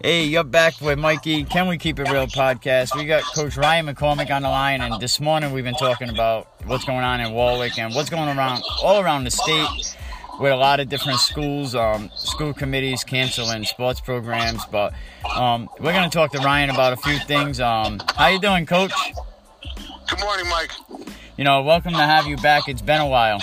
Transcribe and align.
Hey, 0.00 0.26
you're 0.26 0.44
back 0.44 0.80
with 0.80 0.96
Mikey. 0.96 1.42
Can 1.42 1.66
we 1.66 1.76
keep 1.76 1.98
it 1.98 2.08
real 2.08 2.28
podcast? 2.28 2.94
We 2.94 3.04
got 3.04 3.24
Coach 3.34 3.56
Ryan 3.56 3.86
McCormick 3.86 4.30
on 4.30 4.42
the 4.42 4.48
line, 4.48 4.80
and 4.80 5.00
this 5.00 5.18
morning 5.18 5.50
we've 5.50 5.64
been 5.64 5.74
talking 5.74 6.08
about 6.08 6.46
what's 6.66 6.84
going 6.84 7.02
on 7.02 7.20
in 7.20 7.32
Warwick 7.32 7.76
and 7.80 7.92
what's 7.92 8.08
going 8.08 8.28
around 8.28 8.62
all 8.80 9.00
around 9.00 9.24
the 9.24 9.32
state 9.32 9.96
with 10.38 10.52
a 10.52 10.56
lot 10.56 10.78
of 10.78 10.88
different 10.88 11.18
schools, 11.18 11.74
um, 11.74 12.12
school 12.14 12.54
committees 12.54 13.02
canceling 13.02 13.64
sports 13.64 14.00
programs. 14.00 14.64
But 14.66 14.94
um, 15.34 15.68
we're 15.80 15.92
going 15.92 16.08
to 16.08 16.16
talk 16.16 16.30
to 16.30 16.38
Ryan 16.38 16.70
about 16.70 16.92
a 16.92 16.96
few 16.96 17.18
things. 17.18 17.58
Um, 17.58 18.00
how 18.14 18.28
you 18.28 18.38
doing, 18.38 18.66
Coach? 18.66 18.92
Good 20.08 20.20
morning, 20.20 20.48
Mike. 20.48 20.70
You 21.36 21.42
know, 21.42 21.62
welcome 21.62 21.92
to 21.94 21.98
have 21.98 22.26
you 22.28 22.36
back. 22.36 22.68
It's 22.68 22.82
been 22.82 23.00
a 23.00 23.06
while. 23.08 23.40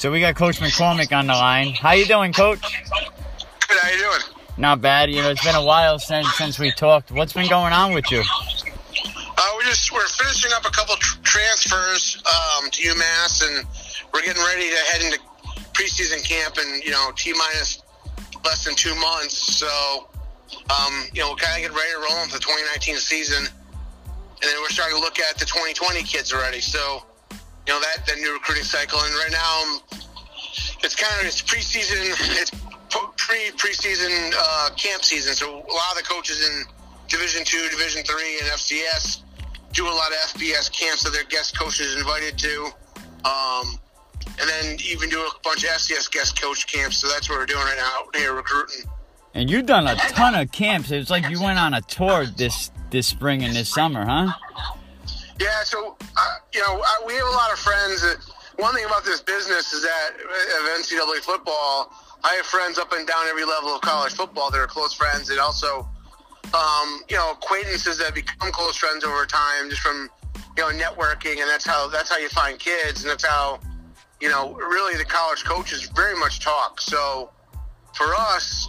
So 0.00 0.10
we 0.10 0.20
got 0.20 0.34
Coach 0.34 0.60
McCormick 0.60 1.14
on 1.14 1.26
the 1.26 1.34
line. 1.34 1.74
How 1.74 1.92
you 1.92 2.06
doing, 2.06 2.32
Coach? 2.32 2.62
Good. 2.62 3.78
How 3.82 3.90
you 3.90 3.98
doing? 3.98 4.20
Not 4.56 4.80
bad. 4.80 5.10
You 5.10 5.20
know, 5.20 5.28
it's 5.28 5.44
been 5.44 5.54
a 5.54 5.62
while 5.62 5.98
since 5.98 6.26
since 6.38 6.58
we 6.58 6.72
talked. 6.72 7.10
What's 7.10 7.34
been 7.34 7.50
going 7.50 7.74
on 7.74 7.92
with 7.92 8.10
you? 8.10 8.20
Uh, 8.22 9.50
we 9.58 9.64
just 9.64 9.92
we're 9.92 10.06
finishing 10.06 10.52
up 10.54 10.64
a 10.64 10.70
couple 10.70 10.96
tr- 10.96 11.20
transfers 11.22 12.16
um, 12.24 12.70
to 12.70 12.82
UMass, 12.82 13.46
and 13.46 13.66
we're 14.14 14.22
getting 14.22 14.42
ready 14.42 14.70
to 14.70 14.76
head 14.90 15.02
into 15.02 15.18
preseason 15.74 16.26
camp, 16.26 16.56
and 16.56 16.82
you 16.82 16.92
know, 16.92 17.10
t 17.14 17.34
minus 17.34 17.82
less 18.42 18.64
than 18.64 18.74
two 18.74 18.94
months. 18.94 19.58
So, 19.58 20.08
um, 20.70 21.08
you 21.12 21.20
know, 21.20 21.28
we're 21.28 21.36
kind 21.36 21.56
of 21.56 21.60
getting 21.60 21.76
ready 21.76 21.92
to 21.92 21.98
roll 21.98 22.22
into 22.22 22.36
the 22.36 22.40
2019 22.40 22.96
season, 22.96 23.44
and 23.44 24.40
then 24.40 24.56
we're 24.62 24.70
starting 24.70 24.96
to 24.96 25.02
look 25.02 25.18
at 25.18 25.36
the 25.36 25.44
2020 25.44 26.02
kids 26.04 26.32
already. 26.32 26.62
So, 26.62 27.04
you 27.66 27.74
know, 27.74 27.80
that 27.80 28.06
that 28.06 28.18
new 28.18 28.32
recruiting 28.32 28.64
cycle, 28.64 28.98
and 29.00 29.14
right 29.14 29.32
now, 29.32 29.80
it's 30.82 30.96
kind 30.96 31.20
of 31.20 31.26
it's 31.26 31.42
preseason, 31.42 32.14
it's 32.40 32.50
pre 33.16 33.50
preseason 33.52 34.32
uh, 34.36 34.70
camp 34.76 35.04
season. 35.04 35.34
So 35.34 35.48
a 35.48 35.72
lot 35.72 35.90
of 35.92 35.96
the 35.96 36.04
coaches 36.04 36.46
in 36.46 36.64
Division 37.08 37.44
Two, 37.44 37.68
Division 37.70 38.02
Three, 38.04 38.38
and 38.40 38.48
FCS 38.48 39.22
do 39.72 39.86
a 39.86 39.88
lot 39.88 40.10
of 40.10 40.18
FBS 40.34 40.70
camps 40.72 41.04
that 41.04 41.12
their 41.12 41.24
guest 41.24 41.58
coaches 41.58 41.96
invited 41.96 42.36
to, 42.38 42.64
um, 43.24 43.78
and 44.40 44.48
then 44.48 44.76
even 44.84 45.08
do 45.08 45.20
a 45.20 45.30
bunch 45.44 45.64
of 45.64 45.70
FCS 45.70 46.10
guest 46.10 46.40
coach 46.40 46.66
camps. 46.66 46.98
So 46.98 47.08
that's 47.08 47.28
what 47.28 47.38
we're 47.38 47.46
doing 47.46 47.62
right 47.62 47.76
now 47.76 48.02
out 48.04 48.16
here 48.16 48.34
recruiting. 48.34 48.84
And 49.34 49.48
you've 49.48 49.66
done 49.66 49.86
a 49.86 49.94
ton 49.94 50.34
of 50.34 50.50
camps. 50.50 50.90
It's 50.90 51.10
like 51.10 51.28
you 51.30 51.40
went 51.40 51.58
on 51.58 51.74
a 51.74 51.80
tour 51.82 52.26
this 52.26 52.70
this 52.90 53.06
spring 53.06 53.44
and 53.44 53.54
this 53.54 53.68
summer, 53.68 54.04
huh? 54.04 54.32
Yeah, 55.40 55.64
so 55.64 55.96
uh, 56.18 56.34
you 56.52 56.60
know 56.60 56.82
I, 56.84 57.02
we 57.06 57.14
have 57.14 57.26
a 57.26 57.30
lot 57.30 57.50
of 57.50 57.58
friends. 57.58 58.02
That, 58.02 58.18
one 58.56 58.74
thing 58.74 58.84
about 58.84 59.06
this 59.06 59.22
business 59.22 59.72
is 59.72 59.82
that 59.82 60.10
of 60.20 60.80
NCAA 60.80 61.20
football, 61.20 61.94
I 62.22 62.34
have 62.34 62.44
friends 62.44 62.78
up 62.78 62.92
and 62.92 63.06
down 63.06 63.26
every 63.26 63.46
level 63.46 63.70
of 63.70 63.80
college 63.80 64.12
football 64.12 64.50
that 64.50 64.58
are 64.58 64.66
close 64.66 64.92
friends, 64.92 65.30
and 65.30 65.40
also 65.40 65.88
um, 66.52 67.00
you 67.08 67.16
know 67.16 67.32
acquaintances 67.32 67.96
that 67.98 68.14
become 68.14 68.52
close 68.52 68.76
friends 68.76 69.02
over 69.02 69.24
time 69.24 69.70
just 69.70 69.80
from 69.80 70.10
you 70.58 70.62
know 70.62 70.78
networking, 70.78 71.40
and 71.40 71.48
that's 71.48 71.66
how 71.66 71.88
that's 71.88 72.10
how 72.10 72.18
you 72.18 72.28
find 72.28 72.58
kids, 72.58 73.02
and 73.02 73.10
that's 73.10 73.24
how 73.24 73.60
you 74.20 74.28
know 74.28 74.52
really 74.52 74.98
the 74.98 75.06
college 75.06 75.42
coaches 75.44 75.90
very 75.96 76.18
much 76.18 76.40
talk. 76.40 76.82
So 76.82 77.30
for 77.94 78.14
us, 78.14 78.68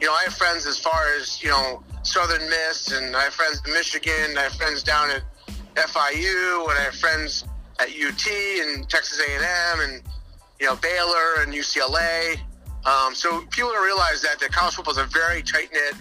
you 0.00 0.08
know, 0.08 0.14
I 0.14 0.24
have 0.24 0.34
friends 0.34 0.66
as 0.66 0.80
far 0.80 1.14
as 1.16 1.40
you 1.40 1.50
know 1.50 1.84
Southern 2.02 2.50
Miss, 2.50 2.90
and 2.90 3.14
I 3.14 3.22
have 3.22 3.34
friends 3.34 3.62
in 3.64 3.72
Michigan, 3.72 4.36
I 4.36 4.42
have 4.42 4.54
friends 4.54 4.82
down 4.82 5.10
at 5.10 5.22
FIU, 5.78 6.68
and 6.68 6.78
I 6.78 6.82
have 6.82 6.94
friends 6.94 7.44
at 7.78 7.88
UT 7.88 8.26
and 8.26 8.88
Texas 8.88 9.20
A&M, 9.20 9.80
and 9.80 10.02
you 10.60 10.66
know 10.66 10.76
Baylor 10.76 11.42
and 11.42 11.52
UCLA. 11.52 12.36
Um, 12.84 13.14
so 13.14 13.42
people 13.50 13.70
don't 13.70 13.84
realize 13.84 14.22
that 14.22 14.38
that 14.40 14.52
college 14.52 14.74
football 14.74 14.92
is 14.92 14.98
a 14.98 15.04
very 15.04 15.42
tight 15.42 15.70
knit 15.72 15.94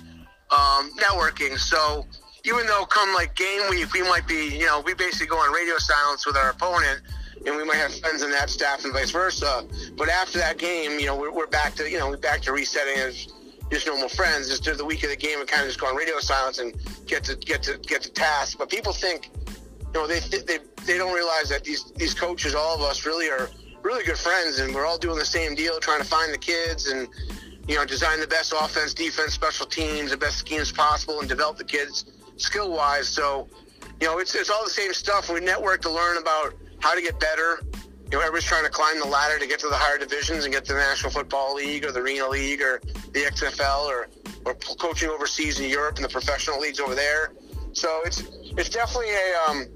um, 0.52 0.92
networking. 0.98 1.58
So 1.58 2.06
even 2.46 2.66
though 2.66 2.86
come 2.86 3.14
like 3.14 3.36
game 3.36 3.62
week, 3.70 3.92
we 3.94 4.02
might 4.04 4.28
be, 4.28 4.58
you 4.58 4.66
know, 4.66 4.82
we 4.86 4.94
basically 4.94 5.28
go 5.28 5.38
on 5.38 5.52
radio 5.54 5.78
silence 5.78 6.26
with 6.26 6.38
our 6.38 6.52
opponent, 6.52 7.02
and 7.46 7.56
we 7.56 7.64
might 7.64 7.78
have 7.78 7.94
friends 8.00 8.24
in 8.24 8.32
that 8.32 8.50
staff 8.50 8.86
and 8.86 8.94
vice 8.94 9.12
versa. 9.12 9.66
But 9.98 10.10
after 10.10 10.38
that 10.40 10.58
game, 10.58 11.00
you 11.00 11.08
know, 11.08 11.16
we're, 11.16 11.32
we're 11.32 11.48
back 11.48 11.76
to, 11.76 11.90
you 11.90 12.00
know, 12.00 12.10
we're 12.10 12.18
back 12.18 12.42
to 12.44 12.52
resetting 12.52 12.98
as 12.98 13.28
just 13.72 13.86
normal 13.86 14.10
friends. 14.10 14.48
Just 14.48 14.64
do 14.64 14.74
the 14.74 14.86
week 14.86 15.04
of 15.04 15.10
the 15.10 15.16
game 15.16 15.40
and 15.40 15.48
kind 15.48 15.64
of 15.64 15.68
just 15.68 15.80
go 15.80 15.88
on 15.88 15.96
radio 15.96 16.20
silence 16.20 16.60
and 16.60 16.74
get 17.06 17.24
to 17.26 17.36
get 17.36 17.64
to 17.64 17.78
get 17.80 18.02
to 18.04 18.12
task. 18.12 18.58
But 18.58 18.70
people 18.70 18.94
think 18.94 19.30
know, 19.98 20.08
they, 20.08 20.20
they, 20.20 20.60
they 20.86 20.98
don't 20.98 21.14
realize 21.14 21.50
that 21.50 21.64
these, 21.64 21.92
these 21.96 22.14
coaches, 22.14 22.56
all 22.56 22.76
of 22.76 22.82
us 22.82 23.06
really 23.06 23.30
are 23.30 23.50
really 23.84 24.04
good 24.04 24.18
friends 24.18 24.60
and 24.60 24.74
we're 24.74 24.86
all 24.86 24.98
doing 24.98 25.18
the 25.18 25.26
same 25.26 25.56
deal, 25.56 25.80
trying 25.80 26.02
to 26.02 26.08
find 26.08 26.34
the 26.34 26.38
kids 26.38 26.88
and, 26.88 27.08
you 27.68 27.76
know, 27.76 27.86
design 27.86 28.20
the 28.20 28.28
best 28.28 28.54
offense, 28.58 28.94
defense, 28.94 29.34
special 29.34 29.66
teams, 29.66 30.12
the 30.12 30.18
best 30.18 30.38
schemes 30.38 30.72
possible 30.72 31.20
and 31.20 31.30
develop 31.30 31.58
the 31.58 31.64
kids 31.64 32.06
skill 32.38 32.72
wise. 32.72 33.08
So, 33.08 33.48
you 34.00 34.08
know, 34.08 34.20
it's, 34.20 34.36
it's 34.36 34.50
all 34.50 34.64
the 34.64 34.70
same 34.70 34.94
stuff. 34.94 35.30
We 35.30 35.40
network 35.40 35.82
to 35.82 35.92
learn 35.92 36.18
about 36.18 36.54
how 36.80 36.96
to 36.96 37.02
get 37.02 37.20
better. 37.20 37.60
You 38.12 38.18
know, 38.18 38.20
everybody's 38.20 38.46
trying 38.46 38.64
to 38.64 38.70
climb 38.70 39.00
the 39.00 39.08
ladder 39.08 39.38
to 39.40 39.48
get 39.48 39.60
to 39.60 39.68
the 39.68 39.76
higher 39.76 39.98
divisions 39.98 40.46
and 40.46 40.54
get 40.54 40.64
to 40.66 40.74
the 40.74 40.80
National 40.80 41.12
Football 41.12 41.56
League 41.56 41.84
or 41.84 41.92
the 41.92 42.00
Arena 42.00 42.28
League 42.30 42.62
or 42.62 42.80
the 43.12 43.22
XFL 43.22 43.86
or, 43.86 44.08
or 44.46 44.54
coaching 44.80 45.10
overseas 45.10 45.60
in 45.60 45.70
Europe 45.70 45.96
and 45.96 46.06
the 46.06 46.10
professional 46.10 46.60
leagues 46.60 46.80
over 46.80 46.96
there. 46.96 47.34
So 47.74 48.02
it's 48.06 48.24
it's 48.58 48.70
definitely 48.70 49.12
a 49.12 49.52
um, 49.52 49.68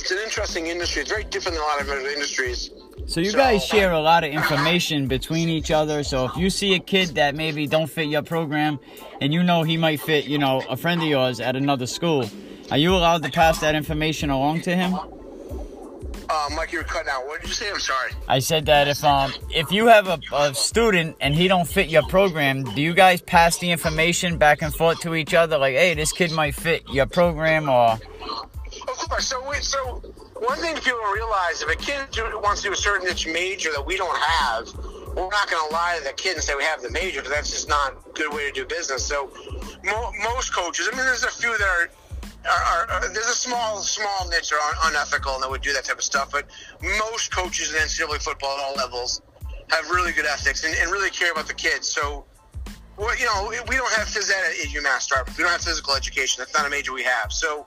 it's 0.00 0.10
an 0.10 0.18
interesting 0.18 0.66
industry. 0.66 1.02
It's 1.02 1.10
very 1.10 1.24
different 1.24 1.56
than 1.56 1.64
a 1.64 1.66
lot 1.66 1.80
of 1.80 1.88
other 1.88 2.08
industries. 2.08 2.70
So 3.06 3.20
you 3.20 3.32
guys 3.32 3.64
share 3.64 3.92
a 3.92 4.00
lot 4.00 4.22
of 4.22 4.30
information 4.30 5.06
between 5.06 5.48
each 5.48 5.70
other. 5.70 6.02
So 6.02 6.26
if 6.26 6.36
you 6.36 6.50
see 6.50 6.74
a 6.74 6.78
kid 6.78 7.14
that 7.14 7.34
maybe 7.34 7.66
don't 7.66 7.86
fit 7.86 8.08
your 8.08 8.22
program, 8.22 8.78
and 9.20 9.32
you 9.32 9.42
know 9.42 9.62
he 9.62 9.76
might 9.76 10.00
fit, 10.00 10.26
you 10.26 10.38
know, 10.38 10.62
a 10.68 10.76
friend 10.76 11.00
of 11.00 11.08
yours 11.08 11.40
at 11.40 11.56
another 11.56 11.86
school, 11.86 12.28
are 12.70 12.76
you 12.76 12.94
allowed 12.94 13.22
to 13.22 13.30
pass 13.30 13.60
that 13.60 13.74
information 13.74 14.28
along 14.28 14.60
to 14.62 14.76
him? 14.76 14.94
Uh, 16.30 16.48
Mike, 16.54 16.72
you're 16.72 16.84
cutting 16.84 17.08
out. 17.10 17.26
What 17.26 17.40
did 17.40 17.48
you 17.48 17.54
say? 17.54 17.70
I'm 17.70 17.80
sorry. 17.80 18.12
I 18.28 18.38
said 18.40 18.66
that 18.66 18.86
if 18.86 19.02
um 19.02 19.32
if 19.48 19.72
you 19.72 19.86
have 19.86 20.08
a, 20.08 20.20
a 20.34 20.54
student 20.54 21.16
and 21.22 21.34
he 21.34 21.48
don't 21.48 21.66
fit 21.66 21.88
your 21.88 22.02
program, 22.02 22.64
do 22.64 22.82
you 22.82 22.92
guys 22.92 23.22
pass 23.22 23.56
the 23.56 23.70
information 23.70 24.36
back 24.36 24.60
and 24.60 24.74
forth 24.74 25.00
to 25.00 25.14
each 25.14 25.32
other? 25.32 25.56
Like, 25.56 25.74
hey, 25.74 25.94
this 25.94 26.12
kid 26.12 26.30
might 26.32 26.54
fit 26.54 26.82
your 26.90 27.06
program, 27.06 27.70
or 27.70 27.98
of 28.90 28.98
course. 28.98 29.26
So, 29.26 29.48
we, 29.48 29.56
so 29.56 30.02
one 30.40 30.58
thing 30.58 30.74
people 30.76 31.00
realize: 31.14 31.62
if 31.62 31.70
a 31.70 31.76
kid 31.76 32.00
wants 32.42 32.62
to 32.62 32.68
do 32.68 32.72
a 32.72 32.76
certain 32.76 33.06
niche 33.06 33.26
major 33.26 33.70
that 33.72 33.84
we 33.84 33.96
don't 33.96 34.16
have, 34.16 34.68
we're 35.14 35.28
not 35.28 35.50
going 35.50 35.68
to 35.68 35.74
lie 35.74 35.96
to 35.98 36.04
the 36.04 36.12
kid 36.12 36.34
and 36.34 36.42
say 36.42 36.54
we 36.56 36.64
have 36.64 36.82
the 36.82 36.90
major 36.90 37.20
because 37.20 37.32
that's 37.32 37.50
just 37.50 37.68
not 37.68 37.92
a 37.92 38.12
good 38.12 38.32
way 38.32 38.48
to 38.48 38.52
do 38.52 38.66
business. 38.66 39.04
So, 39.04 39.30
mo- 39.84 40.12
most 40.22 40.54
coaches, 40.54 40.88
I 40.92 40.96
mean, 40.96 41.04
there's 41.04 41.24
a 41.24 41.30
few 41.30 41.56
that 41.56 41.66
are. 41.66 41.90
Are, 42.48 42.86
are, 42.88 43.00
there's 43.12 43.26
a 43.26 43.34
small 43.34 43.80
small 43.80 44.28
niche 44.28 44.50
that 44.50 44.60
are 44.62 44.90
unethical 44.90 45.34
and 45.34 45.42
that 45.42 45.50
would 45.50 45.60
do 45.60 45.72
that 45.72 45.84
type 45.84 45.98
of 45.98 46.04
stuff, 46.04 46.30
but 46.30 46.46
most 46.80 47.34
coaches 47.34 47.74
in 47.74 47.80
NCAA 47.80 48.22
football 48.22 48.56
at 48.56 48.64
all 48.64 48.74
levels 48.74 49.20
have 49.70 49.90
really 49.90 50.12
good 50.12 50.24
ethics 50.24 50.64
and, 50.64 50.74
and 50.76 50.90
really 50.90 51.10
care 51.10 51.32
about 51.32 51.46
the 51.46 51.54
kids. 51.54 51.88
So, 51.88 52.24
well, 52.96 53.16
you 53.18 53.26
know, 53.26 53.48
we 53.68 53.76
don't 53.76 53.92
have 53.92 54.08
phys 54.08 54.30
ed 54.30 54.50
at 54.50 54.68
UMass 54.68 55.08
Dartmouth. 55.08 55.36
We 55.36 55.44
don't 55.44 55.52
have 55.52 55.62
physical 55.62 55.94
education. 55.94 56.40
That's 56.40 56.54
not 56.54 56.66
a 56.66 56.70
major 56.70 56.92
we 56.92 57.04
have. 57.04 57.32
So, 57.32 57.66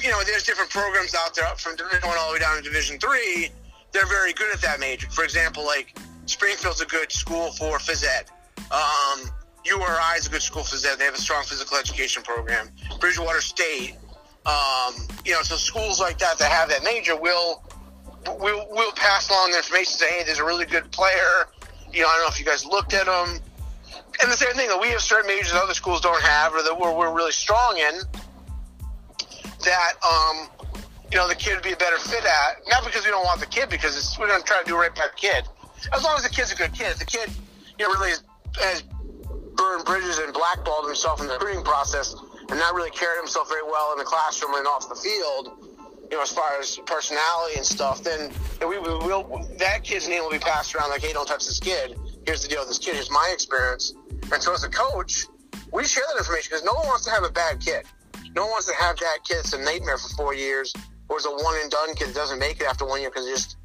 you 0.00 0.10
know, 0.10 0.22
there's 0.24 0.42
different 0.42 0.70
programs 0.70 1.14
out 1.14 1.34
there 1.34 1.46
from 1.56 1.76
Division 1.76 2.08
One 2.08 2.18
all 2.18 2.28
the 2.28 2.34
way 2.34 2.40
down 2.40 2.56
to 2.56 2.62
Division 2.62 2.98
Three. 2.98 3.50
They're 3.92 4.06
very 4.06 4.32
good 4.32 4.52
at 4.52 4.60
that 4.62 4.80
major. 4.80 5.08
For 5.10 5.24
example, 5.24 5.64
like 5.64 5.96
Springfield's 6.26 6.80
a 6.80 6.86
good 6.86 7.12
school 7.12 7.52
for 7.52 7.78
phys 7.78 8.04
ed. 8.04 8.30
Um, 8.72 9.30
URI 9.64 10.18
is 10.18 10.26
a 10.26 10.30
good 10.30 10.42
school 10.42 10.64
for 10.64 10.76
phys 10.76 10.86
ed. 10.86 10.98
They 10.98 11.04
have 11.04 11.14
a 11.14 11.18
strong 11.18 11.44
physical 11.44 11.76
education 11.78 12.22
program. 12.22 12.70
Bridgewater 12.98 13.40
State, 13.40 13.96
um, 14.46 14.94
you 15.24 15.32
know, 15.32 15.42
so 15.42 15.56
schools 15.56 16.00
like 16.00 16.18
that 16.18 16.38
that 16.38 16.50
have 16.50 16.68
that 16.70 16.82
major 16.82 17.16
will 17.16 17.62
will 18.38 18.66
will 18.70 18.92
pass 18.92 19.30
along 19.30 19.52
the 19.52 19.58
information. 19.58 19.92
Say, 19.98 20.10
hey, 20.10 20.24
there's 20.24 20.40
a 20.40 20.44
really 20.44 20.66
good 20.66 20.90
player. 20.90 21.46
You 21.92 22.02
know, 22.02 22.08
I 22.08 22.12
don't 22.14 22.22
know 22.22 22.28
if 22.28 22.40
you 22.40 22.46
guys 22.46 22.64
looked 22.66 22.94
at 22.94 23.06
them. 23.06 23.40
And 24.22 24.30
the 24.30 24.36
same 24.36 24.54
thing 24.54 24.68
that 24.68 24.80
we 24.80 24.88
have 24.88 25.00
certain 25.00 25.26
majors 25.26 25.52
that 25.52 25.62
other 25.62 25.74
schools 25.74 26.00
don't 26.00 26.22
have, 26.22 26.52
or 26.52 26.62
that 26.62 26.78
we're, 26.78 26.96
we're 26.96 27.12
really 27.12 27.32
strong 27.32 27.78
in 27.78 28.00
that 29.64 29.92
um, 30.04 30.48
you 31.10 31.16
know 31.16 31.28
the 31.28 31.34
kid 31.34 31.54
would 31.54 31.64
be 31.64 31.72
a 31.72 31.76
better 31.76 31.98
fit 31.98 32.24
at. 32.24 32.62
Not 32.68 32.84
because 32.84 33.04
we 33.04 33.10
don't 33.10 33.24
want 33.24 33.40
the 33.40 33.46
kid, 33.46 33.68
because 33.68 34.16
we're 34.18 34.28
going 34.28 34.40
to 34.40 34.46
try 34.46 34.62
to 34.62 34.68
do 34.68 34.76
right 34.76 34.94
by 34.94 35.08
the 35.12 35.16
kid. 35.16 35.44
As 35.92 36.04
long 36.04 36.16
as 36.16 36.22
the 36.22 36.30
kid's 36.30 36.52
a 36.52 36.56
good 36.56 36.72
kid. 36.72 36.92
If 36.92 36.98
the 36.98 37.04
kid, 37.04 37.30
you 37.78 37.84
know, 37.84 37.92
really 37.92 38.10
has, 38.10 38.22
has 38.56 38.82
burned 39.54 39.84
bridges 39.84 40.18
and 40.18 40.32
blackballed 40.32 40.86
himself 40.86 41.20
in 41.20 41.26
the 41.26 41.34
recruiting 41.34 41.64
process 41.64 42.14
and 42.48 42.58
not 42.58 42.74
really 42.74 42.90
carried 42.90 43.18
himself 43.18 43.48
very 43.48 43.62
well 43.62 43.92
in 43.92 43.98
the 43.98 44.04
classroom 44.04 44.54
and 44.54 44.66
off 44.66 44.88
the 44.88 44.94
field, 44.94 45.64
you 46.10 46.16
know, 46.16 46.22
as 46.22 46.30
far 46.30 46.58
as 46.60 46.78
personality 46.86 47.56
and 47.56 47.64
stuff, 47.64 48.02
then 48.02 48.30
we 48.60 48.78
will 48.78 49.46
that 49.58 49.82
kid's 49.82 50.08
name 50.08 50.22
will 50.22 50.30
be 50.30 50.38
passed 50.38 50.74
around 50.74 50.90
like, 50.90 51.02
hey, 51.02 51.12
don't 51.12 51.26
touch 51.26 51.46
this 51.46 51.60
kid. 51.60 51.98
Here's 52.26 52.42
the 52.42 52.48
deal 52.48 52.60
with 52.60 52.68
this 52.68 52.78
kid. 52.78 52.94
Here's 52.94 53.10
my 53.10 53.30
experience. 53.32 53.94
And 54.32 54.42
so 54.42 54.52
as 54.52 54.64
a 54.64 54.68
coach, 54.68 55.26
we 55.72 55.84
share 55.84 56.04
that 56.12 56.18
information 56.18 56.50
because 56.50 56.64
no 56.64 56.74
one 56.74 56.86
wants 56.86 57.04
to 57.04 57.10
have 57.10 57.24
a 57.24 57.30
bad 57.30 57.60
kid. 57.60 57.86
No 58.34 58.42
one 58.42 58.50
wants 58.52 58.66
to 58.66 58.74
have 58.74 58.96
that 58.98 59.18
kid 59.24 59.38
that's 59.38 59.52
a 59.52 59.62
nightmare 59.62 59.98
for 59.98 60.08
four 60.14 60.34
years, 60.34 60.72
or 61.08 61.18
is 61.18 61.26
a 61.26 61.30
one 61.30 61.54
and 61.62 61.70
done 61.70 61.94
kid 61.94 62.08
that 62.08 62.14
doesn't 62.14 62.38
make 62.38 62.60
it 62.60 62.66
after 62.66 62.84
one 62.84 63.00
year 63.00 63.10
because 63.10 63.26
just 63.26 63.56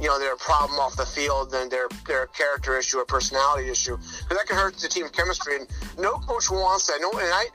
you 0.00 0.06
know, 0.06 0.18
they're 0.18 0.34
a 0.34 0.36
problem 0.36 0.78
off 0.78 0.96
the 0.96 1.06
field 1.06 1.50
then 1.50 1.68
they're 1.68 1.88
they're 2.06 2.24
a 2.24 2.28
character 2.28 2.78
issue 2.78 2.98
or 2.98 3.04
personality 3.04 3.68
issue. 3.68 3.96
Because 3.96 4.38
that 4.38 4.46
can 4.46 4.56
hurt 4.56 4.76
the 4.76 4.88
team 4.88 5.08
chemistry. 5.08 5.56
And 5.56 5.66
no 5.98 6.12
coach 6.12 6.50
wants 6.50 6.86
that. 6.86 6.98
No, 7.00 7.10
and 7.10 7.28
I, 7.32 7.46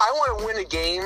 I 0.00 0.10
want 0.12 0.38
to 0.38 0.46
win 0.46 0.56
a 0.58 0.64
game 0.64 1.04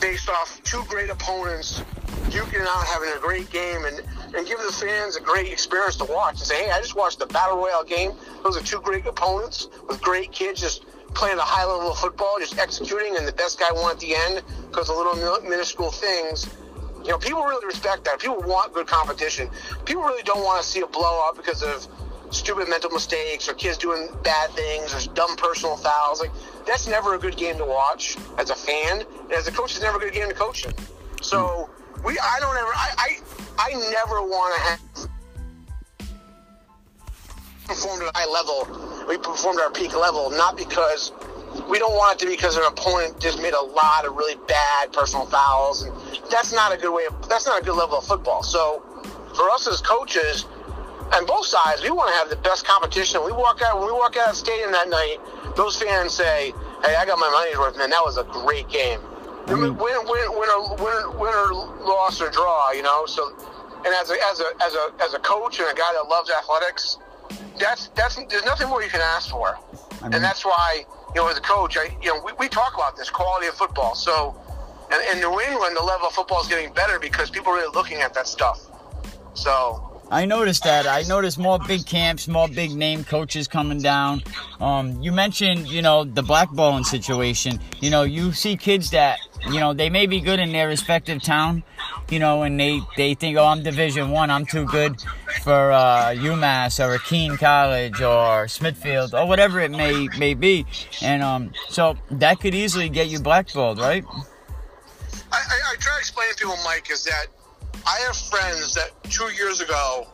based 0.00 0.28
off 0.28 0.60
two 0.64 0.82
great 0.88 1.10
opponents 1.10 1.80
duking 2.28 2.66
out, 2.66 2.86
having 2.86 3.10
a 3.16 3.20
great 3.20 3.50
game, 3.50 3.84
and 3.84 4.00
and 4.34 4.46
give 4.46 4.58
the 4.58 4.72
fans 4.72 5.16
a 5.16 5.20
great 5.20 5.50
experience 5.50 5.96
to 5.96 6.04
watch. 6.04 6.34
And 6.34 6.46
say, 6.46 6.64
hey, 6.64 6.70
I 6.70 6.80
just 6.80 6.96
watched 6.96 7.18
the 7.18 7.26
battle 7.26 7.56
royale 7.56 7.84
game. 7.84 8.12
Those 8.42 8.56
are 8.56 8.62
two 8.62 8.80
great 8.80 9.06
opponents 9.06 9.68
with 9.88 10.00
great 10.02 10.32
kids 10.32 10.60
just 10.60 10.84
playing 11.14 11.38
a 11.38 11.42
high 11.42 11.64
level 11.64 11.92
of 11.92 11.98
football, 11.98 12.36
just 12.38 12.58
executing, 12.58 13.16
and 13.16 13.26
the 13.26 13.32
best 13.32 13.58
guy 13.58 13.68
won 13.72 13.92
at 13.92 14.00
the 14.00 14.14
end 14.14 14.42
because 14.70 14.88
of 14.90 14.96
little 14.96 15.40
minuscule 15.42 15.90
things 15.90 16.48
you 17.04 17.10
know, 17.10 17.18
people 17.18 17.42
really 17.42 17.66
respect 17.66 18.04
that. 18.04 18.20
People 18.20 18.40
want 18.42 18.72
good 18.72 18.86
competition. 18.86 19.50
People 19.84 20.02
really 20.02 20.22
don't 20.22 20.44
want 20.44 20.62
to 20.62 20.68
see 20.68 20.80
a 20.80 20.86
blowout 20.86 21.36
because 21.36 21.62
of 21.62 21.86
stupid 22.30 22.68
mental 22.68 22.90
mistakes 22.90 23.48
or 23.48 23.54
kids 23.54 23.76
doing 23.76 24.08
bad 24.22 24.50
things 24.50 24.94
or 24.94 25.12
dumb 25.12 25.36
personal 25.36 25.76
fouls. 25.76 26.20
Like 26.20 26.30
that's 26.66 26.86
never 26.86 27.14
a 27.14 27.18
good 27.18 27.36
game 27.36 27.58
to 27.58 27.64
watch 27.64 28.16
as 28.38 28.50
a 28.50 28.54
fan, 28.54 29.00
and 29.00 29.32
as 29.32 29.48
a 29.48 29.52
coach, 29.52 29.72
it's 29.72 29.82
never 29.82 29.98
a 29.98 30.00
good 30.00 30.12
game 30.12 30.28
to 30.28 30.34
coach 30.34 30.64
in. 30.64 30.72
So 31.20 31.68
we, 32.04 32.18
I 32.18 32.38
don't 32.40 32.56
ever, 32.56 32.70
I, 32.74 33.18
I, 33.58 33.70
I 33.70 33.90
never 33.90 34.22
want 34.22 34.54
to 34.54 34.60
have 34.62 35.10
performed 37.72 38.02
at 38.02 38.08
a 38.14 38.18
high 38.18 38.28
level. 38.28 38.68
We 39.08 39.16
performed 39.16 39.58
at 39.58 39.64
our 39.64 39.72
peak 39.72 39.96
level, 39.96 40.30
not 40.30 40.56
because 40.56 41.12
we 41.68 41.78
don't 41.78 41.94
want 41.94 42.16
it 42.16 42.18
to 42.20 42.26
be 42.26 42.36
because 42.36 42.56
an 42.56 42.64
opponent 42.64 43.18
just 43.18 43.40
made 43.40 43.54
a 43.54 43.60
lot 43.60 44.04
of 44.04 44.14
really 44.14 44.36
bad 44.46 44.92
personal 44.92 45.26
fouls, 45.26 45.82
and 45.82 45.92
that's 46.30 46.52
not 46.52 46.72
a 46.72 46.76
good 46.76 46.92
way. 46.92 47.06
Of, 47.06 47.28
that's 47.28 47.46
not 47.46 47.62
a 47.62 47.64
good 47.64 47.76
level 47.76 47.98
of 47.98 48.04
football. 48.04 48.42
So, 48.42 48.82
for 49.34 49.48
us 49.50 49.66
as 49.66 49.80
coaches, 49.80 50.44
and 51.14 51.26
both 51.26 51.46
sides, 51.46 51.82
we 51.82 51.90
want 51.90 52.10
to 52.10 52.16
have 52.16 52.30
the 52.30 52.36
best 52.36 52.66
competition. 52.66 53.24
We 53.24 53.32
walk 53.32 53.60
out 53.62 53.78
when 53.78 53.86
we 53.86 53.92
walk 53.92 54.16
out 54.16 54.28
of 54.28 54.34
the 54.34 54.40
stadium 54.40 54.72
that 54.72 54.88
night. 54.88 55.18
Those 55.56 55.76
fans 55.76 56.12
say, 56.12 56.52
"Hey, 56.84 56.94
I 56.96 57.04
got 57.04 57.18
my 57.18 57.28
money's 57.28 57.58
worth, 57.58 57.76
man. 57.76 57.90
That 57.90 58.04
was 58.04 58.18
a 58.18 58.24
great 58.24 58.68
game. 58.68 59.00
I 59.46 59.54
mean, 59.54 59.76
win, 59.76 59.98
win, 60.06 60.28
winner, 60.38 60.60
winner, 60.78 61.10
winner, 61.10 61.52
loss 61.84 62.20
or 62.20 62.30
draw, 62.30 62.72
you 62.72 62.82
know." 62.82 63.04
So, 63.06 63.32
and 63.84 63.92
as 63.94 64.10
a 64.10 64.16
as 64.28 64.40
a 64.40 64.48
as 64.62 64.74
a 64.74 65.04
as 65.04 65.14
a 65.14 65.18
coach 65.18 65.58
and 65.58 65.68
a 65.68 65.74
guy 65.74 65.92
that 65.92 66.08
loves 66.08 66.30
athletics, 66.30 66.98
that's 67.58 67.88
that's 67.88 68.16
there's 68.30 68.44
nothing 68.44 68.68
more 68.68 68.82
you 68.82 68.90
can 68.90 69.00
ask 69.00 69.30
for, 69.30 69.58
I 70.00 70.04
mean, 70.04 70.14
and 70.14 70.24
that's 70.24 70.44
why 70.44 70.84
you 71.14 71.20
know, 71.20 71.28
as 71.28 71.36
a 71.36 71.42
coach, 71.42 71.76
I, 71.76 71.94
you 72.00 72.08
know, 72.08 72.22
we, 72.24 72.32
we 72.38 72.48
talk 72.48 72.74
about 72.74 72.96
this 72.96 73.10
quality 73.10 73.46
of 73.46 73.54
football. 73.54 73.94
So, 73.94 74.34
and 74.90 75.02
in 75.12 75.20
New 75.20 75.40
England, 75.40 75.76
the 75.76 75.82
level 75.82 76.06
of 76.06 76.14
football 76.14 76.40
is 76.40 76.48
getting 76.48 76.72
better 76.72 76.98
because 76.98 77.30
people 77.30 77.52
are 77.52 77.56
really 77.56 77.74
looking 77.74 78.00
at 78.00 78.14
that 78.14 78.26
stuff. 78.26 78.66
So. 79.34 79.88
I 80.10 80.26
noticed 80.26 80.64
that. 80.64 80.86
I 80.86 81.02
noticed 81.08 81.38
more 81.38 81.58
big 81.58 81.86
camps, 81.86 82.28
more 82.28 82.46
big 82.46 82.72
name 82.72 83.02
coaches 83.02 83.48
coming 83.48 83.80
down. 83.80 84.22
Um, 84.60 85.00
you 85.00 85.10
mentioned, 85.10 85.68
you 85.68 85.80
know, 85.80 86.04
the 86.04 86.22
blackballing 86.22 86.84
situation. 86.84 87.58
You 87.80 87.88
know, 87.88 88.02
you 88.02 88.32
see 88.32 88.58
kids 88.58 88.90
that, 88.90 89.18
you 89.46 89.58
know, 89.58 89.72
they 89.72 89.88
may 89.88 90.06
be 90.06 90.20
good 90.20 90.38
in 90.38 90.52
their 90.52 90.68
respective 90.68 91.22
town, 91.22 91.62
you 92.12 92.18
know, 92.18 92.42
and 92.42 92.60
they, 92.60 92.80
they 92.98 93.14
think, 93.14 93.38
oh, 93.38 93.46
I'm 93.46 93.62
Division 93.62 94.10
One, 94.10 94.30
I'm 94.30 94.44
too 94.44 94.66
good 94.66 95.00
for 95.42 95.72
uh, 95.72 96.12
UMass 96.14 96.78
or 96.78 96.98
Keene 96.98 97.38
College 97.38 98.02
or 98.02 98.46
Smithfield 98.48 99.14
or 99.14 99.26
whatever 99.26 99.60
it 99.60 99.70
may 99.70 100.08
may 100.18 100.34
be, 100.34 100.66
and 101.00 101.22
um, 101.22 101.52
so 101.68 101.96
that 102.10 102.38
could 102.38 102.54
easily 102.54 102.90
get 102.90 103.08
you 103.08 103.18
blackballed, 103.18 103.78
right? 103.78 104.04
I, 105.32 105.36
I, 105.36 105.58
I 105.72 105.76
try 105.78 105.94
to 105.94 105.98
explain 105.98 106.28
to 106.28 106.36
people, 106.36 106.56
Mike, 106.64 106.90
is 106.90 107.02
that 107.04 107.26
I 107.86 107.98
have 108.06 108.16
friends 108.16 108.74
that 108.74 108.90
two 109.04 109.32
years 109.32 109.62
ago, 109.62 110.06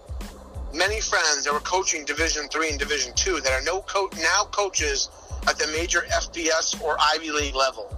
many 0.72 1.00
friends 1.00 1.44
that 1.44 1.52
were 1.52 1.60
coaching 1.60 2.04
Division 2.04 2.48
Three 2.48 2.70
and 2.70 2.78
Division 2.78 3.12
Two 3.16 3.40
that 3.40 3.52
are 3.52 3.64
no 3.64 3.80
coach 3.82 4.14
now 4.18 4.44
coaches 4.52 5.10
at 5.48 5.58
the 5.58 5.66
major 5.76 6.02
FBS 6.12 6.80
or 6.80 6.96
Ivy 7.00 7.32
League 7.32 7.56
level. 7.56 7.92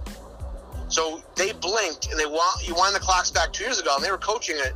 So 0.91 1.23
they 1.35 1.53
blinked 1.53 2.11
and 2.11 2.19
they 2.19 2.25
want 2.25 2.67
you 2.67 2.75
wind 2.75 2.93
the 2.93 2.99
clocks 2.99 3.31
back 3.31 3.53
two 3.53 3.63
years 3.63 3.79
ago, 3.79 3.95
and 3.95 4.03
they 4.03 4.11
were 4.11 4.17
coaching 4.17 4.57
at 4.57 4.73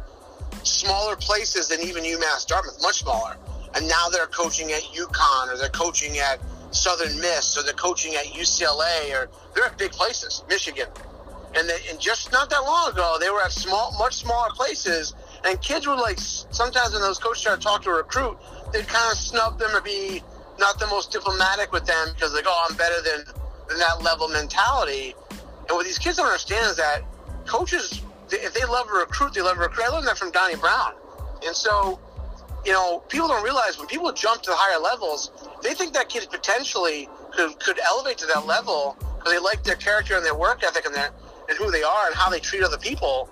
smaller 0.66 1.16
places 1.18 1.68
than 1.68 1.82
even 1.82 2.04
UMass 2.04 2.48
Dartmouth, 2.48 2.82
much 2.82 3.00
smaller. 3.00 3.36
And 3.76 3.88
now 3.88 4.08
they're 4.10 4.28
coaching 4.28 4.72
at 4.72 4.82
UConn 4.84 5.54
or 5.54 5.58
they're 5.58 5.70
coaching 5.70 6.18
at 6.18 6.40
Southern 6.72 7.20
Miss 7.20 7.58
or 7.58 7.64
they're 7.64 7.74
coaching 7.74 8.16
at 8.16 8.26
UCLA 8.28 9.14
or 9.14 9.30
they're 9.54 9.66
at 9.66 9.78
big 9.78 9.92
places, 9.92 10.44
Michigan. 10.48 10.88
And, 11.54 11.70
they, 11.70 11.78
and 11.90 12.00
just 12.00 12.32
not 12.32 12.50
that 12.50 12.64
long 12.64 12.92
ago, 12.92 13.18
they 13.20 13.30
were 13.30 13.42
at 13.42 13.52
small, 13.52 13.94
much 14.00 14.16
smaller 14.16 14.50
places. 14.52 15.14
And 15.46 15.62
kids 15.62 15.86
were 15.86 15.96
like, 15.96 16.20
sometimes 16.20 16.94
when 16.94 17.02
those 17.02 17.20
coaches 17.20 17.44
try 17.44 17.56
to 17.56 17.62
talk 17.62 17.84
to 17.84 17.90
a 17.90 17.96
recruit, 17.96 18.38
they'd 18.72 18.88
kind 18.88 19.12
of 19.12 19.18
snub 19.18 19.60
them 19.60 19.76
or 19.76 19.82
be 19.82 20.24
not 20.60 20.80
the 20.80 20.88
most 20.88 21.12
diplomatic 21.12 21.74
with 21.74 21.86
them 21.86 22.08
because 22.14 22.34
like, 22.34 22.46
oh, 22.48 22.68
I'm 22.70 22.78
better 22.78 23.02
than, 23.02 23.26
than 23.68 23.78
that 23.80 24.02
level 24.02 24.30
mentality. 24.30 25.14
And 25.68 25.76
what 25.76 25.86
these 25.86 25.98
kids 25.98 26.18
don't 26.18 26.28
understand 26.28 26.66
is 26.68 26.78
that 26.78 27.02
coaches 27.46 28.02
if 28.32 28.54
they 28.54 28.66
love 28.66 28.88
a 28.90 28.98
recruit, 28.98 29.34
they 29.34 29.42
love 29.42 29.58
a 29.58 29.62
recruit. 29.62 29.86
I 29.86 29.90
learned 29.90 30.08
that 30.08 30.18
from 30.18 30.32
Donnie 30.32 30.56
Brown. 30.56 30.94
And 31.46 31.56
so, 31.56 32.00
you 32.66 32.72
know, 32.72 33.00
people 33.08 33.28
don't 33.28 33.44
realize 33.44 33.78
when 33.78 33.88
people 33.88 34.12
jump 34.12 34.42
to 34.44 34.50
the 34.50 34.56
higher 34.56 34.82
levels, 34.82 35.32
they 35.62 35.74
think 35.74 35.94
that 35.94 36.10
kid 36.10 36.28
potentially 36.32 37.10
could, 37.32 37.60
could 37.60 37.80
elevate 37.80 38.18
to 38.20 38.26
that 38.28 38.46
level 38.46 38.98
because 39.18 39.32
they 39.32 39.40
like 39.40 39.64
their 39.64 39.76
character 39.76 40.16
and 40.16 40.26
their 40.26 40.36
work 40.36 40.64
ethic 40.64 40.86
and, 40.86 40.96
their, 40.96 41.12
and 41.50 41.58
who 41.58 41.72
they 41.72 41.84
are 41.84 42.08
and 42.08 42.16
how 42.16 42.30
they 42.30 42.40
treat 42.40 42.64
other 42.64 42.78
people. 42.78 43.30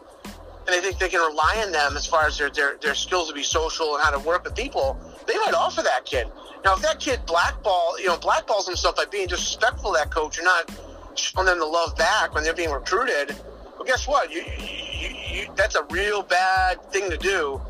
And 0.65 0.73
they 0.73 0.79
think 0.79 0.97
they 0.99 1.09
can 1.09 1.19
rely 1.19 1.61
on 1.65 1.73
them 1.73 1.97
as 1.97 2.05
far 2.05 2.25
as 2.25 2.37
their, 2.37 2.49
their, 2.49 2.77
their 2.77 2.95
skills 2.95 3.27
to 3.27 3.33
be 3.33 3.43
social 3.43 3.95
and 3.95 4.03
how 4.03 4.11
to 4.11 4.19
work 4.19 4.45
with 4.45 4.55
people. 4.55 4.97
They 5.27 5.35
might 5.35 5.53
offer 5.53 5.81
that 5.81 6.05
kid. 6.05 6.27
Now, 6.63 6.75
if 6.75 6.81
that 6.83 7.01
kid 7.01 7.25
blackball, 7.25 7.99
you 7.99 8.07
know, 8.07 8.15
blackballs 8.15 8.65
himself 8.65 8.95
by 8.95 9.05
being 9.05 9.27
disrespectful 9.27 9.91
to 9.91 9.97
that 9.97 10.11
coach 10.11 10.39
or 10.39 10.43
not 10.43 10.71
showing 11.15 11.45
them 11.45 11.59
the 11.59 11.65
love 11.65 11.95
back 11.97 12.33
when 12.33 12.43
they're 12.43 12.53
being 12.53 12.71
recruited– 12.71 13.35
well, 13.83 13.91
guess 13.91 14.07
what? 14.07 14.31
You, 14.31 14.43
you, 14.57 15.09
you, 15.09 15.47
that's 15.55 15.75
a 15.75 15.83
real 15.89 16.23
bad 16.23 16.81
thing 16.91 17.09
to 17.09 17.17
do. 17.17 17.61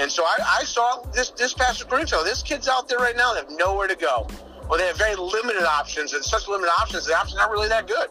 And 0.00 0.10
so 0.10 0.24
I, 0.24 0.58
I 0.60 0.64
saw 0.64 1.02
this 1.14 1.30
this 1.30 1.54
past 1.54 1.84
show. 2.08 2.24
This 2.24 2.42
kid's 2.42 2.66
out 2.66 2.88
there 2.88 2.98
right 2.98 3.16
now. 3.16 3.34
They 3.34 3.40
have 3.40 3.50
nowhere 3.50 3.86
to 3.86 3.94
go. 3.94 4.26
Well, 4.68 4.78
they 4.78 4.86
have 4.86 4.98
very 4.98 5.14
limited 5.14 5.62
options, 5.62 6.12
and 6.12 6.24
such 6.24 6.48
limited 6.48 6.72
options, 6.80 7.06
the 7.06 7.16
options 7.16 7.38
aren't 7.38 7.52
really 7.52 7.68
that 7.68 7.86
good. 7.86 8.08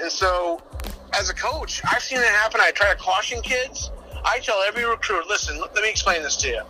And 0.00 0.10
so, 0.10 0.62
as 1.12 1.28
a 1.28 1.34
coach, 1.34 1.82
I've 1.84 2.02
seen 2.02 2.18
it 2.18 2.24
happen. 2.24 2.60
I 2.62 2.70
try 2.70 2.90
to 2.90 2.96
caution 2.96 3.42
kids. 3.42 3.90
I 4.24 4.38
tell 4.38 4.62
every 4.62 4.84
recruit, 4.84 5.26
listen, 5.28 5.60
let 5.60 5.74
me 5.74 5.90
explain 5.90 6.22
this 6.22 6.36
to 6.36 6.48
you. 6.48 6.62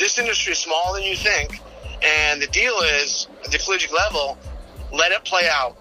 This 0.00 0.18
industry 0.18 0.52
is 0.52 0.58
smaller 0.58 0.98
than 0.98 1.08
you 1.08 1.16
think, 1.16 1.60
and 2.02 2.42
the 2.42 2.48
deal 2.48 2.74
is 2.80 3.28
at 3.44 3.52
the 3.52 3.58
collegiate 3.58 3.92
level, 3.92 4.36
let 4.92 5.12
it 5.12 5.24
play 5.24 5.48
out. 5.48 5.76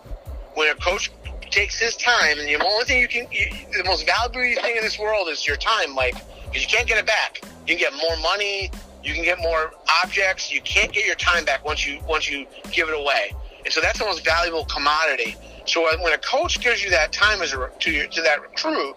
When 0.54 0.70
a 0.70 0.76
coach 0.76 1.12
takes 1.56 1.80
his 1.80 1.96
time, 1.96 2.38
and 2.38 2.48
the 2.48 2.62
only 2.62 2.84
thing 2.84 3.00
you 3.00 3.08
can, 3.08 3.28
you, 3.32 3.48
the 3.72 3.84
most 3.86 4.06
valuable 4.06 4.62
thing 4.62 4.76
in 4.76 4.84
this 4.84 5.00
world 5.00 5.30
is 5.30 5.48
your 5.48 5.56
time, 5.56 5.96
Mike, 5.96 6.16
because 6.46 6.62
you 6.62 6.68
can't 6.68 6.86
get 6.86 6.98
it 6.98 7.06
back. 7.06 7.42
You 7.66 7.76
can 7.76 7.78
get 7.78 7.94
more 7.94 8.18
money, 8.18 8.70
you 9.04 9.14
can 9.14 9.24
get 9.24 9.40
more 9.40 9.72
objects. 10.04 10.52
You 10.52 10.62
can't 10.62 10.92
get 10.92 11.06
your 11.06 11.16
time 11.16 11.46
back 11.46 11.64
once 11.64 11.88
you 11.88 12.02
once 12.08 12.30
you 12.30 12.46
give 12.72 12.90
it 12.90 13.00
away, 13.00 13.34
and 13.64 13.74
so 13.74 13.80
that's 13.80 14.00
the 14.00 14.06
most 14.06 14.26
valuable 14.26 14.66
commodity. 14.66 15.38
So 15.66 15.88
when 16.04 16.14
a 16.14 16.18
coach 16.18 16.60
gives 16.60 16.84
you 16.84 16.90
that 16.92 17.14
time 17.14 17.42
as 17.42 17.54
a, 17.54 17.70
to 17.80 17.92
your, 17.92 18.08
to 18.08 18.22
that 18.22 18.42
recruit, 18.42 18.96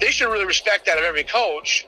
they 0.00 0.10
should 0.10 0.30
really 0.30 0.46
respect 0.46 0.86
that 0.86 0.98
of 0.98 1.04
every 1.04 1.24
coach 1.24 1.86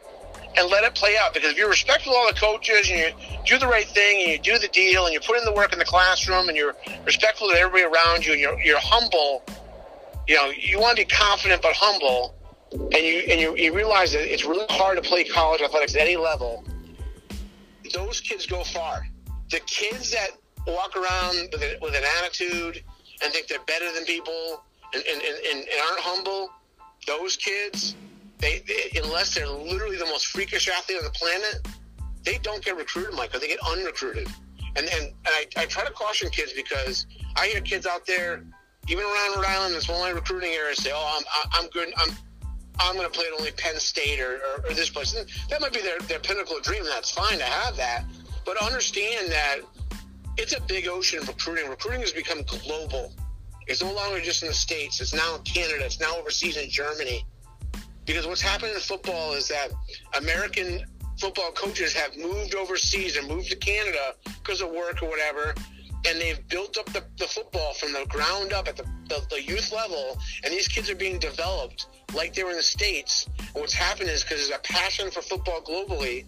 and 0.56 0.70
let 0.70 0.84
it 0.84 0.94
play 0.94 1.16
out. 1.16 1.32
Because 1.32 1.52
if 1.52 1.56
you're 1.56 1.70
respectful 1.70 2.12
of 2.12 2.18
all 2.18 2.28
the 2.28 2.38
coaches 2.38 2.90
and 2.90 2.98
you 2.98 3.38
do 3.46 3.58
the 3.58 3.66
right 3.66 3.86
thing 3.86 4.22
and 4.22 4.30
you 4.32 4.38
do 4.38 4.58
the 4.58 4.68
deal 4.68 5.06
and 5.06 5.14
you 5.14 5.20
put 5.20 5.38
in 5.38 5.44
the 5.44 5.52
work 5.52 5.72
in 5.72 5.78
the 5.78 5.84
classroom 5.84 6.48
and 6.48 6.56
you're 6.56 6.76
respectful 7.06 7.48
to 7.48 7.54
everybody 7.54 7.82
around 7.84 8.26
you 8.26 8.32
and 8.32 8.40
you're, 8.40 8.60
you're 8.60 8.80
humble 8.80 9.42
you 10.28 10.34
know, 10.36 10.50
you 10.56 10.78
want 10.78 10.96
to 10.96 11.02
be 11.04 11.10
confident 11.10 11.62
but 11.62 11.72
humble, 11.74 12.34
and 12.72 12.94
you 12.94 13.18
and 13.28 13.40
you, 13.40 13.56
you 13.56 13.74
realize 13.74 14.12
that 14.12 14.32
it's 14.32 14.44
really 14.44 14.66
hard 14.70 14.96
to 14.96 15.08
play 15.08 15.24
college 15.24 15.60
athletics 15.60 15.94
at 15.94 16.02
any 16.02 16.16
level. 16.16 16.64
Those 17.92 18.20
kids 18.20 18.46
go 18.46 18.64
far. 18.64 19.06
The 19.50 19.60
kids 19.60 20.10
that 20.12 20.30
walk 20.66 20.96
around 20.96 21.48
with, 21.52 21.62
a, 21.62 21.78
with 21.82 21.94
an 21.94 22.04
attitude 22.18 22.82
and 23.22 23.32
think 23.32 23.48
they're 23.48 23.58
better 23.66 23.92
than 23.92 24.04
people 24.04 24.62
and, 24.94 25.02
and, 25.10 25.22
and, 25.22 25.58
and 25.58 25.80
aren't 25.88 26.00
humble, 26.00 26.48
those 27.06 27.36
kids, 27.36 27.96
they, 28.38 28.62
they, 28.66 29.00
unless 29.02 29.34
they're 29.34 29.48
literally 29.48 29.96
the 29.96 30.06
most 30.06 30.26
freakish 30.26 30.68
athlete 30.68 30.98
on 30.98 31.04
the 31.04 31.10
planet, 31.10 31.66
they 32.24 32.38
don't 32.38 32.64
get 32.64 32.76
recruited, 32.76 33.14
Michael. 33.14 33.40
They 33.40 33.48
get 33.48 33.60
unrecruited. 33.68 34.28
And, 34.76 34.86
and, 34.86 35.04
and 35.04 35.14
I, 35.26 35.46
I 35.56 35.66
try 35.66 35.84
to 35.84 35.92
caution 35.92 36.30
kids 36.30 36.52
because 36.52 37.06
I 37.36 37.48
hear 37.48 37.60
kids 37.60 37.86
out 37.86 38.06
there 38.06 38.44
even 38.88 39.04
around 39.04 39.36
Rhode 39.36 39.46
Island, 39.46 39.74
this 39.74 39.88
only 39.88 40.12
recruiting 40.12 40.50
area 40.52 40.74
say, 40.74 40.90
"Oh, 40.92 41.18
I'm 41.18 41.48
I'm 41.52 41.70
good. 41.70 41.92
I'm 41.96 42.16
I'm 42.78 42.96
going 42.96 43.06
to 43.06 43.12
play 43.12 43.26
at 43.26 43.38
only 43.38 43.52
Penn 43.52 43.78
State 43.78 44.20
or, 44.20 44.36
or, 44.36 44.70
or 44.70 44.74
this 44.74 44.90
place." 44.90 45.12
That 45.48 45.60
might 45.60 45.72
be 45.72 45.80
their 45.80 45.98
their 46.00 46.18
pinnacle 46.18 46.60
dream. 46.60 46.84
That's 46.84 47.10
fine 47.10 47.38
to 47.38 47.44
have 47.44 47.76
that, 47.76 48.04
but 48.44 48.56
understand 48.62 49.30
that 49.30 49.58
it's 50.36 50.56
a 50.56 50.60
big 50.62 50.88
ocean 50.88 51.20
of 51.20 51.28
recruiting. 51.28 51.68
Recruiting 51.68 52.00
has 52.00 52.12
become 52.12 52.42
global. 52.42 53.12
It's 53.66 53.82
no 53.82 53.92
longer 53.92 54.20
just 54.20 54.42
in 54.42 54.48
the 54.48 54.54
states. 54.54 55.00
It's 55.00 55.14
now 55.14 55.36
in 55.36 55.42
Canada. 55.42 55.84
It's 55.84 56.00
now 56.00 56.16
overseas 56.16 56.56
in 56.56 56.68
Germany. 56.68 57.24
Because 58.04 58.26
what's 58.26 58.40
happening 58.40 58.74
in 58.74 58.80
football 58.80 59.34
is 59.34 59.46
that 59.48 59.70
American 60.18 60.84
football 61.18 61.52
coaches 61.52 61.92
have 61.92 62.16
moved 62.16 62.54
overseas 62.56 63.16
and 63.16 63.28
moved 63.28 63.48
to 63.50 63.56
Canada 63.56 64.14
because 64.42 64.60
of 64.60 64.70
work 64.70 65.02
or 65.02 65.08
whatever, 65.08 65.54
and 66.06 66.20
they've 66.20 66.46
built 66.48 66.76
up 66.78 66.86
the, 66.92 67.04
the 67.18 67.26
football 67.26 67.74
from 67.74 67.92
the 67.92 68.04
ground 68.08 68.52
up 68.52 68.68
at 68.68 68.76
the, 68.76 68.84
the, 69.08 69.20
the 69.30 69.42
youth 69.42 69.72
level, 69.72 70.18
and 70.44 70.52
these 70.52 70.68
kids 70.68 70.90
are 70.90 70.96
being 70.96 71.18
developed 71.18 71.86
like 72.14 72.34
they 72.34 72.44
were 72.44 72.50
in 72.50 72.56
the 72.56 72.62
States. 72.62 73.26
And 73.38 73.54
what's 73.54 73.74
happened 73.74 74.10
is 74.10 74.22
because 74.22 74.48
there's 74.48 74.58
a 74.58 74.62
passion 74.62 75.10
for 75.10 75.22
football 75.22 75.60
globally, 75.60 76.24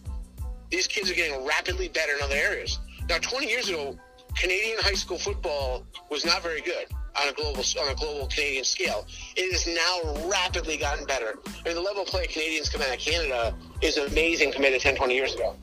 these 0.71 0.87
kids 0.87 1.11
are 1.11 1.15
getting 1.15 1.45
rapidly 1.45 1.89
better 1.89 2.15
in 2.17 2.23
other 2.23 2.37
areas. 2.37 2.79
Now, 3.09 3.19
20 3.19 3.47
years 3.47 3.69
ago, 3.69 3.99
Canadian 4.37 4.79
high 4.81 4.95
school 4.95 5.19
football 5.19 5.87
was 6.11 6.25
not 6.25 6.43
very 6.43 6.61
good 6.61 6.87
on 7.21 7.29
a 7.29 7.33
global 7.33 7.63
on 7.81 7.89
a 7.91 7.95
global 7.95 8.27
Canadian 8.27 8.65
scale. 8.65 9.07
It 9.37 9.53
has 9.53 9.67
now 9.67 10.29
rapidly 10.29 10.77
gotten 10.77 11.07
better. 11.07 11.39
I 11.47 11.69
mean, 11.69 11.77
the 11.77 11.81
level 11.81 12.03
of 12.03 12.09
play 12.09 12.27
Canadians 12.27 12.69
come 12.69 12.83
out 12.83 12.93
of 12.93 12.99
Canada 12.99 13.55
is 13.83 13.97
amazing 13.99 14.53
compared 14.53 14.75
to 14.75 14.81
10, 14.81 14.97
20 14.97 15.15
years 15.15 15.35
ago. 15.35 15.55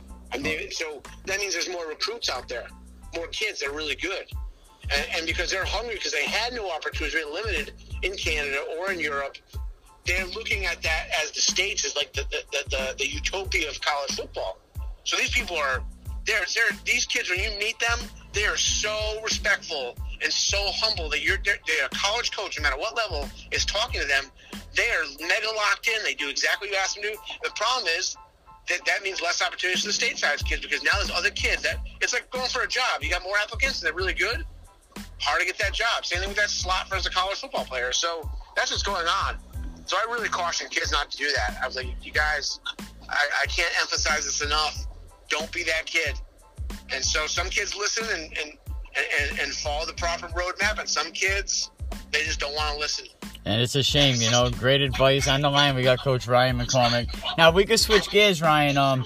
So 0.72 1.02
that 1.26 1.40
means 1.40 1.54
there's 1.54 1.70
more 1.70 1.88
recruits 1.88 2.30
out 2.30 2.48
there, 2.48 2.68
more 3.16 3.28
kids 3.28 3.60
that 3.60 3.70
are 3.70 3.76
really 3.76 3.96
good. 3.96 4.26
And, 4.94 5.06
and 5.16 5.26
because 5.26 5.52
they're 5.52 5.66
hungry, 5.66 5.96
because 5.96 6.12
they 6.12 6.26
had 6.26 6.54
no 6.54 6.70
opportunities, 6.72 7.16
limited 7.32 7.74
in 8.02 8.16
Canada 8.16 8.64
or 8.78 8.92
in 8.92 9.00
Europe, 9.00 9.38
they're 10.06 10.28
looking 10.28 10.66
at 10.66 10.82
that 10.82 11.08
as 11.22 11.32
the 11.32 11.42
States 11.42 11.86
as 11.86 11.96
like 11.96 12.12
the, 12.14 12.24
the, 12.32 12.44
the, 12.70 12.96
the, 12.98 13.08
utopia 13.08 13.70
of 13.70 13.80
college 13.82 14.16
football. 14.16 14.58
So 15.04 15.16
these 15.18 15.32
people 15.32 15.58
are, 15.58 15.84
they're, 16.26 16.46
they're, 16.56 16.78
these 16.86 17.06
kids, 17.06 17.30
when 17.30 17.40
you 17.40 17.52
meet 17.60 17.80
them, 17.80 18.00
they 18.34 18.46
are 18.46 18.58
so 18.58 19.20
respectful 19.24 19.96
and 20.22 20.32
so 20.32 20.58
humble 20.76 21.10
that 21.10 21.22
you're 21.22 21.38
a 21.38 21.90
college 21.96 22.32
coach, 22.32 22.58
no 22.58 22.64
matter 22.64 22.78
what 22.78 22.96
level, 22.96 23.30
is 23.52 23.66
talking 23.66 24.00
to 24.02 24.08
them. 24.08 24.26
They 24.76 24.90
are 24.90 25.04
mega 25.28 25.48
locked 25.56 25.88
in. 25.88 26.02
They 26.04 26.14
do 26.14 26.30
exactly 26.30 26.70
what 26.70 26.76
you 26.76 26.82
ask 26.82 26.96
them 26.96 27.04
to 27.04 27.10
do. 27.10 27.18
The 27.44 27.52
problem 27.56 27.88
is 27.98 28.16
that 28.70 28.86
that 28.86 29.04
means 29.04 29.22
less 29.22 29.42
opportunities 29.42 29.84
for 29.84 29.88
the 29.88 29.94
stateside 29.94 30.44
kids 30.46 30.62
because 30.62 30.84
now 30.84 30.92
there's 30.96 31.12
other 31.12 31.32
kids 31.32 31.64
that 31.64 31.78
it's 32.00 32.14
like 32.14 32.30
going 32.32 32.48
for 32.48 32.62
a 32.62 32.68
job. 32.68 33.02
You 33.02 33.10
got 33.10 33.24
more 33.24 33.38
applicants 33.42 33.82
and 33.82 33.88
they're 33.88 33.96
really 33.96 34.14
good. 34.14 34.46
Hard 35.20 35.40
to 35.40 35.46
get 35.46 35.58
that 35.60 35.74
job. 35.74 36.06
Same 36.06 36.20
thing 36.20 36.30
with 36.30 36.38
that 36.38 36.50
slot 36.50 36.88
for 36.88 36.96
as 36.96 37.06
a 37.06 37.10
college 37.10 37.40
football 37.40 37.66
player. 37.66 37.92
So 37.92 38.30
that's 38.56 38.72
what's 38.72 38.84
going 38.84 39.08
on. 39.08 39.38
So 39.86 39.98
I 39.98 40.12
really 40.12 40.30
caution 40.30 40.68
kids 40.70 40.92
not 40.92 41.12
to 41.12 41.18
do 41.18 41.30
that. 41.36 41.58
I 41.62 41.68
was 41.68 41.76
like, 41.76 41.88
you 42.02 42.12
guys, 42.12 42.60
I, 43.10 43.28
I 43.44 43.46
can't 43.48 43.74
emphasize 43.82 44.26
this 44.26 44.42
enough. 44.42 44.86
Don't 45.28 45.52
be 45.52 45.64
that 45.64 45.86
kid. 45.86 46.20
And 46.94 47.04
so 47.04 47.28
some 47.28 47.50
kids 47.50 47.76
listen 47.76 48.06
and, 48.14 48.38
and 48.38 48.58
and, 48.96 49.40
and 49.40 49.52
follow 49.54 49.86
the 49.86 49.94
proper 49.94 50.28
roadmap. 50.28 50.80
And 50.80 50.88
some 50.88 51.12
kids, 51.12 51.72
they 52.12 52.24
just 52.24 52.40
don't 52.40 52.54
want 52.56 52.74
to 52.74 52.80
listen. 52.80 53.06
And 53.46 53.62
it's 53.62 53.76
a 53.76 53.84
shame, 53.84 54.16
you 54.18 54.30
know. 54.30 54.50
Great 54.50 54.82
advice 54.82 55.28
on 55.28 55.42
the 55.42 55.50
line. 55.50 55.76
We 55.76 55.84
got 55.84 56.00
Coach 56.00 56.28
Ryan 56.28 56.60
McCormick. 56.60 57.10
Now 57.38 57.52
we 57.52 57.66
could 57.66 57.80
switch 57.80 58.10
gears, 58.10 58.42
Ryan. 58.42 58.78
Um, 58.78 59.06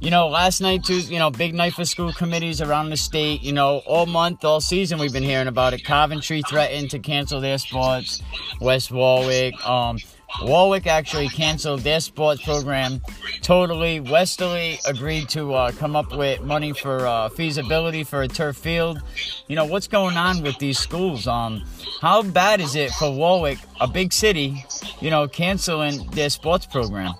you 0.00 0.10
know, 0.10 0.28
last 0.28 0.60
night 0.60 0.84
too. 0.84 0.98
You 0.98 1.18
know, 1.18 1.30
big 1.30 1.54
night 1.54 1.74
for 1.74 1.84
school 1.84 2.12
committees 2.12 2.60
around 2.60 2.90
the 2.90 2.96
state. 2.96 3.42
You 3.42 3.52
know, 3.52 3.78
all 3.86 4.06
month, 4.06 4.44
all 4.44 4.60
season, 4.60 4.98
we've 4.98 5.12
been 5.12 5.22
hearing 5.22 5.46
about 5.46 5.72
it. 5.72 5.84
Coventry 5.84 6.42
threatened 6.48 6.90
to 6.90 6.98
cancel 6.98 7.40
their 7.40 7.58
sports. 7.58 8.22
West 8.60 8.90
Warwick. 8.90 9.54
Um, 9.66 9.98
Warwick 10.42 10.86
actually 10.86 11.28
canceled 11.28 11.80
their 11.80 12.00
sports 12.00 12.42
program 12.42 13.00
totally. 13.42 14.00
Westerly 14.00 14.78
agreed 14.86 15.28
to 15.30 15.54
uh, 15.54 15.72
come 15.72 15.96
up 15.96 16.16
with 16.16 16.40
money 16.42 16.72
for 16.72 17.06
uh, 17.06 17.28
feasibility 17.28 18.04
for 18.04 18.22
a 18.22 18.28
turf 18.28 18.56
field. 18.56 19.02
You 19.48 19.56
know 19.56 19.64
what's 19.64 19.88
going 19.88 20.16
on 20.16 20.42
with 20.42 20.58
these 20.58 20.78
schools? 20.78 21.26
Um, 21.26 21.64
how 22.00 22.22
bad 22.22 22.60
is 22.60 22.74
it 22.74 22.90
for 22.92 23.10
Warwick, 23.10 23.58
a 23.80 23.88
big 23.88 24.12
city, 24.12 24.64
you 25.00 25.10
know, 25.10 25.28
canceling 25.28 26.06
their 26.10 26.30
sports 26.30 26.66
program? 26.66 27.14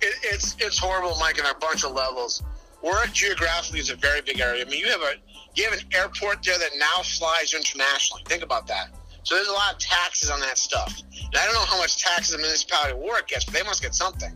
It, 0.00 0.14
it's 0.22 0.56
it's 0.58 0.78
horrible, 0.78 1.16
Mike, 1.20 1.38
on 1.42 1.50
a 1.50 1.58
bunch 1.58 1.84
of 1.84 1.92
levels. 1.92 2.42
Warwick 2.82 3.12
geographically 3.12 3.80
is 3.80 3.90
a 3.90 3.96
very 3.96 4.22
big 4.22 4.40
area. 4.40 4.64
I 4.64 4.68
mean, 4.68 4.80
you 4.80 4.90
have 4.90 5.02
a 5.02 5.14
you 5.54 5.64
have 5.64 5.74
an 5.74 5.84
airport 5.92 6.42
there 6.42 6.58
that 6.58 6.70
now 6.78 7.02
flies 7.02 7.54
internationally. 7.54 8.22
Think 8.26 8.42
about 8.42 8.66
that. 8.68 8.90
So 9.22 9.34
there's 9.34 9.48
a 9.48 9.52
lot 9.52 9.74
of 9.74 9.78
taxes 9.78 10.30
on 10.30 10.40
that 10.40 10.58
stuff. 10.58 11.02
And 11.12 11.36
I 11.36 11.44
don't 11.44 11.54
know 11.54 11.64
how 11.64 11.78
much 11.78 12.02
taxes 12.02 12.32
the 12.32 12.38
municipality 12.38 12.92
of 12.92 12.98
Warwick 12.98 13.28
gets, 13.28 13.44
but 13.44 13.54
they 13.54 13.62
must 13.62 13.82
get 13.82 13.94
something. 13.94 14.32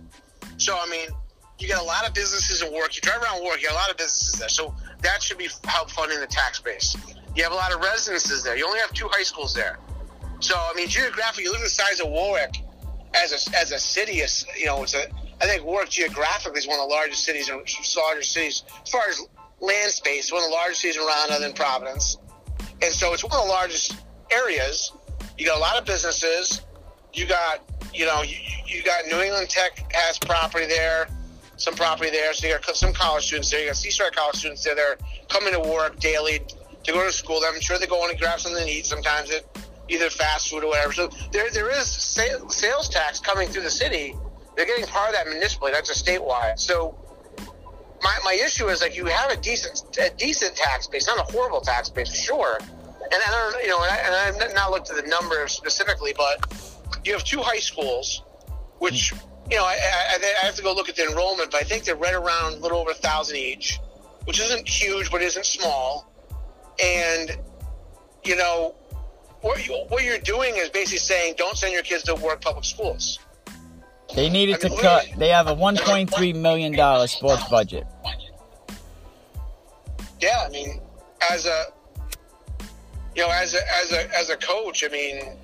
So, 0.56 0.76
I 0.78 0.88
mean, 0.88 1.08
you 1.58 1.66
get 1.66 1.80
a 1.80 1.84
lot 1.84 2.06
of 2.06 2.14
businesses 2.14 2.62
in 2.62 2.70
Warwick. 2.70 2.96
You 2.96 3.02
drive 3.02 3.22
around 3.22 3.40
Warwick, 3.40 3.62
you 3.62 3.68
got 3.68 3.74
a 3.74 3.78
lot 3.78 3.90
of 3.90 3.96
businesses 3.96 4.38
there. 4.38 4.48
So 4.48 4.74
that 5.02 5.22
should 5.22 5.38
be 5.38 5.48
help 5.64 5.90
funding 5.90 6.20
the 6.20 6.26
tax 6.26 6.60
base. 6.60 6.96
You 7.34 7.42
have 7.42 7.52
a 7.52 7.56
lot 7.56 7.72
of 7.74 7.80
residences 7.80 8.44
there. 8.44 8.56
You 8.56 8.66
only 8.66 8.80
have 8.80 8.92
two 8.92 9.08
high 9.08 9.22
schools 9.22 9.54
there. 9.54 9.78
So, 10.40 10.54
I 10.56 10.72
mean, 10.76 10.88
geographically, 10.88 11.44
you 11.44 11.50
look 11.50 11.60
at 11.60 11.64
the 11.64 11.70
size 11.70 12.00
of 12.00 12.08
Warwick 12.08 12.56
as 13.14 13.32
a, 13.32 13.56
as 13.56 13.72
a 13.72 13.78
city, 13.78 14.22
you 14.58 14.66
know, 14.66 14.82
it's 14.82 14.94
a, 14.94 15.06
I 15.40 15.46
think 15.46 15.64
Warwick 15.64 15.90
geographically 15.90 16.58
is 16.58 16.66
one 16.66 16.78
of 16.78 16.88
the 16.88 16.94
largest 16.94 17.24
cities 17.24 17.48
and 17.48 17.60
largest 17.96 18.32
cities 18.32 18.62
as 18.82 18.90
far 18.90 19.08
as 19.08 19.20
land 19.60 19.90
space, 19.90 20.32
one 20.32 20.42
of 20.42 20.48
the 20.48 20.54
largest 20.54 20.82
cities 20.82 20.96
around 20.96 21.30
other 21.30 21.40
than 21.40 21.54
Providence. 21.54 22.18
And 22.82 22.92
so 22.92 23.12
it's 23.12 23.24
one 23.24 23.32
of 23.32 23.46
the 23.46 23.50
largest 23.50 23.96
areas. 24.30 24.92
You 25.38 25.46
got 25.46 25.58
a 25.58 25.60
lot 25.60 25.78
of 25.78 25.84
businesses. 25.84 26.62
You 27.12 27.26
got, 27.26 27.60
you 27.92 28.06
know, 28.06 28.22
you, 28.22 28.36
you 28.66 28.82
got 28.82 29.06
New 29.06 29.20
England 29.20 29.48
Tech 29.48 29.92
has 29.92 30.18
property 30.18 30.66
there, 30.66 31.08
some 31.56 31.74
property 31.74 32.10
there. 32.10 32.32
So 32.34 32.46
you 32.46 32.54
got 32.54 32.76
some 32.76 32.92
college 32.92 33.26
students 33.26 33.50
there. 33.50 33.60
You 33.60 33.66
got 33.66 33.76
Seastar 33.76 34.12
college 34.12 34.36
students 34.36 34.64
there. 34.64 34.74
They're 34.74 34.96
coming 35.28 35.52
to 35.52 35.60
work 35.60 35.98
daily 36.00 36.40
to 36.84 36.92
go 36.92 37.04
to 37.04 37.12
school. 37.12 37.40
I'm 37.46 37.60
sure 37.60 37.78
they 37.78 37.86
go 37.86 38.04
in 38.04 38.10
and 38.10 38.18
grab 38.18 38.40
something 38.40 38.64
to 38.64 38.70
eat 38.70 38.86
sometimes 38.86 39.30
at 39.30 39.44
either 39.88 40.10
fast 40.10 40.48
food 40.48 40.64
or 40.64 40.68
whatever. 40.68 40.92
So 40.92 41.08
there, 41.32 41.50
there 41.50 41.70
is 41.70 41.86
sales 41.86 42.88
tax 42.88 43.20
coming 43.20 43.48
through 43.48 43.62
the 43.62 43.70
city. 43.70 44.14
They're 44.56 44.66
getting 44.66 44.86
part 44.86 45.08
of 45.08 45.14
that 45.14 45.26
municipally. 45.28 45.72
That's 45.72 45.90
a 45.90 46.04
statewide. 46.04 46.58
So 46.58 46.96
my, 48.02 48.16
my 48.24 48.34
issue 48.34 48.68
is 48.68 48.82
like 48.82 48.96
you 48.96 49.06
have 49.06 49.30
a 49.30 49.36
decent 49.36 49.82
a 49.98 50.10
decent 50.16 50.54
tax 50.54 50.86
base, 50.86 51.06
not 51.06 51.18
a 51.18 51.32
horrible 51.32 51.60
tax 51.60 51.88
base, 51.88 52.14
sure. 52.14 52.58
And 53.04 53.22
I 53.26 53.30
don't, 53.30 53.62
you 53.62 53.68
know, 53.68 53.82
and, 53.82 53.92
I, 53.92 53.96
and 54.32 54.42
I've 54.42 54.54
not 54.54 54.70
looked 54.70 54.90
at 54.90 54.96
the 54.96 55.08
numbers 55.08 55.52
specifically, 55.52 56.14
but 56.16 56.52
you 57.04 57.12
have 57.12 57.24
two 57.24 57.40
high 57.40 57.58
schools, 57.58 58.22
which 58.78 59.10
hmm. 59.10 59.50
you 59.50 59.56
know 59.56 59.64
I, 59.64 59.74
I, 59.74 60.34
I 60.42 60.46
have 60.46 60.56
to 60.56 60.62
go 60.62 60.72
look 60.72 60.88
at 60.88 60.96
the 60.96 61.08
enrollment, 61.08 61.50
but 61.50 61.60
I 61.60 61.64
think 61.64 61.84
they're 61.84 61.96
right 61.96 62.14
around 62.14 62.54
a 62.54 62.56
little 62.56 62.78
over 62.78 62.90
a 62.90 62.94
thousand 62.94 63.36
each, 63.36 63.78
which 64.24 64.40
isn't 64.40 64.68
huge, 64.68 65.10
but 65.10 65.22
isn't 65.22 65.46
small. 65.46 66.10
And 66.82 67.36
you 68.24 68.36
know, 68.36 68.74
what, 69.42 69.66
you, 69.66 69.74
what 69.88 70.02
you're 70.02 70.18
doing 70.18 70.56
is 70.56 70.70
basically 70.70 70.98
saying, 70.98 71.34
don't 71.36 71.56
send 71.56 71.72
your 71.72 71.82
kids 71.82 72.02
to 72.04 72.14
work 72.14 72.40
public 72.40 72.64
schools. 72.64 73.18
They 74.14 74.30
needed 74.30 74.64
I 74.64 74.68
mean, 74.68 74.76
to 74.76 74.82
cut. 74.82 75.06
They 75.18 75.28
have 75.28 75.48
a 75.48 75.54
1.3 75.54 76.34
million 76.36 76.72
dollar 76.72 77.06
sports 77.06 77.46
budget. 77.48 77.86
Yeah, 80.20 80.44
I 80.46 80.48
mean, 80.48 80.80
as 81.30 81.46
a 81.46 81.66
you 83.14 83.22
know, 83.22 83.30
as 83.30 83.54
a 83.54 83.60
as 83.82 83.92
a 83.92 84.18
as 84.18 84.30
a 84.30 84.36
coach, 84.36 84.84
I 84.84 84.88
mean, 84.88 85.36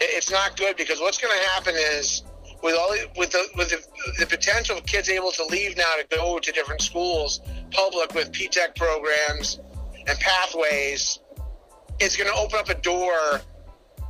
it's 0.00 0.30
not 0.30 0.56
good 0.56 0.76
because 0.76 1.00
what's 1.00 1.18
going 1.18 1.36
to 1.36 1.48
happen 1.50 1.74
is 1.76 2.22
with 2.62 2.74
all 2.76 2.94
with 3.16 3.30
the 3.30 3.46
with 3.56 3.70
the, 3.70 3.82
the, 4.18 4.26
potential 4.26 4.78
of 4.78 4.86
kids 4.86 5.08
able 5.08 5.30
to 5.32 5.44
leave 5.46 5.76
now 5.76 5.94
to 5.96 6.16
go 6.16 6.38
to 6.38 6.52
different 6.52 6.82
schools, 6.82 7.40
public 7.70 8.14
with 8.14 8.32
P-TECH 8.32 8.74
programs 8.76 9.60
and 10.06 10.18
pathways, 10.18 11.20
it's 12.00 12.16
going 12.16 12.30
to 12.30 12.36
open 12.36 12.58
up 12.58 12.68
a 12.68 12.74
door 12.74 13.40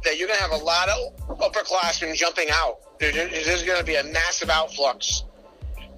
that 0.05 0.19
you're 0.19 0.29
going 0.29 0.39
to 0.39 0.43
have 0.43 0.61
a 0.61 0.65
lot 0.65 0.89
of 0.89 1.39
upperclassmen 1.39 2.15
jumping 2.15 2.49
out. 2.53 2.99
There's 2.99 3.63
going 3.63 3.79
to 3.79 3.85
be 3.85 3.97
a 3.97 4.05
massive 4.05 4.49
outflux. 4.49 5.25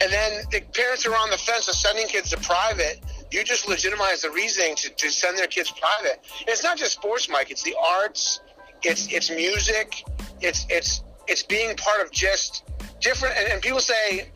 And 0.00 0.12
then 0.12 0.42
the 0.50 0.60
parents 0.74 1.06
are 1.06 1.14
on 1.14 1.30
the 1.30 1.38
fence 1.38 1.68
of 1.68 1.74
sending 1.74 2.08
kids 2.08 2.30
to 2.30 2.36
private. 2.38 3.00
You 3.32 3.44
just 3.44 3.66
legitimize 3.66 4.22
the 4.22 4.30
reasoning 4.30 4.74
to, 4.76 4.90
to 4.90 5.10
send 5.10 5.38
their 5.38 5.46
kids 5.46 5.70
private. 5.70 6.20
And 6.40 6.48
it's 6.48 6.62
not 6.62 6.76
just 6.76 6.92
sports, 6.92 7.28
Mike. 7.28 7.50
It's 7.50 7.62
the 7.62 7.74
arts 7.82 8.40
it's 8.82 9.06
it's 9.12 9.30
music. 9.30 10.04
It's 10.40 10.66
it's 10.68 11.02
it's 11.28 11.42
being 11.42 11.76
part 11.76 12.00
of 12.04 12.10
just 12.10 12.64
different. 13.00 13.36
And, 13.38 13.52
and 13.52 13.62
people 13.62 13.80
say, 13.80 14.30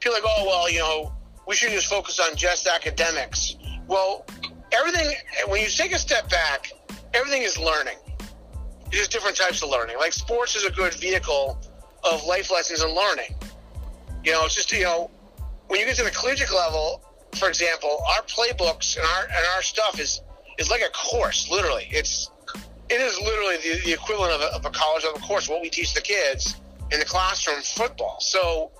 people 0.00 0.14
like, 0.14 0.24
oh 0.26 0.44
well, 0.46 0.70
you 0.70 0.80
know, 0.80 1.12
we 1.46 1.54
should 1.54 1.70
just 1.70 1.88
focus 1.88 2.18
on 2.20 2.36
just 2.36 2.66
academics. 2.66 3.56
Well, 3.86 4.26
everything 4.72 5.14
when 5.46 5.60
you 5.60 5.68
take 5.68 5.92
a 5.92 5.98
step 5.98 6.28
back, 6.28 6.72
everything 7.14 7.42
is 7.42 7.58
learning. 7.58 7.98
There's 8.90 9.08
different 9.08 9.36
types 9.36 9.62
of 9.62 9.68
learning. 9.68 9.96
Like 9.98 10.12
sports 10.12 10.56
is 10.56 10.64
a 10.64 10.70
good 10.70 10.94
vehicle 10.94 11.60
of 12.04 12.24
life 12.24 12.50
lessons 12.50 12.80
and 12.80 12.94
learning. 12.94 13.34
You 14.24 14.32
know, 14.32 14.44
it's 14.44 14.54
just 14.54 14.72
you 14.72 14.82
know, 14.82 15.10
when 15.68 15.78
you 15.78 15.86
get 15.86 15.96
to 15.96 16.04
the 16.04 16.10
collegiate 16.10 16.52
level, 16.52 17.04
for 17.36 17.48
example, 17.48 18.02
our 18.16 18.22
playbooks 18.24 18.96
and 18.96 19.06
our 19.06 19.24
and 19.24 19.46
our 19.54 19.62
stuff 19.62 20.00
is 20.00 20.22
is 20.58 20.70
like 20.70 20.82
a 20.82 20.90
course. 20.90 21.50
Literally, 21.50 21.88
it's 21.90 22.30
it 22.88 23.00
is 23.00 23.18
literally 23.20 23.56
the, 23.56 23.84
the 23.84 23.92
equivalent 23.92 24.32
of 24.32 24.40
a, 24.40 24.54
of 24.54 24.64
a, 24.64 24.70
college 24.70 25.04
level 25.04 25.20
course, 25.20 25.48
what 25.48 25.60
we 25.60 25.68
teach 25.68 25.92
the 25.94 26.00
kids 26.00 26.56
in 26.90 26.98
the 26.98 27.04
classroom 27.04 27.60
football. 27.60 28.16
So, 28.20 28.70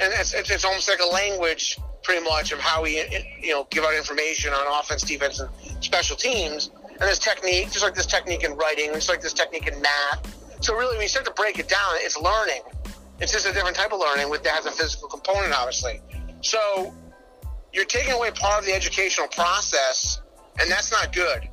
and 0.00 0.12
it's, 0.14 0.34
it's, 0.34 0.50
it's, 0.50 0.64
almost 0.64 0.88
like 0.88 0.98
a 0.98 1.06
language 1.06 1.78
pretty 2.02 2.24
much 2.24 2.50
of 2.50 2.58
how 2.58 2.82
we, 2.82 2.98
you 3.40 3.52
know, 3.52 3.66
give 3.70 3.84
out 3.84 3.94
information 3.94 4.52
on 4.52 4.80
offense, 4.80 5.02
defense, 5.02 5.38
and 5.38 5.48
special 5.80 6.16
teams. 6.16 6.70
And 6.88 7.00
there's 7.00 7.20
technique, 7.20 7.70
just 7.70 7.84
like 7.84 7.94
this 7.94 8.06
technique 8.06 8.42
in 8.42 8.56
writing, 8.56 8.90
just 8.94 9.08
like 9.08 9.20
this 9.20 9.32
technique 9.32 9.68
in 9.68 9.80
math. 9.80 10.60
So 10.60 10.74
really, 10.74 10.96
when 10.96 11.02
you 11.02 11.08
start 11.08 11.26
to 11.26 11.32
break 11.32 11.58
it 11.58 11.68
down, 11.68 11.94
it's 11.96 12.18
learning. 12.18 12.62
It's 13.20 13.32
just 13.32 13.46
a 13.46 13.52
different 13.52 13.76
type 13.76 13.92
of 13.92 14.00
learning 14.00 14.30
with 14.30 14.42
that 14.42 14.54
has 14.54 14.66
a 14.66 14.72
physical 14.72 15.08
component, 15.08 15.52
obviously. 15.52 16.00
So 16.40 16.92
you're 17.72 17.84
taking 17.84 18.12
away 18.12 18.30
part 18.30 18.60
of 18.60 18.66
the 18.66 18.72
educational 18.72 19.28
process, 19.28 20.20
and 20.60 20.70
that's 20.70 20.92
not 20.92 21.12
good. 21.12 21.48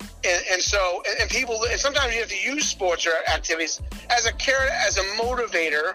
And, 0.00 0.42
and 0.52 0.62
so, 0.62 1.02
and, 1.06 1.20
and 1.22 1.30
people, 1.30 1.64
and 1.70 1.78
sometimes 1.78 2.14
you 2.14 2.20
have 2.20 2.30
to 2.30 2.38
use 2.38 2.66
sports 2.66 3.06
or 3.06 3.12
activities 3.28 3.80
as 4.10 4.26
a 4.26 4.32
carrot, 4.32 4.70
as 4.86 4.96
a 4.96 5.02
motivator, 5.20 5.94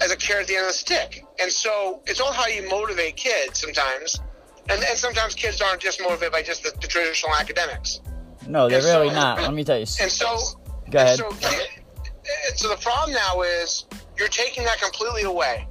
as 0.00 0.12
a 0.12 0.16
carrot 0.16 0.42
at 0.42 0.48
the 0.48 0.54
end 0.54 0.66
of 0.66 0.72
the 0.72 0.78
stick. 0.78 1.24
And 1.40 1.50
so, 1.50 2.02
it's 2.06 2.20
all 2.20 2.32
how 2.32 2.46
you 2.46 2.68
motivate 2.68 3.16
kids 3.16 3.60
sometimes, 3.60 4.20
and, 4.70 4.82
and 4.82 4.98
sometimes 4.98 5.34
kids 5.34 5.60
aren't 5.60 5.80
just 5.80 6.00
motivated 6.00 6.32
by 6.32 6.42
just 6.42 6.62
the, 6.62 6.72
the 6.80 6.86
traditional 6.86 7.34
academics. 7.34 8.00
No, 8.46 8.68
they're 8.68 8.82
really 8.82 9.10
not. 9.10 9.40
Let 9.40 9.52
me 9.52 9.64
tell 9.64 9.76
you. 9.76 9.86
And 10.00 10.10
so, 10.10 10.38
Go 10.90 10.98
ahead. 10.98 11.18
so, 11.18 11.30
so 12.54 12.68
the 12.68 12.78
problem 12.80 13.12
now 13.12 13.42
is 13.42 13.84
you're 14.16 14.28
taking 14.28 14.64
that 14.64 14.80
completely 14.80 15.22
away. 15.22 15.66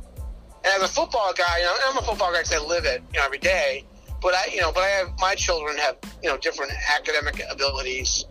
And 0.68 0.84
as 0.84 0.90
a 0.90 0.94
football 0.94 1.32
guy, 1.34 1.60
you 1.60 1.64
know, 1.64 1.76
I'm 1.88 1.98
a 1.98 2.02
football 2.02 2.34
guy 2.34 2.40
because 2.40 2.52
I 2.52 2.66
live 2.66 2.84
it, 2.84 3.02
you 3.14 3.20
know, 3.20 3.26
every 3.26 3.38
day. 3.38 3.86
But 4.22 4.34
I, 4.34 4.48
you 4.54 4.60
know, 4.60 4.70
but 4.74 4.84
I 4.84 4.88
have 4.88 5.14
my 5.18 5.34
children 5.34 5.78
have, 5.78 5.96
you 6.22 6.28
know, 6.28 6.38
different 6.38 6.74
academic 6.94 7.42
abilities. 7.50 8.26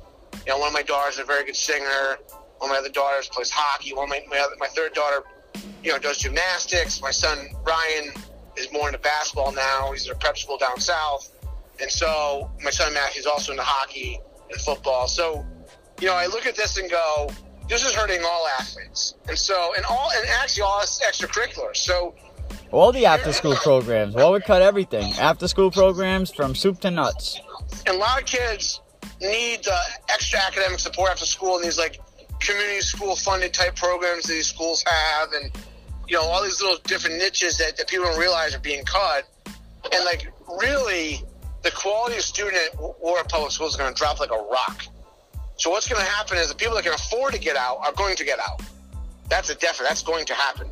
You 0.45 0.53
know, 0.53 0.59
one 0.59 0.69
of 0.69 0.75
my 0.75 0.83
daughters 0.83 1.15
is 1.15 1.21
a 1.21 1.25
very 1.25 1.47
good 1.47 1.57
singer. 1.57 2.19
One 2.59 2.71
of 2.71 2.75
my 2.75 2.79
other 2.79 2.91
daughters 2.91 3.29
plays 3.29 3.51
hockey. 3.51 3.95
One 3.95 4.05
of 4.05 4.11
my 4.11 4.23
my, 4.29 4.39
other, 4.39 4.55
my 4.59 4.67
third 4.67 4.93
daughter, 4.93 5.23
you 5.83 5.93
know, 5.93 5.99
does 5.99 6.19
gymnastics. 6.19 7.01
My 7.01 7.11
son 7.11 7.39
Ryan 7.65 8.13
is 8.57 8.71
more 8.71 8.87
into 8.87 8.99
basketball 8.99 9.53
now. 9.53 9.93
He's 9.93 10.07
at 10.07 10.17
a 10.17 10.19
prep 10.19 10.37
school 10.37 10.59
down 10.59 10.79
south. 10.79 11.31
And 11.81 11.91
so 11.91 12.51
my 12.63 12.71
son 12.71 12.93
Matthew's 12.93 13.25
also 13.25 13.53
into 13.53 13.65
hockey 13.65 14.21
and 14.51 14.61
football. 14.61 15.09
So, 15.09 15.47
you 16.01 16.09
know, 16.09 16.15
I 16.15 16.27
look 16.27 16.45
at 16.45 16.55
this 16.55 16.77
and 16.77 16.91
go, 16.91 17.31
this 17.69 17.85
is 17.85 17.93
hurting 17.93 18.23
all 18.25 18.47
athletes. 18.59 19.15
And 19.29 19.39
so, 19.39 19.75
and 19.75 19.85
all, 19.87 20.11
and 20.15 20.29
actually 20.29 20.63
all 20.63 20.81
extracurriculars. 20.81 21.77
So, 21.77 22.15
All 22.73 22.93
the 22.93 23.07
after 23.07 23.33
school 23.33 23.55
programs. 23.57 24.15
Well, 24.15 24.33
we 24.33 24.41
cut 24.41 24.63
everything. 24.63 25.13
After 25.15 25.49
school 25.49 25.71
programs 25.71 26.33
from 26.33 26.55
soup 26.55 26.81
to 26.81 26.91
nuts. 26.91 27.41
and 27.87 27.97
a 27.97 27.99
lot 27.99 28.21
of 28.21 28.27
kids 28.27 28.81
need 29.21 29.67
extra 30.11 30.39
academic 30.41 30.79
support 30.79 31.11
after 31.11 31.25
school 31.25 31.57
and 31.57 31.65
these 31.65 31.79
like 31.79 32.01
community 32.41 32.81
school 32.81 33.17
funded 33.17 33.55
type 33.55 33.75
programs 33.77 34.25
that 34.25 34.33
these 34.33 34.47
schools 34.47 34.85
have 34.87 35.33
and 35.33 35.51
you 36.07 36.17
know 36.17 36.23
all 36.23 36.43
these 36.43 36.61
little 36.61 36.79
different 36.85 37.17
niches 37.17 37.57
that, 37.59 37.77
that 37.77 37.89
people 37.89 38.05
don't 38.05 38.19
realize 38.19 38.55
are 38.55 38.61
being 38.61 38.85
cut 38.85 39.25
and 39.93 40.05
like 40.05 40.33
really 40.61 41.23
the 41.63 41.71
quality 41.71 42.17
of 42.17 42.23
student 42.23 42.57
at 42.57 42.79
Warwick 42.79 43.29
Public 43.29 43.51
Schools 43.51 43.73
is 43.73 43.77
going 43.77 43.93
to 43.93 43.99
drop 43.99 44.21
like 44.21 44.31
a 44.31 44.39
rock 44.53 44.85
so 45.57 45.71
what's 45.71 45.89
going 45.89 46.01
to 46.05 46.11
happen 46.11 46.37
is 46.37 46.49
the 46.49 46.55
people 46.55 46.75
that 46.75 46.85
can 46.85 46.93
afford 46.93 47.33
to 47.33 47.41
get 47.41 47.57
out 47.57 47.79
are 47.79 47.93
going 47.93 48.17
to 48.17 48.25
get 48.25 48.39
out 48.39 48.61
that's 49.31 49.49
a 49.49 49.55
definite 49.55 49.89
that's 49.89 50.03
going 50.03 50.27
to 50.27 50.35
happen 50.35 50.71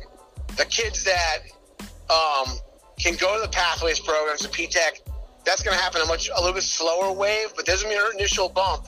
the 0.57 0.65
kids 0.65 1.03
that 1.03 1.39
um, 2.09 2.57
can 2.97 3.15
go 3.15 3.35
to 3.35 3.41
the 3.41 3.51
pathways 3.51 3.99
programs 3.99 4.41
the 4.41 4.49
P-TECH 4.49 5.01
that's 5.45 5.61
going 5.61 5.77
to 5.77 5.81
happen 5.81 6.01
a 6.01 6.05
much 6.05 6.29
a 6.29 6.39
little 6.39 6.53
bit 6.53 6.63
slower 6.63 7.11
wave, 7.11 7.53
but 7.55 7.65
there's 7.65 7.83
going 7.83 7.95
to 7.95 8.01
be 8.01 8.05
an 8.05 8.19
initial 8.19 8.49
bump. 8.49 8.87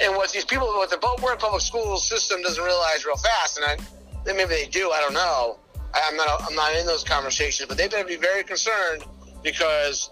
And 0.00 0.16
what 0.16 0.32
these 0.32 0.44
people, 0.44 0.66
what 0.66 0.90
the 0.90 0.98
Warwick 1.22 1.38
Public 1.38 1.62
School 1.62 1.96
system 1.96 2.42
doesn't 2.42 2.62
realize 2.62 3.04
real 3.04 3.16
fast, 3.16 3.58
and 3.58 3.66
I, 3.66 3.76
then 4.24 4.36
maybe 4.36 4.50
they 4.50 4.66
do, 4.66 4.90
I 4.90 5.00
don't 5.00 5.14
know. 5.14 5.58
I, 5.94 6.02
I'm 6.08 6.16
not, 6.16 6.42
I'm 6.44 6.54
not 6.54 6.74
in 6.74 6.86
those 6.86 7.04
conversations, 7.04 7.68
but 7.68 7.78
they 7.78 7.88
better 7.88 8.06
be 8.06 8.16
very 8.16 8.42
concerned 8.42 9.04
because 9.42 10.10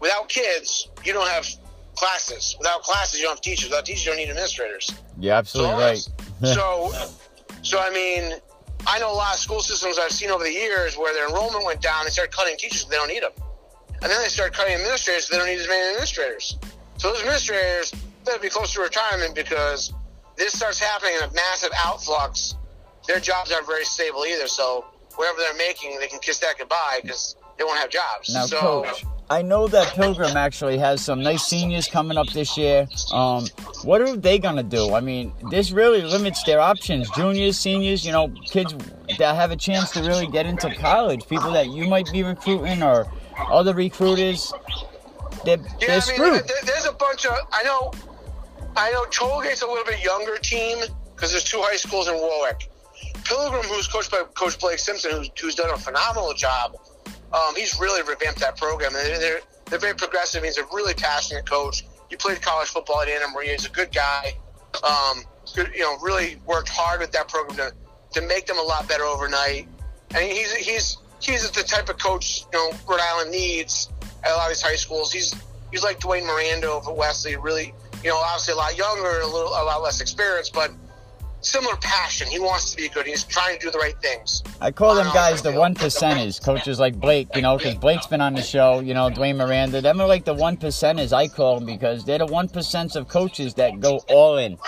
without 0.00 0.28
kids, 0.28 0.88
you 1.04 1.12
don't 1.12 1.28
have 1.28 1.46
classes. 1.94 2.56
Without 2.58 2.82
classes, 2.82 3.20
you 3.20 3.26
don't 3.26 3.36
have 3.36 3.40
teachers. 3.40 3.70
Without 3.70 3.84
teachers, 3.84 4.06
you 4.06 4.10
don't 4.12 4.18
need 4.18 4.28
administrators. 4.28 4.90
You're 5.18 5.34
absolutely 5.34 5.82
right. 5.82 6.08
so, 6.42 6.92
so 7.62 7.78
I 7.80 7.90
mean, 7.90 8.32
I 8.86 8.98
know 8.98 9.10
a 9.10 9.14
lot 9.14 9.34
of 9.34 9.40
school 9.40 9.60
systems 9.60 9.98
I've 9.98 10.12
seen 10.12 10.30
over 10.30 10.44
the 10.44 10.52
years 10.52 10.96
where 10.96 11.12
their 11.12 11.28
enrollment 11.28 11.64
went 11.64 11.82
down. 11.82 12.04
They 12.04 12.10
started 12.10 12.34
cutting 12.34 12.56
teachers; 12.56 12.86
they 12.86 12.96
don't 12.96 13.08
need 13.08 13.22
them, 13.22 13.32
and 14.02 14.10
then 14.10 14.22
they 14.22 14.28
started 14.28 14.54
cutting 14.54 14.74
administrators. 14.74 15.28
They 15.28 15.36
don't 15.36 15.46
need 15.46 15.58
as 15.58 15.68
many 15.68 15.88
administrators. 15.88 16.58
So 16.98 17.08
those 17.08 17.20
administrators 17.20 17.92
better 18.24 18.38
be 18.38 18.48
close 18.48 18.72
to 18.74 18.80
retirement 18.80 19.34
because 19.34 19.92
this 20.36 20.52
starts 20.52 20.78
happening 20.78 21.14
in 21.16 21.28
a 21.28 21.32
massive 21.32 21.70
outflux. 21.72 22.54
Their 23.06 23.20
jobs 23.20 23.52
aren't 23.52 23.66
very 23.66 23.84
stable 23.84 24.24
either. 24.24 24.46
So 24.46 24.84
whatever 25.16 25.38
they're 25.38 25.56
making, 25.56 25.98
they 25.98 26.08
can 26.08 26.20
kiss 26.20 26.38
that 26.38 26.58
goodbye 26.58 27.00
because 27.02 27.36
they 27.58 27.64
won't 27.64 27.78
have 27.78 27.90
jobs. 27.90 28.32
Now, 28.32 28.46
so, 28.46 28.82
coach, 28.84 29.04
I 29.28 29.42
know 29.42 29.66
that 29.68 29.94
Pilgrim 29.94 30.36
actually 30.36 30.78
has 30.78 31.04
some 31.04 31.20
nice 31.20 31.44
seniors 31.44 31.88
coming 31.88 32.16
up 32.16 32.28
this 32.28 32.56
year. 32.56 32.86
Um, 33.12 33.46
what 33.82 34.00
are 34.00 34.16
they 34.16 34.38
gonna 34.38 34.62
do? 34.62 34.94
I 34.94 35.00
mean, 35.00 35.32
this 35.50 35.72
really 35.72 36.02
limits 36.02 36.44
their 36.44 36.60
options. 36.60 37.10
Juniors, 37.10 37.58
seniors, 37.58 38.06
you 38.06 38.12
know, 38.12 38.28
kids 38.46 38.74
that 39.18 39.34
have 39.34 39.50
a 39.50 39.56
chance 39.56 39.90
to 39.92 40.00
really 40.02 40.28
get 40.28 40.46
into 40.46 40.72
college. 40.76 41.26
People 41.28 41.50
that 41.52 41.68
you 41.70 41.88
might 41.88 42.10
be 42.12 42.22
recruiting 42.22 42.82
or 42.82 43.10
other 43.50 43.74
recruiters. 43.74 44.52
They're, 45.44 45.58
Yeah, 45.80 46.00
they're 46.00 46.24
I 46.24 46.30
mean, 46.30 46.42
there's 46.64 46.86
a 46.86 46.92
bunch 46.92 47.26
of. 47.26 47.32
I 47.52 47.64
know, 47.64 47.92
I 48.76 48.92
know. 48.92 49.06
Tollgate's 49.06 49.62
a 49.62 49.66
little 49.66 49.84
bit 49.84 50.04
younger 50.04 50.38
team 50.38 50.78
because 51.14 51.32
there's 51.32 51.44
two 51.44 51.60
high 51.62 51.76
schools 51.76 52.06
in 52.06 52.14
Warwick. 52.14 52.70
Pilgrim, 53.24 53.64
who's 53.64 53.88
coached 53.88 54.12
by 54.12 54.22
Coach 54.34 54.58
Blake 54.60 54.78
Simpson, 54.78 55.10
who's, 55.10 55.30
who's 55.40 55.54
done 55.56 55.70
a 55.70 55.76
phenomenal 55.76 56.32
job. 56.32 56.76
Um, 57.36 57.54
he's 57.54 57.78
really 57.78 58.02
revamped 58.02 58.40
that 58.40 58.56
program, 58.56 58.94
and 58.96 59.20
they're, 59.20 59.40
they're 59.66 59.78
very 59.78 59.94
progressive. 59.94 60.42
He's 60.42 60.58
a 60.58 60.64
really 60.72 60.94
passionate 60.94 61.48
coach. 61.48 61.84
He 62.08 62.16
played 62.16 62.40
college 62.40 62.68
football 62.68 63.02
at 63.02 63.08
Anna 63.08 63.26
Maria. 63.34 63.52
He's 63.52 63.66
a 63.66 63.70
good 63.70 63.92
guy. 63.92 64.32
Um, 64.82 65.22
good, 65.54 65.70
you 65.74 65.82
know, 65.82 65.98
really 66.02 66.40
worked 66.46 66.68
hard 66.68 67.00
with 67.00 67.12
that 67.12 67.28
program 67.28 67.56
to 67.56 67.74
to 68.20 68.26
make 68.26 68.46
them 68.46 68.58
a 68.58 68.62
lot 68.62 68.88
better 68.88 69.04
overnight. 69.04 69.68
And 70.14 70.24
he's 70.24 70.54
he's 70.54 70.98
he's 71.20 71.50
the 71.50 71.62
type 71.62 71.88
of 71.88 71.98
coach 71.98 72.44
you 72.52 72.58
know 72.58 72.72
Rhode 72.88 73.00
Island 73.00 73.30
needs 73.30 73.90
at 74.24 74.30
a 74.30 74.34
lot 74.34 74.44
of 74.44 74.50
these 74.50 74.62
high 74.62 74.76
schools. 74.76 75.12
He's 75.12 75.34
he's 75.70 75.82
like 75.82 76.00
Dwayne 76.00 76.24
Miranda 76.26 76.70
over 76.70 76.92
Westerly, 76.92 77.36
really 77.36 77.74
you 78.04 78.10
know 78.10 78.16
obviously 78.16 78.54
a 78.54 78.56
lot 78.56 78.78
younger, 78.78 79.20
a 79.20 79.26
little 79.26 79.48
a 79.48 79.64
lot 79.64 79.82
less 79.82 80.00
experience, 80.00 80.48
but 80.48 80.70
similar 81.46 81.76
passion. 81.76 82.26
He 82.28 82.38
wants 82.38 82.70
to 82.72 82.76
be 82.76 82.88
good. 82.88 83.06
He's 83.06 83.24
trying 83.24 83.58
to 83.58 83.66
do 83.66 83.70
the 83.70 83.78
right 83.78 83.96
things. 84.02 84.42
I 84.60 84.70
call 84.70 84.94
them 84.94 85.06
guys 85.14 85.42
the 85.42 85.52
one 85.52 85.74
percenters. 85.74 86.42
Coaches 86.42 86.78
like 86.80 86.98
Blake, 86.98 87.28
you 87.34 87.42
know, 87.42 87.56
because 87.56 87.74
Blake's 87.76 88.06
been 88.06 88.20
on 88.20 88.34
the 88.34 88.42
show. 88.42 88.80
You 88.80 88.94
know, 88.94 89.08
Dwayne 89.10 89.36
Miranda. 89.36 89.80
Them 89.80 90.00
are 90.00 90.06
like 90.06 90.24
the 90.24 90.34
one 90.34 90.56
percenters. 90.56 91.12
I 91.12 91.28
call 91.28 91.56
them 91.56 91.66
because 91.66 92.04
they're 92.04 92.18
the 92.18 92.26
one 92.26 92.48
percent 92.48 92.96
of 92.96 93.08
coaches 93.08 93.54
that 93.54 93.80
go 93.80 93.98
all 94.08 94.38
in. 94.38 94.58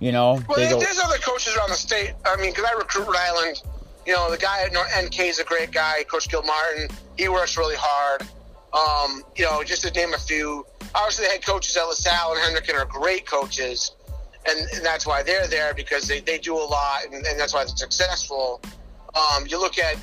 You 0.00 0.12
know, 0.12 0.40
Well, 0.48 0.56
they 0.56 0.64
there- 0.64 0.72
go. 0.74 0.80
there's 0.80 0.98
other 0.98 1.18
coaches 1.18 1.56
around 1.56 1.70
the 1.70 1.76
state. 1.76 2.12
I 2.26 2.36
mean, 2.36 2.50
because 2.50 2.64
I 2.64 2.72
recruit 2.76 3.06
Rhode 3.06 3.16
Island. 3.16 3.62
You 4.06 4.12
know, 4.12 4.30
the 4.30 4.36
guy 4.36 4.62
at 4.62 4.72
NK 5.02 5.20
is 5.20 5.38
a 5.38 5.44
great 5.44 5.70
guy. 5.70 6.04
Coach 6.04 6.28
Gil 6.28 6.42
Martin. 6.42 6.88
He 7.16 7.28
works 7.28 7.56
really 7.56 7.76
hard. 7.78 8.22
Um, 8.74 9.22
you 9.36 9.44
know, 9.44 9.62
just 9.62 9.82
to 9.82 9.90
name 9.92 10.12
a 10.14 10.18
few. 10.18 10.66
Obviously, 10.94 11.24
the 11.26 11.30
head 11.30 11.46
coaches 11.46 11.76
at 11.76 11.84
LaSalle 11.84 12.34
and 12.36 12.40
Hendricken 12.56 12.74
are 12.78 12.84
great 12.84 13.24
coaches, 13.26 13.92
and, 14.48 14.58
and 14.74 14.84
that's 14.84 15.06
why 15.06 15.22
they're 15.22 15.46
there 15.46 15.74
because 15.74 16.06
they, 16.06 16.20
they 16.20 16.38
do 16.38 16.54
a 16.54 16.58
lot, 16.58 17.04
and, 17.06 17.14
and 17.26 17.38
that's 17.38 17.54
why 17.54 17.64
they're 17.64 17.76
successful. 17.76 18.60
Um, 19.14 19.46
you 19.46 19.60
look 19.60 19.78
at 19.78 19.96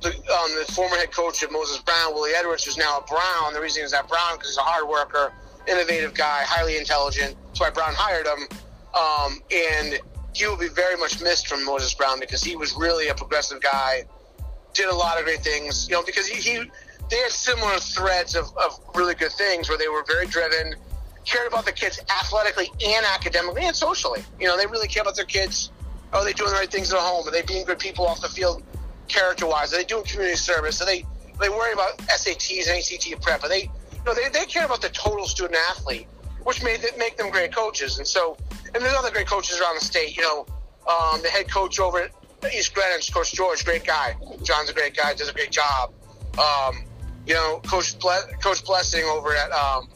the, 0.00 0.08
um, 0.08 0.50
the 0.66 0.72
former 0.72 0.96
head 0.96 1.12
coach 1.12 1.42
of 1.42 1.50
Moses 1.52 1.78
Brown, 1.78 2.14
Willie 2.14 2.32
Edwards, 2.36 2.64
who's 2.64 2.76
now 2.76 2.98
at 2.98 3.06
Brown. 3.06 3.52
The 3.52 3.60
reason 3.60 3.82
he's 3.82 3.92
at 3.92 4.08
Brown 4.08 4.34
because 4.34 4.50
he's 4.50 4.58
a 4.58 4.62
hard 4.62 4.88
worker, 4.88 5.32
innovative 5.66 6.14
guy, 6.14 6.42
highly 6.44 6.76
intelligent. 6.76 7.36
That's 7.48 7.60
why 7.60 7.70
Brown 7.70 7.94
hired 7.94 8.26
him. 8.26 8.48
Um, 8.94 9.40
and 9.52 10.00
he 10.34 10.46
will 10.46 10.56
be 10.56 10.68
very 10.68 10.96
much 10.96 11.20
missed 11.20 11.48
from 11.48 11.64
Moses 11.64 11.94
Brown 11.94 12.20
because 12.20 12.42
he 12.42 12.56
was 12.56 12.74
really 12.74 13.08
a 13.08 13.14
progressive 13.14 13.60
guy, 13.60 14.04
did 14.72 14.88
a 14.88 14.94
lot 14.94 15.18
of 15.18 15.24
great 15.24 15.40
things. 15.40 15.88
You 15.88 15.96
know, 15.96 16.02
because 16.04 16.26
he, 16.26 16.40
he 16.40 16.70
they 17.10 17.16
had 17.16 17.30
similar 17.30 17.78
threads 17.78 18.36
of, 18.36 18.44
of 18.56 18.78
really 18.94 19.14
good 19.14 19.32
things 19.32 19.68
where 19.68 19.78
they 19.78 19.88
were 19.88 20.04
very 20.06 20.26
driven, 20.26 20.74
cared 21.24 21.46
about 21.46 21.64
the 21.64 21.72
kids 21.72 22.00
athletically 22.10 22.70
and 22.86 23.04
academically 23.06 23.64
and 23.64 23.76
socially. 23.76 24.22
You 24.40 24.46
know, 24.46 24.56
they 24.56 24.66
really 24.66 24.88
care 24.88 25.02
about 25.02 25.16
their 25.16 25.24
kids. 25.24 25.70
Are 26.12 26.24
they 26.24 26.32
doing 26.32 26.50
the 26.50 26.56
right 26.56 26.70
things 26.70 26.92
at 26.92 26.98
home? 26.98 27.26
Are 27.28 27.30
they 27.30 27.42
being 27.42 27.64
good 27.64 27.78
people 27.78 28.06
off 28.06 28.20
the 28.20 28.28
field, 28.28 28.62
character 29.08 29.46
wise? 29.46 29.72
Are 29.72 29.76
they 29.76 29.84
doing 29.84 30.04
community 30.04 30.36
service? 30.36 30.80
Are 30.80 30.86
they 30.86 31.02
are 31.02 31.40
they 31.40 31.48
worry 31.48 31.72
about 31.72 31.98
SATs 31.98 32.68
and 32.68 32.78
ACT 32.78 33.22
prep? 33.22 33.44
Are 33.44 33.48
they 33.48 33.62
you 33.62 34.04
know 34.06 34.14
they, 34.14 34.28
they 34.28 34.46
care 34.46 34.64
about 34.64 34.80
the 34.80 34.88
total 34.88 35.26
student 35.26 35.58
athlete, 35.70 36.06
which 36.44 36.62
made 36.62 36.80
make 36.96 37.16
them 37.16 37.30
great 37.30 37.54
coaches. 37.54 37.98
And 37.98 38.06
so 38.06 38.36
and 38.74 38.82
there's 38.82 38.94
other 38.94 39.10
great 39.10 39.26
coaches 39.26 39.60
around 39.60 39.76
the 39.76 39.84
state. 39.84 40.16
You 40.16 40.22
know, 40.22 40.46
um, 40.88 41.20
the 41.22 41.28
head 41.28 41.50
coach 41.50 41.78
over 41.78 42.00
at 42.00 42.10
East 42.54 42.74
Greenwich, 42.74 43.12
Coach 43.12 43.32
George, 43.32 43.64
great 43.64 43.84
guy. 43.84 44.16
John's 44.42 44.70
a 44.70 44.72
great 44.72 44.96
guy, 44.96 45.14
does 45.14 45.28
a 45.28 45.32
great 45.32 45.50
job. 45.50 45.92
Um, 46.38 46.84
you 47.26 47.34
know, 47.34 47.60
Coach 47.66 47.98
Ble- 47.98 48.32
Coach 48.42 48.64
Blessing 48.64 49.04
over 49.04 49.34
at 49.34 49.50
um, 49.52 49.88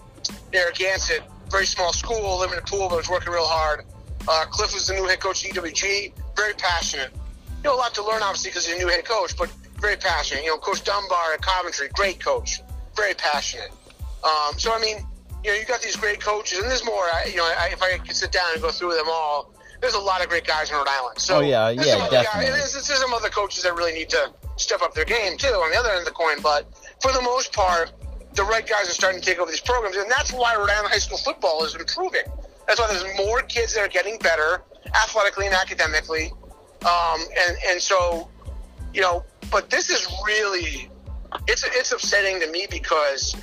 Narragansett, 0.53 1.23
very 1.51 1.67
small 1.67 1.93
school, 1.93 2.38
limited 2.41 2.67
pool, 2.67 2.88
but 2.88 2.97
was 2.99 3.09
working 3.09 3.33
real 3.33 3.47
hard. 3.47 3.85
Uh, 4.29 4.45
Cliff 4.51 4.73
was 4.73 4.87
the 4.87 4.95
new 4.95 5.05
head 5.07 5.21
coach 5.21 5.45
at 5.45 5.53
EWG, 5.53 6.12
very 6.37 6.55
passionate. 6.55 7.11
You 7.12 7.71
know, 7.71 7.75
a 7.75 7.77
lot 7.77 7.95
to 7.95 8.05
learn, 8.05 8.23
obviously, 8.23 8.51
because 8.51 8.67
he's 8.67 8.77
a 8.77 8.79
new 8.79 8.88
head 8.88 9.05
coach, 9.05 9.37
but 9.37 9.51
very 9.81 9.97
passionate. 9.97 10.45
You 10.45 10.51
know, 10.51 10.59
Coach 10.59 10.85
Dunbar 10.85 11.35
at 11.35 11.43
Coventry, 11.43 11.88
great 11.95 12.23
coach, 12.23 12.61
very 12.97 13.15
passionate. 13.15 13.71
Um, 14.25 14.59
so, 14.59 14.73
I 14.73 14.79
mean, 14.81 14.99
you 15.45 15.51
know, 15.53 15.59
you 15.59 15.65
got 15.67 15.81
these 15.83 15.97
great 15.97 16.21
coaches, 16.21 16.59
and 16.61 16.71
there's 16.71 16.85
more. 16.85 17.03
I, 17.12 17.27
you 17.31 17.37
know, 17.37 17.45
I, 17.45 17.71
if 17.73 17.83
I 17.83 17.99
could 17.99 18.15
sit 18.15 18.31
down 18.31 18.45
and 18.53 18.62
go 18.62 18.71
through 18.71 18.95
them 18.95 19.07
all, 19.09 19.53
there's 19.81 19.95
a 19.95 19.99
lot 20.01 20.23
of 20.23 20.29
great 20.29 20.47
guys 20.47 20.71
in 20.71 20.77
Rhode 20.77 20.87
Island. 20.88 21.19
So, 21.19 21.38
Oh, 21.38 21.41
yeah, 21.41 21.69
yeah, 21.71 21.83
other 21.97 22.11
guys- 22.11 22.25
definitely. 22.27 22.51
there's, 22.53 22.73
there's 22.73 23.01
some 23.01 23.12
other 23.12 23.29
coaches 23.29 23.65
that 23.65 23.75
really 23.75 23.93
need 23.93 24.09
to 24.11 24.33
step 24.57 24.81
up 24.83 24.95
their 24.95 25.05
game 25.05 25.37
too 25.37 25.49
on 25.49 25.73
the 25.73 25.77
other 25.77 25.88
end 25.91 25.99
of 26.01 26.05
the 26.05 26.12
coin. 26.12 26.37
But 26.41 26.67
for 27.03 27.11
the 27.12 27.23
most 27.23 27.53
part, 27.53 27.91
the 28.35 28.45
right 28.45 28.66
guys 28.66 28.88
are 28.88 28.92
starting 28.92 29.21
to 29.21 29.27
take 29.27 29.38
over 29.38 29.51
these 29.51 29.61
programs, 29.61 29.97
and 29.97 30.11
that's 30.11 30.33
why 30.33 30.55
Rhode 30.57 30.71
Island 30.71 30.88
high 30.88 30.99
school 30.99 31.18
football 31.18 31.64
is 31.64 31.75
improving. 31.75 32.23
That's 32.66 32.81
why 32.81 32.88
there's 32.88 33.16
more 33.16 33.42
kids 33.42 33.75
that 33.75 33.81
are 33.81 33.88
getting 33.88 34.18
better 34.18 34.62
athletically 34.95 35.47
and 35.47 35.55
academically, 35.55 36.33
um, 36.87 37.21
and 37.47 37.57
and 37.68 37.81
so 37.81 38.29
you 38.95 39.01
know. 39.01 39.25
But 39.51 39.68
this 39.68 39.90
is 39.90 40.07
really 40.27 40.88
it's 41.47 41.64
it's 41.64 41.92
upsetting 41.92 42.40
to 42.40 42.51
me 42.51 42.66
because 42.71 43.37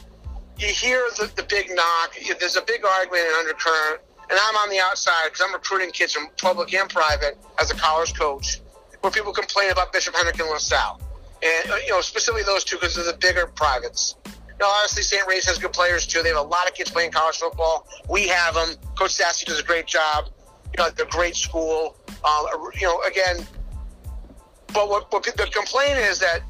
you 0.57 0.67
hear 0.67 1.05
the, 1.17 1.31
the 1.35 1.43
big 1.43 1.69
knock. 1.69 2.15
There's 2.39 2.57
a 2.57 2.61
big 2.61 2.83
argument 2.83 3.25
and 3.27 3.35
undercurrent, 3.35 4.01
and 4.29 4.39
I'm 4.41 4.55
on 4.55 4.69
the 4.69 4.79
outside 4.79 5.25
because 5.25 5.45
I'm 5.45 5.53
recruiting 5.53 5.91
kids 5.91 6.13
from 6.13 6.27
public 6.37 6.73
and 6.73 6.89
private 6.89 7.37
as 7.59 7.71
a 7.71 7.75
college 7.75 8.17
coach, 8.17 8.61
where 9.01 9.11
people 9.11 9.33
complain 9.33 9.71
about 9.71 9.93
Bishop 9.93 10.15
Hendrick 10.15 10.39
and 10.39 10.49
LaSalle, 10.49 10.99
and 11.43 11.71
uh, 11.71 11.75
you 11.85 11.91
know 11.91 12.01
specifically 12.01 12.43
those 12.43 12.63
two 12.63 12.77
because 12.77 12.95
they're 12.95 13.05
the 13.05 13.17
bigger 13.17 13.45
privates. 13.45 14.15
Know, 14.59 14.67
honestly, 14.79 15.03
St. 15.03 15.25
Ray's 15.25 15.45
has 15.45 15.57
good 15.57 15.71
players 15.71 16.05
too. 16.05 16.21
They 16.21 16.29
have 16.29 16.37
a 16.37 16.41
lot 16.41 16.67
of 16.67 16.73
kids 16.73 16.91
playing 16.91 17.11
college 17.11 17.37
football. 17.37 17.87
We 18.09 18.27
have 18.27 18.55
them. 18.55 18.75
Coach 18.97 19.11
Sassy 19.11 19.45
does 19.45 19.59
a 19.59 19.63
great 19.63 19.87
job. 19.87 20.29
You 20.77 20.83
know, 20.83 20.89
they're 20.89 21.05
a 21.05 21.09
great 21.09 21.35
school. 21.35 21.95
Um, 22.25 22.45
you 22.75 22.85
know, 22.85 23.01
again, 23.07 23.47
but 24.73 24.89
what, 24.89 25.11
what 25.13 25.23
the 25.23 25.49
complaint 25.53 25.97
is 25.97 26.19
that 26.19 26.41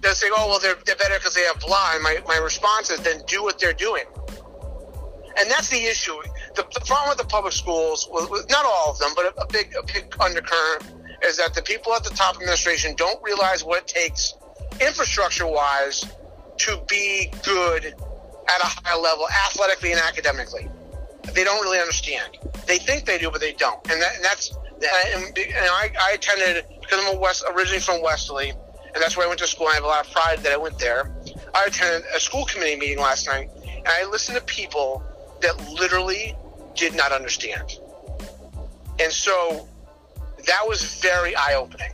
they'll 0.00 0.14
say, 0.14 0.28
"Oh, 0.30 0.46
well, 0.48 0.60
they're, 0.60 0.76
they're 0.86 0.96
better 0.96 1.16
because 1.18 1.34
they 1.34 1.42
have 1.42 1.58
blah." 1.60 1.94
And 1.94 2.02
my, 2.02 2.18
my 2.28 2.36
response 2.36 2.90
is, 2.90 3.00
"Then 3.00 3.22
do 3.26 3.42
what 3.42 3.58
they're 3.58 3.72
doing." 3.72 4.04
And 5.38 5.50
that's 5.50 5.68
the 5.68 5.84
issue. 5.84 6.16
The, 6.54 6.64
the 6.72 6.80
problem 6.86 7.10
with 7.10 7.18
the 7.18 7.26
public 7.26 7.52
schools, 7.52 8.08
not 8.48 8.64
all 8.64 8.92
of 8.92 8.98
them, 8.98 9.10
but 9.16 9.36
a, 9.36 9.40
a 9.42 9.46
big 9.48 9.74
a 9.76 9.82
big 9.82 10.14
undercurrent 10.20 10.84
is 11.24 11.36
that 11.38 11.54
the 11.54 11.62
people 11.62 11.92
at 11.94 12.04
the 12.04 12.10
top 12.10 12.36
administration 12.36 12.94
don't 12.96 13.20
realize 13.24 13.64
what 13.64 13.78
it 13.82 13.88
takes, 13.88 14.34
infrastructure 14.80 15.46
wise, 15.46 16.06
to 16.66 16.82
be 16.88 17.30
good 17.44 17.86
at 17.86 18.60
a 18.60 18.66
high 18.84 18.96
level, 18.96 19.26
athletically 19.46 19.92
and 19.92 20.00
academically. 20.00 20.68
They 21.32 21.44
don't 21.44 21.62
really 21.62 21.78
understand. 21.78 22.38
They 22.66 22.78
think 22.78 23.04
they 23.04 23.18
do, 23.18 23.30
but 23.30 23.40
they 23.40 23.52
don't. 23.52 23.78
And, 23.90 24.00
that, 24.00 24.16
and 24.16 24.24
that's 24.24 24.56
and, 25.14 25.38
and 25.38 25.66
I, 25.70 25.90
I 26.00 26.12
attended 26.12 26.64
because 26.80 27.04
I'm 27.04 27.20
West 27.20 27.44
originally 27.48 27.80
from 27.80 28.02
Westerly, 28.02 28.50
and 28.50 29.02
that's 29.02 29.16
where 29.16 29.26
I 29.26 29.28
went 29.28 29.40
to 29.40 29.46
school. 29.46 29.68
I 29.68 29.74
have 29.74 29.84
a 29.84 29.86
lot 29.86 30.06
of 30.06 30.12
pride 30.12 30.40
that 30.40 30.52
I 30.52 30.56
went 30.56 30.78
there. 30.78 31.10
I 31.54 31.64
attended 31.66 32.04
a 32.14 32.20
school 32.20 32.44
committee 32.44 32.76
meeting 32.76 32.98
last 32.98 33.26
night, 33.26 33.50
and 33.64 33.88
I 33.88 34.04
listened 34.06 34.38
to 34.38 34.44
people 34.44 35.02
that 35.40 35.58
literally 35.72 36.36
did 36.74 36.94
not 36.94 37.12
understand. 37.12 37.78
And 38.98 39.12
so 39.12 39.68
that 40.46 40.64
was 40.66 41.00
very 41.00 41.34
eye 41.36 41.54
opening. 41.56 41.92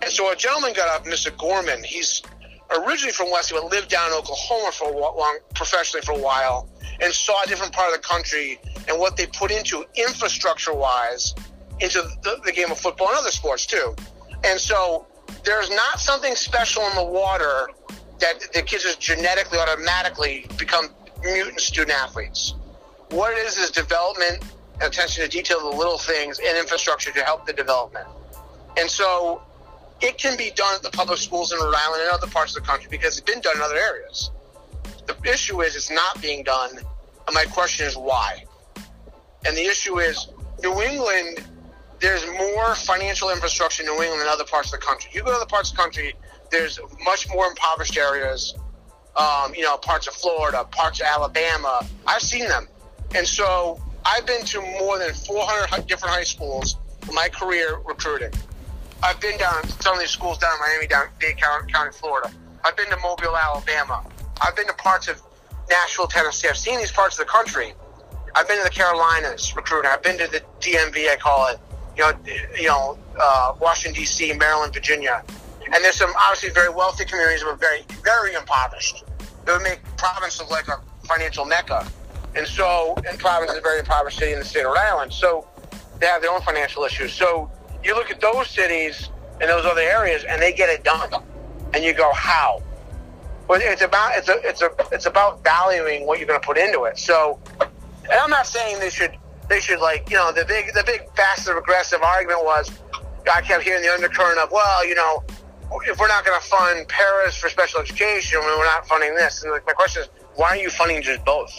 And 0.00 0.10
so 0.10 0.30
a 0.30 0.36
gentleman 0.36 0.72
got 0.74 0.88
up, 0.88 1.06
Mr. 1.06 1.36
Gorman. 1.36 1.82
He's 1.82 2.22
originally 2.70 3.12
from 3.12 3.30
Westerly, 3.30 3.60
but 3.62 3.70
lived 3.70 3.88
down 3.88 4.10
in 4.10 4.18
Oklahoma 4.18 4.70
for 4.72 4.92
a 4.92 4.96
long, 4.96 5.38
professionally 5.54 6.04
for 6.04 6.12
a 6.12 6.18
while, 6.18 6.68
and 7.00 7.12
saw 7.12 7.42
a 7.42 7.46
different 7.46 7.72
part 7.72 7.94
of 7.94 8.00
the 8.00 8.06
country 8.06 8.58
and 8.88 8.98
what 8.98 9.16
they 9.16 9.26
put 9.26 9.50
into 9.50 9.84
infrastructure 9.94 10.74
wise 10.74 11.34
into 11.80 12.02
the, 12.22 12.40
the 12.44 12.52
game 12.52 12.70
of 12.70 12.78
football 12.78 13.08
and 13.08 13.18
other 13.18 13.30
sports 13.30 13.66
too. 13.66 13.94
And 14.44 14.58
so 14.58 15.06
there's 15.44 15.70
not 15.70 16.00
something 16.00 16.34
special 16.34 16.82
in 16.82 16.94
the 16.96 17.04
water 17.04 17.68
that 18.18 18.40
the 18.52 18.62
kids 18.62 18.82
just 18.82 19.00
genetically, 19.00 19.58
automatically 19.58 20.46
become 20.58 20.88
mutant 21.22 21.60
student 21.60 21.96
athletes. 21.96 22.54
What 23.10 23.32
it 23.32 23.46
is 23.46 23.56
is 23.56 23.70
development 23.70 24.44
attention 24.80 25.24
to 25.24 25.30
detail, 25.30 25.60
the 25.60 25.76
little 25.76 25.98
things, 25.98 26.38
and 26.38 26.58
infrastructure 26.58 27.12
to 27.12 27.22
help 27.22 27.46
the 27.46 27.52
development. 27.52 28.06
And 28.76 28.88
so 28.88 29.42
it 30.00 30.18
can 30.18 30.36
be 30.36 30.50
done 30.54 30.74
at 30.74 30.82
the 30.82 30.90
public 30.90 31.18
schools 31.18 31.52
in 31.52 31.58
Rhode 31.58 31.74
Island 31.74 32.02
and 32.04 32.12
other 32.12 32.28
parts 32.28 32.56
of 32.56 32.62
the 32.62 32.68
country 32.68 32.88
because 32.90 33.18
it's 33.18 33.32
been 33.32 33.40
done 33.40 33.56
in 33.56 33.62
other 33.62 33.76
areas. 33.76 34.30
The 35.06 35.16
issue 35.30 35.60
is 35.62 35.74
it's 35.74 35.90
not 35.90 36.20
being 36.20 36.44
done, 36.44 36.70
and 36.76 37.34
my 37.34 37.44
question 37.44 37.86
is 37.86 37.96
why. 37.96 38.44
And 39.46 39.56
the 39.56 39.64
issue 39.64 39.98
is 39.98 40.28
New 40.62 40.80
England, 40.82 41.44
there's 42.00 42.24
more 42.26 42.74
financial 42.74 43.30
infrastructure 43.30 43.82
in 43.82 43.88
New 43.88 44.02
England 44.02 44.20
than 44.20 44.28
other 44.28 44.44
parts 44.44 44.72
of 44.72 44.80
the 44.80 44.86
country. 44.86 45.10
You 45.12 45.22
go 45.22 45.30
to 45.30 45.36
other 45.36 45.46
parts 45.46 45.70
of 45.70 45.76
the 45.76 45.82
country, 45.82 46.14
there's 46.50 46.78
much 47.04 47.28
more 47.30 47.46
impoverished 47.46 47.96
areas, 47.96 48.54
um, 49.16 49.54
you 49.54 49.62
know, 49.62 49.76
parts 49.78 50.06
of 50.06 50.14
Florida, 50.14 50.64
parts 50.70 51.00
of 51.00 51.06
Alabama. 51.06 51.86
I've 52.06 52.22
seen 52.22 52.46
them. 52.48 52.68
And 53.14 53.26
so 53.26 53.80
I've 54.04 54.26
been 54.26 54.44
to 54.46 54.60
more 54.60 54.98
than 54.98 55.12
400 55.12 55.86
different 55.86 56.14
high 56.14 56.24
schools 56.24 56.76
in 57.08 57.14
my 57.14 57.28
career 57.28 57.78
recruiting. 57.84 58.32
I've 59.02 59.20
been 59.20 59.38
down 59.38 59.66
some 59.80 59.94
of 59.94 60.00
these 60.00 60.10
schools 60.10 60.38
down 60.38 60.52
in 60.54 60.60
Miami, 60.60 60.86
down 60.86 61.06
Dade 61.20 61.36
County, 61.36 61.92
Florida. 61.92 62.30
I've 62.64 62.76
been 62.76 62.88
to 62.90 62.96
Mobile, 62.98 63.36
Alabama. 63.36 64.04
I've 64.40 64.56
been 64.56 64.66
to 64.66 64.74
parts 64.74 65.08
of 65.08 65.22
Nashville, 65.70 66.08
Tennessee. 66.08 66.48
I've 66.48 66.56
seen 66.56 66.78
these 66.78 66.90
parts 66.90 67.18
of 67.18 67.26
the 67.26 67.30
country. 67.30 67.74
I've 68.34 68.48
been 68.48 68.58
to 68.58 68.64
the 68.64 68.70
Carolinas 68.70 69.54
recruiting. 69.54 69.90
I've 69.90 70.02
been 70.02 70.18
to 70.18 70.26
the 70.26 70.42
DMV, 70.60 71.10
I 71.10 71.16
call 71.16 71.48
it. 71.48 71.58
You 71.96 72.04
know, 72.04 72.12
you 72.56 72.68
know, 72.68 72.98
uh, 73.20 73.54
Washington 73.60 74.00
D.C., 74.00 74.32
Maryland, 74.34 74.72
Virginia, 74.72 75.24
and 75.72 75.84
there's 75.84 75.96
some 75.96 76.12
obviously 76.18 76.50
very 76.50 76.72
wealthy 76.72 77.04
communities, 77.04 77.42
but 77.42 77.58
very, 77.58 77.80
very 78.04 78.34
impoverished. 78.34 79.02
It 79.46 79.50
would 79.50 79.62
make 79.62 79.80
Providence 79.96 80.38
look 80.38 80.50
like 80.50 80.68
a 80.68 80.80
financial 81.04 81.44
mecca, 81.44 81.86
and 82.36 82.46
so, 82.46 82.94
and 83.08 83.18
Providence 83.18 83.52
is 83.52 83.58
a 83.58 83.62
very 83.62 83.80
impoverished 83.80 84.18
city 84.18 84.32
in 84.32 84.38
the 84.38 84.44
state 84.44 84.60
of 84.60 84.66
Rhode 84.66 84.78
Island. 84.78 85.12
So, 85.12 85.48
they 85.98 86.06
have 86.06 86.22
their 86.22 86.30
own 86.30 86.40
financial 86.42 86.84
issues. 86.84 87.12
So, 87.12 87.50
you 87.88 87.94
look 87.94 88.10
at 88.10 88.20
those 88.20 88.48
cities 88.48 89.08
and 89.40 89.50
those 89.50 89.64
other 89.64 89.80
areas, 89.80 90.24
and 90.24 90.40
they 90.40 90.52
get 90.52 90.68
it 90.68 90.84
done, 90.84 91.10
and 91.74 91.82
you 91.82 91.92
go, 91.92 92.12
how? 92.12 92.62
Well, 93.48 93.60
it's 93.62 93.82
about 93.82 94.12
it's 94.14 94.28
a 94.28 94.36
it's 94.46 94.60
a 94.60 94.70
it's 94.92 95.06
about 95.06 95.42
valuing 95.42 96.06
what 96.06 96.18
you're 96.18 96.28
going 96.28 96.40
to 96.40 96.46
put 96.46 96.58
into 96.58 96.84
it. 96.84 96.98
So, 96.98 97.40
and 97.60 98.12
I'm 98.12 98.28
not 98.28 98.46
saying 98.46 98.78
they 98.78 98.90
should 98.90 99.16
they 99.48 99.58
should 99.58 99.80
like 99.80 100.10
you 100.10 100.16
know 100.16 100.32
the 100.32 100.44
big 100.44 100.66
the 100.74 100.84
big 100.84 101.06
passive 101.14 101.56
aggressive 101.56 102.02
argument 102.02 102.44
was 102.44 102.70
I 103.32 103.40
kept 103.40 103.64
hearing 103.64 103.82
the 103.82 103.90
undercurrent 103.90 104.38
of 104.38 104.52
well 104.52 104.86
you 104.86 104.94
know 104.94 105.24
if 105.86 105.98
we're 105.98 106.08
not 106.08 106.26
going 106.26 106.38
to 106.38 106.46
fund 106.46 106.86
paras 106.88 107.36
for 107.36 107.48
special 107.48 107.80
education, 107.80 108.38
we're 108.42 108.64
not 108.64 108.86
funding 108.86 109.14
this. 109.14 109.42
And 109.42 109.52
like, 109.52 109.66
my 109.66 109.72
question 109.72 110.02
is, 110.02 110.08
why 110.34 110.48
are 110.48 110.56
you 110.56 110.70
funding 110.70 111.02
just 111.02 111.22
both? 111.26 111.52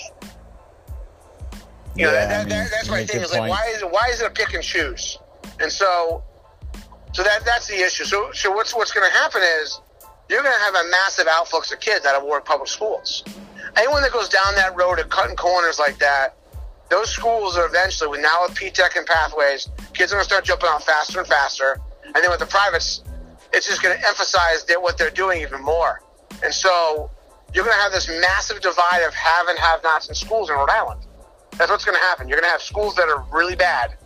You 1.95 2.05
know, 2.05 2.13
Yeah, 2.13 2.25
that, 2.25 2.33
I 2.33 2.39
mean, 2.39 2.49
that, 2.49 2.71
that's 2.71 2.89
my 2.89 3.05
thing. 3.05 3.21
Is 3.21 3.31
like, 3.31 3.41
point. 3.41 3.51
why 3.51 3.71
is 3.73 3.81
it 3.81 3.91
why 3.91 4.09
is 4.11 4.21
it 4.21 4.27
a 4.27 4.31
pick 4.31 4.53
and 4.53 4.63
choose? 4.63 5.19
And 5.59 5.71
so, 5.71 6.23
so 7.13 7.23
that 7.23 7.43
that's 7.45 7.67
the 7.67 7.75
issue. 7.75 8.05
So, 8.05 8.31
so 8.33 8.51
what's 8.51 8.75
what's 8.75 8.91
going 8.91 9.09
to 9.09 9.17
happen 9.17 9.41
is 9.61 9.81
you're 10.29 10.41
going 10.41 10.53
to 10.53 10.63
have 10.63 10.75
a 10.75 10.89
massive 10.89 11.25
outflux 11.27 11.73
of 11.73 11.79
kids 11.79 12.05
out 12.05 12.15
of 12.15 12.23
Warwick 12.23 12.45
Public 12.45 12.69
Schools. 12.69 13.23
Anyone 13.75 14.01
that 14.03 14.11
goes 14.11 14.29
down 14.29 14.55
that 14.55 14.75
road 14.75 14.99
of 14.99 15.09
cutting 15.09 15.35
corners 15.35 15.79
like 15.79 15.97
that, 15.99 16.35
those 16.89 17.09
schools 17.09 17.57
are 17.57 17.65
eventually, 17.65 18.09
with 18.09 18.21
now 18.21 18.43
with 18.47 18.55
P-Tech 18.55 18.95
and 18.95 19.05
Pathways, 19.05 19.69
kids 19.93 20.11
are 20.11 20.15
going 20.15 20.23
to 20.23 20.29
start 20.29 20.43
jumping 20.43 20.69
out 20.69 20.83
faster 20.83 21.19
and 21.19 21.27
faster. 21.27 21.79
And 22.03 22.15
then 22.15 22.29
with 22.31 22.39
the 22.39 22.47
privates, 22.47 23.03
it's 23.53 23.67
just 23.67 23.81
going 23.81 23.95
to 23.97 24.07
emphasize 24.07 24.65
that 24.65 24.81
what 24.81 24.97
they're 24.97 25.11
doing 25.11 25.41
even 25.41 25.61
more. 25.61 26.01
And 26.43 26.53
so 26.53 27.11
you're 27.53 27.63
going 27.63 27.75
to 27.75 27.81
have 27.81 27.91
this 27.91 28.07
massive 28.07 28.61
divide 28.61 29.03
of 29.05 29.13
have 29.13 29.47
and 29.47 29.59
have-nots 29.59 30.09
in 30.09 30.15
schools 30.15 30.49
in 30.49 30.55
Rhode 30.55 30.69
Island. 30.69 31.01
That's 31.57 31.69
what's 31.69 31.85
going 31.85 31.97
to 31.97 32.03
happen. 32.05 32.27
You're 32.27 32.37
going 32.37 32.47
to 32.47 32.51
have 32.51 32.61
schools 32.61 32.95
that 32.95 33.07
are 33.07 33.25
really 33.31 33.55
bad, 33.55 33.97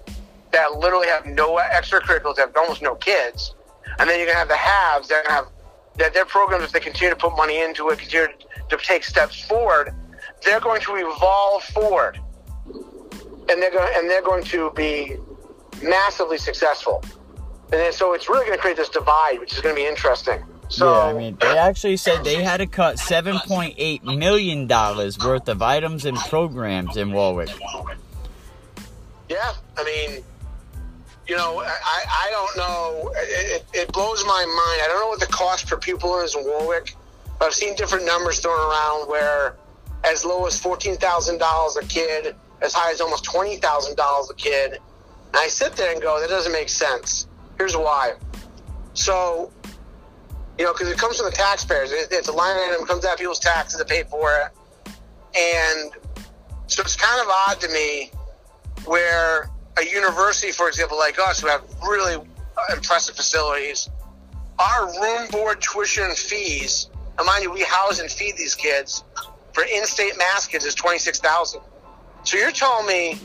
that 0.53 0.77
literally 0.77 1.07
have 1.07 1.25
no 1.25 1.57
extracurriculars, 1.57 2.37
have 2.37 2.55
almost 2.55 2.81
no 2.81 2.95
kids, 2.95 3.53
and 3.99 4.09
then 4.09 4.17
you're 4.17 4.27
going 4.27 4.35
to 4.35 4.39
have 4.39 4.47
the 4.47 4.55
haves 4.55 5.09
that 5.09 5.27
have 5.27 5.47
that 5.97 6.13
their 6.13 6.25
programs, 6.25 6.63
if 6.63 6.71
they 6.71 6.79
continue 6.79 7.13
to 7.13 7.19
put 7.19 7.35
money 7.35 7.61
into 7.61 7.89
it, 7.89 7.99
continue 7.99 8.27
to 8.69 8.77
take 8.77 9.03
steps 9.03 9.41
forward, 9.43 9.93
they're 10.43 10.59
going 10.59 10.81
to 10.81 10.95
evolve 10.95 11.63
forward, 11.65 12.19
and 12.65 13.61
they're 13.61 13.71
going 13.71 13.93
and 13.95 14.09
they're 14.09 14.23
going 14.23 14.43
to 14.45 14.71
be 14.71 15.17
massively 15.83 16.37
successful. 16.37 17.03
And 17.71 17.81
then, 17.81 17.91
so 17.91 18.13
it's 18.13 18.29
really 18.29 18.45
going 18.45 18.57
to 18.57 18.61
create 18.61 18.77
this 18.77 18.89
divide, 18.89 19.39
which 19.39 19.53
is 19.53 19.59
going 19.59 19.75
to 19.75 19.81
be 19.81 19.87
interesting. 19.87 20.43
So 20.69 20.91
yeah, 20.91 20.99
I 21.01 21.13
mean, 21.13 21.37
they 21.39 21.57
actually 21.57 21.97
said 21.97 22.23
they 22.23 22.41
had 22.41 22.57
to 22.57 22.67
cut 22.67 22.97
seven 22.97 23.37
point 23.39 23.75
eight 23.77 24.03
million 24.03 24.65
dollars 24.65 25.19
worth 25.19 25.47
of 25.47 25.61
items 25.61 26.05
and 26.05 26.17
programs 26.17 26.97
in 26.97 27.11
Warwick. 27.11 27.49
Yeah, 29.29 29.53
I 29.77 29.83
mean, 29.83 30.23
you 31.27 31.37
know, 31.37 31.61
I, 31.61 32.03
I 32.09 32.29
don't 32.31 32.57
know. 32.57 33.11
It, 33.15 33.65
it 33.73 33.91
blows 33.93 34.23
my 34.25 34.43
mind. 34.45 34.81
I 34.83 34.87
don't 34.87 34.99
know 34.99 35.07
what 35.07 35.19
the 35.19 35.27
cost 35.27 35.67
per 35.67 35.77
pupil 35.77 36.19
is 36.19 36.35
in 36.35 36.43
Warwick, 36.43 36.95
but 37.39 37.45
I've 37.45 37.53
seen 37.53 37.75
different 37.75 38.05
numbers 38.05 38.39
thrown 38.39 38.59
around 38.59 39.07
where 39.07 39.55
as 40.03 40.25
low 40.25 40.45
as 40.45 40.61
$14,000 40.61 41.81
a 41.81 41.85
kid, 41.87 42.35
as 42.61 42.73
high 42.73 42.91
as 42.91 42.99
almost 42.99 43.25
$20,000 43.25 44.29
a 44.29 44.33
kid. 44.35 44.73
And 44.73 44.81
I 45.35 45.47
sit 45.47 45.73
there 45.73 45.93
and 45.93 46.01
go, 46.01 46.19
that 46.19 46.29
doesn't 46.29 46.51
make 46.51 46.69
sense. 46.69 47.27
Here's 47.57 47.75
why. 47.75 48.13
So, 48.93 49.51
you 50.57 50.65
know, 50.65 50.73
because 50.73 50.89
it 50.89 50.97
comes 50.97 51.17
from 51.17 51.25
the 51.25 51.35
taxpayers. 51.35 51.91
It, 51.91 52.09
it's 52.11 52.27
a 52.27 52.33
line 52.33 52.57
item, 52.57 52.85
comes 52.85 53.05
out 53.05 53.13
of 53.13 53.19
people's 53.19 53.39
taxes 53.39 53.79
to 53.79 53.85
pay 53.85 54.03
for 54.03 54.29
it. 54.35 54.93
And 55.35 55.91
so 56.67 56.81
it's 56.81 56.95
kind 56.95 57.21
of 57.21 57.27
odd 57.47 57.61
to 57.61 57.69
me 57.69 58.11
where 58.85 59.49
a 59.77 59.85
university, 59.85 60.51
for 60.51 60.67
example, 60.67 60.97
like 60.97 61.17
us, 61.19 61.39
who 61.39 61.47
have 61.47 61.63
really 61.87 62.15
impressive 62.73 63.15
facilities, 63.15 63.89
our 64.59 64.85
room 65.01 65.27
board 65.31 65.61
tuition 65.61 66.11
fees, 66.13 66.89
and 67.17 67.25
mind 67.25 67.43
you, 67.43 67.51
we 67.51 67.61
house 67.63 67.99
and 67.99 68.09
feed 68.09 68.37
these 68.37 68.55
kids 68.55 69.03
for 69.53 69.63
in-state 69.63 70.17
mass 70.17 70.47
kids 70.47 70.65
is 70.65 70.75
twenty 70.75 70.99
six 70.99 71.19
thousand. 71.19 71.61
So 72.23 72.37
you're 72.37 72.51
telling 72.51 72.87
me 72.87 73.19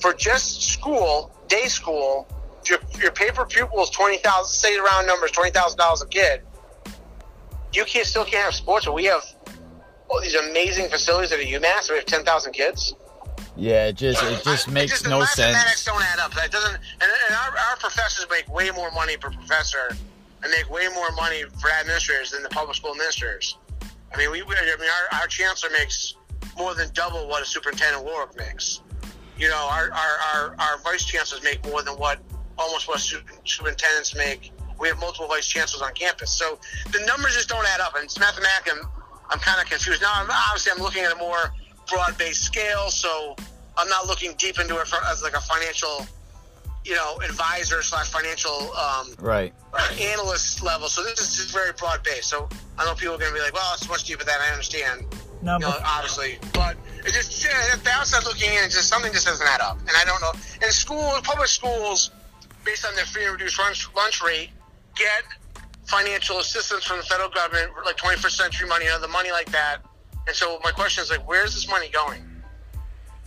for 0.00 0.12
just 0.12 0.62
school, 0.62 1.34
day 1.48 1.66
school, 1.66 2.26
your, 2.68 2.78
your 3.00 3.10
paper 3.12 3.44
pupil 3.44 3.82
is 3.82 3.90
twenty 3.90 4.18
thousand. 4.18 4.52
Say 4.52 4.76
around 4.78 5.06
numbers, 5.06 5.30
twenty 5.30 5.50
thousand 5.50 5.78
dollars 5.78 6.02
a 6.02 6.06
kid. 6.06 6.42
You 7.72 7.84
can 7.84 8.04
still 8.04 8.24
can't 8.24 8.44
have 8.44 8.54
sports, 8.54 8.86
but 8.86 8.94
we 8.94 9.04
have 9.04 9.22
all 10.08 10.20
these 10.20 10.34
amazing 10.34 10.88
facilities 10.88 11.32
at 11.32 11.40
a 11.40 11.42
UMass. 11.42 11.90
We 11.90 11.96
have 11.96 12.06
ten 12.06 12.24
thousand 12.24 12.52
kids. 12.52 12.94
Yeah, 13.56 13.86
it 13.86 13.96
just 13.96 14.22
it 14.22 14.42
just 14.42 14.68
makes 14.68 14.92
it 14.92 14.94
just, 14.96 15.08
no 15.08 15.20
sense. 15.24 15.54
Mathematics 15.54 15.84
don't 15.84 16.02
add 16.02 16.18
up. 16.18 16.34
That 16.34 16.50
doesn't. 16.50 16.74
And, 16.74 17.02
and 17.02 17.34
our, 17.36 17.56
our 17.56 17.76
professors 17.76 18.26
make 18.28 18.52
way 18.52 18.70
more 18.70 18.90
money 18.90 19.16
per 19.16 19.30
professor, 19.30 19.96
and 20.42 20.50
make 20.50 20.68
way 20.70 20.88
more 20.92 21.12
money 21.12 21.44
for 21.60 21.70
administrators 21.70 22.32
than 22.32 22.42
the 22.42 22.48
public 22.48 22.76
school 22.76 22.90
administrators. 22.90 23.56
I 24.12 24.18
mean, 24.18 24.32
we. 24.32 24.42
I 24.42 24.44
mean, 24.44 24.88
our, 25.12 25.20
our 25.20 25.26
chancellor 25.28 25.70
makes 25.70 26.14
more 26.58 26.74
than 26.74 26.88
double 26.94 27.28
what 27.28 27.42
a 27.42 27.44
superintendent 27.44 28.04
Warwick 28.04 28.36
makes. 28.36 28.80
You 29.38 29.48
know, 29.48 29.68
our 29.70 29.90
our, 29.90 30.18
our, 30.34 30.56
our 30.58 30.78
vice 30.82 31.04
chancellors 31.04 31.42
make 31.44 31.64
more 31.64 31.82
than 31.82 31.94
what 31.94 32.18
almost 32.58 32.88
what 32.88 33.00
superintendents 33.44 34.16
make. 34.16 34.52
We 34.80 34.88
have 34.88 34.98
multiple 34.98 35.28
vice 35.28 35.46
chancellors 35.46 35.82
on 35.82 35.92
campus, 35.94 36.32
so 36.32 36.58
the 36.90 37.04
numbers 37.06 37.34
just 37.34 37.48
don't 37.48 37.66
add 37.66 37.80
up. 37.80 37.94
And 37.94 38.04
it's 38.04 38.18
mathematically, 38.18 38.80
I'm, 38.80 38.90
I'm 39.30 39.38
kind 39.38 39.60
of 39.60 39.70
confused 39.70 40.02
now. 40.02 40.12
I'm, 40.12 40.28
obviously, 40.28 40.72
I'm 40.72 40.82
looking 40.82 41.04
at 41.04 41.12
a 41.12 41.16
more 41.16 41.54
broad-based 41.88 42.42
scale, 42.42 42.90
so 42.90 43.36
I'm 43.76 43.88
not 43.88 44.06
looking 44.06 44.34
deep 44.38 44.58
into 44.58 44.78
it 44.78 44.86
for, 44.86 44.98
as 45.06 45.22
like 45.22 45.34
a 45.34 45.40
financial, 45.40 46.06
you 46.84 46.94
know, 46.94 47.18
advisor 47.28 47.82
slash 47.82 48.10
financial 48.10 48.72
um, 48.74 49.14
right 49.18 49.52
analyst 50.00 50.62
level. 50.62 50.88
So 50.88 51.02
this 51.02 51.20
is 51.20 51.36
just 51.36 51.52
very 51.52 51.72
broad-based. 51.72 52.28
So 52.28 52.48
I 52.78 52.84
know 52.84 52.94
people 52.94 53.14
are 53.14 53.18
going 53.18 53.32
to 53.32 53.36
be 53.36 53.42
like, 53.42 53.54
"Well, 53.54 53.74
it's 53.74 53.88
much 53.88 54.04
deeper 54.04 54.24
than 54.24 54.36
I 54.40 54.50
understand." 54.50 55.06
No, 55.42 55.54
you 55.54 55.60
know, 55.60 55.74
obviously, 55.84 56.38
but 56.54 56.76
it 57.04 57.12
just 57.12 57.44
yeah, 57.44 57.76
the 57.82 57.90
outside 57.90 58.24
looking 58.24 58.50
in, 58.50 58.64
it's 58.64 58.74
just 58.74 58.88
something 58.88 59.12
just 59.12 59.26
doesn't 59.26 59.46
add 59.46 59.60
up, 59.60 59.78
and 59.80 59.90
I 59.90 60.04
don't 60.04 60.20
know. 60.20 60.32
In 60.64 60.72
schools, 60.72 61.20
public 61.22 61.48
schools, 61.48 62.10
based 62.64 62.86
on 62.86 62.94
their 62.94 63.04
free 63.04 63.24
and 63.24 63.32
reduced 63.32 63.58
lunch, 63.58 63.88
lunch 63.94 64.22
rate, 64.22 64.50
get 64.96 65.24
financial 65.86 66.38
assistance 66.38 66.84
from 66.84 66.98
the 66.98 67.04
federal 67.04 67.28
government, 67.28 67.70
like 67.84 67.96
21st 67.96 68.30
century 68.30 68.68
money, 68.68 68.86
you 68.86 68.90
know, 68.90 69.00
the 69.00 69.08
money 69.08 69.30
like 69.30 69.50
that. 69.52 69.78
And 70.26 70.34
so 70.34 70.58
my 70.62 70.70
question 70.70 71.02
is 71.02 71.10
like, 71.10 71.26
where's 71.28 71.54
this 71.54 71.68
money 71.68 71.88
going? 71.90 72.22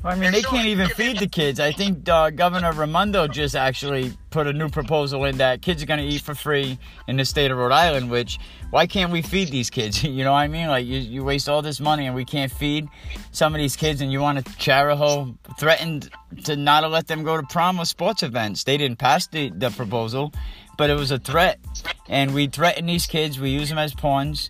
I 0.04 0.16
mean, 0.16 0.32
they 0.32 0.42
can't 0.42 0.68
even 0.68 0.88
feed 0.90 1.18
the 1.18 1.28
kids. 1.28 1.60
I 1.60 1.72
think 1.72 2.08
uh, 2.08 2.30
Governor 2.30 2.72
Raimondo 2.72 3.28
just 3.28 3.56
actually 3.56 4.16
put 4.30 4.46
a 4.46 4.54
new 4.54 4.70
proposal 4.70 5.26
in 5.26 5.38
that 5.38 5.62
kids 5.64 5.82
are 5.82 5.88
going 5.88 6.00
to 6.00 6.06
eat 6.06 6.22
for 6.22 6.36
free 6.36 6.78
in 7.08 7.18
the 7.18 7.26
state 7.26 7.50
of 7.50 7.58
Rhode 7.58 7.72
Island. 7.72 8.12
Which, 8.12 8.38
why 8.70 8.86
can't 8.86 9.12
we 9.12 9.22
feed 9.22 9.50
these 9.50 9.70
kids? 9.70 10.04
You 10.18 10.24
know 10.24 10.32
what 10.32 10.40
I 10.40 10.48
mean? 10.48 10.68
Like 10.68 10.86
you, 10.86 11.00
you 11.00 11.24
waste 11.24 11.50
all 11.50 11.62
this 11.62 11.80
money 11.80 12.06
and 12.06 12.16
we 12.16 12.26
can't 12.26 12.52
feed 12.52 12.88
some 13.32 13.54
of 13.54 13.60
these 13.60 13.76
kids, 13.76 14.02
and 14.02 14.12
you 14.12 14.22
want 14.22 14.38
to 14.38 14.52
Chariho 14.54 15.36
threatened 15.60 16.10
to 16.46 16.56
not 16.56 16.90
let 16.90 17.08
them 17.08 17.24
go 17.24 17.36
to 17.36 17.44
prom 17.44 17.80
or 17.80 17.86
sports 17.86 18.24
events. 18.24 18.64
They 18.64 18.78
didn't 18.78 18.98
pass 18.98 19.28
the, 19.28 19.50
the 19.50 19.70
proposal, 19.72 20.32
but 20.78 20.90
it 20.90 20.96
was 20.96 21.12
a 21.12 21.20
threat, 21.20 21.60
and 22.08 22.34
we 22.34 22.48
threaten 22.48 22.86
these 22.86 23.06
kids. 23.06 23.40
We 23.40 23.50
use 23.50 23.70
them 23.70 23.78
as 23.78 23.94
pawns, 23.94 24.50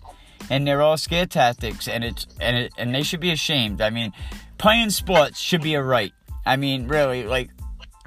and 0.50 0.66
they're 0.66 0.82
all 0.82 0.96
scare 0.96 1.26
tactics, 1.26 1.88
and 1.88 2.04
it's 2.04 2.26
and 2.40 2.56
it, 2.56 2.72
and 2.78 2.94
they 2.94 3.02
should 3.02 3.20
be 3.20 3.30
ashamed. 3.30 3.80
I 3.80 3.90
mean 3.90 4.12
playing 4.58 4.90
sports 4.90 5.38
should 5.38 5.62
be 5.62 5.74
a 5.74 5.82
right. 5.82 6.12
I 6.44 6.56
mean, 6.56 6.88
really, 6.88 7.24
like 7.24 7.50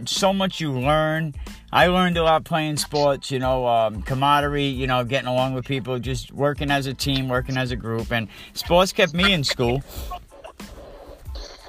so 0.05 0.33
much 0.33 0.59
you 0.59 0.71
learn. 0.71 1.33
I 1.71 1.87
learned 1.87 2.17
a 2.17 2.23
lot 2.23 2.43
playing 2.43 2.77
sports, 2.77 3.31
you 3.31 3.39
know, 3.39 3.65
um, 3.65 4.01
camaraderie, 4.01 4.65
you 4.65 4.87
know, 4.87 5.05
getting 5.05 5.27
along 5.27 5.53
with 5.53 5.65
people, 5.65 5.97
just 5.99 6.31
working 6.33 6.69
as 6.69 6.85
a 6.85 6.93
team, 6.93 7.29
working 7.29 7.55
as 7.55 7.71
a 7.71 7.77
group, 7.77 8.11
and 8.11 8.27
sports 8.53 8.91
kept 8.91 9.13
me 9.13 9.31
in 9.31 9.43
school. 9.43 9.81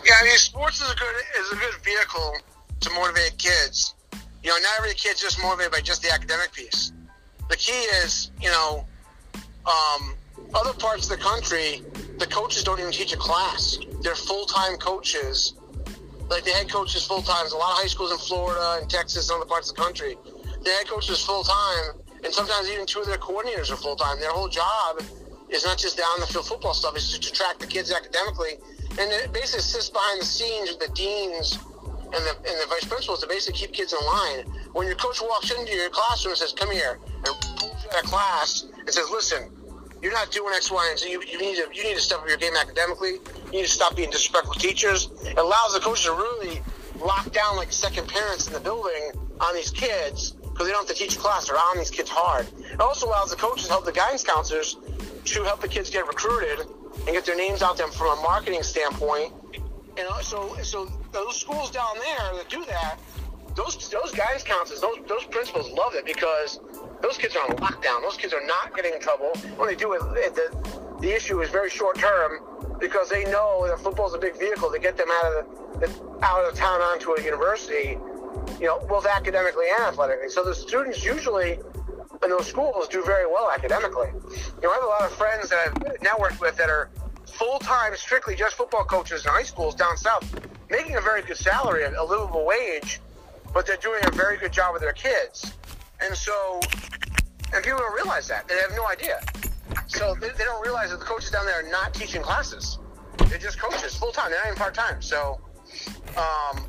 Yeah, 0.05 0.15
I 0.21 0.25
mean, 0.25 0.37
sports 0.39 0.81
is 0.81 0.91
a 0.91 0.97
good 0.97 1.15
is 1.41 1.53
a 1.53 1.57
good 1.57 1.75
vehicle 1.85 2.37
to 2.81 2.91
motivate 2.91 3.39
kids. 3.39 3.95
You 4.43 4.51
know, 4.51 4.57
not 4.57 4.73
every 4.79 4.95
kid's 4.95 5.21
just 5.21 5.41
motivated 5.41 5.71
by 5.71 5.81
just 5.81 6.03
the 6.03 6.13
academic 6.13 6.53
piece. 6.53 6.93
The 7.49 7.57
key 7.57 7.87
is, 8.03 8.33
you 8.41 8.49
know, 8.49 8.85
um, 9.67 10.15
other 10.55 10.73
parts 10.75 11.11
of 11.11 11.19
the 11.19 11.23
country, 11.23 11.83
the 12.19 12.27
coaches 12.27 12.65
don't 12.65 12.79
even 12.79 12.93
teach 12.93 13.13
a 13.13 13.17
class 13.17 13.79
they're 14.03 14.15
full 14.17 14.47
time 14.47 14.77
coaches. 14.77 15.55
Like 16.29 16.45
the 16.45 16.51
head 16.51 16.71
coach 16.71 16.95
is 16.97 17.07
full 17.07 17.23
time. 17.23 17.43
There's 17.43 17.53
a 17.53 17.57
lot 17.57 17.73
of 17.73 17.79
high 17.79 17.87
schools 17.87 18.13
in 18.13 18.19
Florida 18.19 18.79
and 18.81 18.91
Texas 18.91 19.31
and 19.31 19.37
other 19.37 19.49
parts 19.49 19.71
of 19.71 19.77
the 19.77 19.83
country. 19.83 20.17
The 20.63 20.71
head 20.71 20.89
coach 20.89 21.09
is 21.11 21.25
full 21.25 21.45
time, 21.45 22.01
and 22.25 22.33
sometimes 22.33 22.69
even 22.69 22.87
two 22.87 23.01
of 23.01 23.07
their 23.07 23.19
coordinators 23.19 23.71
are 23.71 23.77
full 23.77 23.97
time. 23.97 24.19
Their 24.21 24.31
whole 24.31 24.49
job 24.49 25.03
is 25.51 25.65
not 25.65 25.79
just 25.79 25.99
down 25.99 26.21
the 26.21 26.27
field 26.27 26.47
football 26.47 26.75
stuff; 26.75 26.97
it's 26.97 27.17
to 27.17 27.33
track 27.33 27.59
the 27.59 27.67
kids 27.67 27.93
academically, 27.93 28.59
and 28.99 29.11
it 29.13 29.33
basically 29.33 29.63
sits 29.63 29.91
behind 29.91 30.21
the 30.21 30.27
scenes 30.27 30.71
with 30.71 30.81
the 30.81 30.93
deans 30.95 31.59
and 32.05 32.23
the, 32.27 32.35
and 32.37 32.57
the 32.61 32.67
vice 32.69 32.85
principals 32.85 33.21
to 33.21 33.29
basically 33.29 33.59
keep 33.59 33.73
kids 33.73 33.93
in 33.93 34.05
line. 34.07 34.45
When 34.73 34.87
your 34.87 34.97
coach 34.97 35.21
walks 35.21 35.51
into 35.51 35.73
your 35.73 35.91
classroom 35.91 36.33
and 36.33 36.39
says, 36.39 36.53
"Come 36.53 36.71
here," 36.71 36.99
and 37.05 37.27
pulls 37.57 37.85
you 37.85 37.91
out 37.91 38.05
of 38.05 38.11
class 38.11 38.65
and 38.79 38.91
says, 38.91 39.11
"Listen, 39.11 39.51
you're 40.03 40.13
not 40.13 40.31
doing 40.33 40.53
X, 40.55 40.71
Y, 40.71 40.89
and 40.91 40.99
Z. 40.99 41.11
You, 41.11 41.23
you 41.23 41.39
need 41.39 41.57
to 41.57 41.69
you 41.73 41.85
need 41.85 41.95
to 41.95 42.01
step 42.01 42.19
up 42.19 42.29
your 42.29 42.37
game 42.37 42.55
academically. 42.57 43.13
You 43.47 43.53
need 43.53 43.63
to 43.63 43.69
stop 43.69 43.95
being 43.97 44.11
disrespectful 44.11 44.55
teachers. 44.55 45.09
It 45.25 45.39
allows 45.39 45.75
the 45.75 45.81
coaches 45.81 46.05
to 46.07 46.13
really 46.13 46.61
lock 47.01 47.31
down 47.33 47.57
like 47.57 47.73
second 47.73 48.09
parents 48.09 48.49
in 48.49 48.53
the 48.53 48.61
building 48.61 49.13
on 49.41 49.55
these 49.55 49.71
kids 49.71 50.33
because 50.33 50.67
they 50.67 50.73
don't 50.73 50.87
have 50.87 50.95
to 50.97 51.01
teach 51.03 51.17
a 51.17 51.19
class. 51.19 51.49
They're 51.49 51.57
on 51.57 51.79
these 51.79 51.91
kids 51.91 52.11
hard. 52.11 52.47
It 52.59 52.81
also 52.81 53.07
allows 53.07 53.31
the 53.31 53.37
coaches 53.37 53.69
help 53.69 53.85
the 53.85 53.93
guidance 53.93 54.25
counselors 54.25 54.77
to 55.25 55.45
help 55.45 55.61
the 55.61 55.69
kids 55.69 55.89
get 55.89 56.07
recruited 56.07 56.61
and 56.61 57.07
get 57.07 57.25
their 57.25 57.37
names 57.37 57.63
out 57.63 57.77
there 57.79 57.89
from 57.89 58.19
a 58.19 58.23
marketing 58.23 58.63
standpoint. 58.63 59.33
And 59.97 60.09
so 60.23 60.57
so 60.63 60.91
those 61.13 61.37
schools 61.37 61.71
down 61.71 61.95
there 61.95 62.35
that 62.35 62.49
do 62.49 62.65
that, 62.65 62.99
those 63.55 63.89
those 63.89 64.11
guidance 64.13 64.43
counselors, 64.43 64.81
those 64.81 64.99
those 65.07 65.25
principals 65.27 65.71
love 65.71 65.95
it 65.95 66.05
because 66.05 66.59
those 67.03 67.19
kids 67.19 67.37
are 67.37 67.43
on 67.43 67.57
lockdown. 67.57 68.01
Those 68.03 68.17
kids 68.17 68.33
are 68.33 68.45
not 68.47 68.75
getting 68.75 68.95
in 68.95 69.01
trouble. 69.01 69.33
When 69.57 69.69
they 69.69 69.75
do 69.75 69.93
it, 69.93 70.01
the, 70.01 70.97
the 71.01 71.15
issue 71.15 71.41
is 71.43 71.51
very 71.51 71.69
short 71.69 71.99
term 71.99 72.41
because 72.79 73.09
they 73.09 73.25
know 73.25 73.67
that 73.67 73.81
football 73.81 74.09
is 74.09 74.15
a 74.15 74.19
big 74.19 74.39
vehicle 74.39 74.71
to 74.71 74.79
get 74.79 74.97
them 74.97 75.09
out 75.11 75.33
of 75.33 75.81
the, 75.81 76.25
out 76.25 76.45
of 76.45 76.55
town 76.55 76.81
onto 76.81 77.13
a 77.13 77.23
university. 77.23 77.99
You 78.59 78.67
know, 78.67 78.79
both 78.89 79.07
academically 79.07 79.67
and 79.75 79.83
athletically. 79.83 80.29
So 80.29 80.45
the 80.45 80.55
students 80.55 81.05
usually 81.05 81.59
in 82.23 82.31
those 82.31 82.47
schools 82.47 82.89
do 82.89 83.03
very 83.05 83.27
well 83.27 83.51
academically. 83.51 84.09
You 84.09 84.63
know, 84.63 84.71
I 84.71 84.75
have 84.75 84.85
a 84.85 84.87
lot 84.87 85.03
of 85.03 85.13
friends 85.13 85.51
that 85.51 85.59
I've 85.67 85.75
networked 86.01 86.41
with 86.41 86.57
that 86.57 86.71
are 86.71 86.91
full 87.27 87.59
time, 87.59 87.93
strictly 87.97 88.37
just 88.37 88.55
football 88.55 88.85
coaches 88.85 89.25
in 89.25 89.33
high 89.33 89.43
schools 89.43 89.75
down 89.75 89.97
south, 89.97 90.25
making 90.71 90.97
a 90.97 91.01
very 91.01 91.23
good 91.23 91.37
salary, 91.37 91.83
a 91.85 92.05
livable 92.05 92.47
wage, 92.47 93.01
but 93.53 93.67
they're 93.67 93.77
doing 93.79 94.03
a 94.05 94.11
very 94.13 94.37
good 94.37 94.53
job 94.53 94.73
with 94.73 94.83
their 94.83 94.93
kids. 94.93 95.53
And 96.03 96.17
so, 96.17 96.61
and 97.55 97.63
people 97.63 97.79
don't 97.79 97.95
realize 97.95 98.29
that. 98.29 98.49
They 98.49 98.57
have 98.57 98.73
no 98.75 98.87
idea. 98.89 99.21
So 99.87 100.15
they, 100.21 100.31
they 100.31 100.45
don't 100.45 100.63
realize 100.63 100.91
that 100.91 100.99
the 100.99 101.07
coaches 101.07 101.31
down 101.31 101.47
there 101.47 101.65
are 101.65 101.71
not 101.71 101.95
teaching 101.95 102.23
classes. 102.23 102.79
They're 103.29 103.39
just 103.39 103.61
coaches 103.61 103.95
full 103.97 104.11
time. 104.11 104.31
They're 104.31 104.41
not 104.41 104.47
even 104.47 104.59
part 104.59 104.75
time. 104.75 105.01
So, 105.01 105.41
um, 106.17 106.65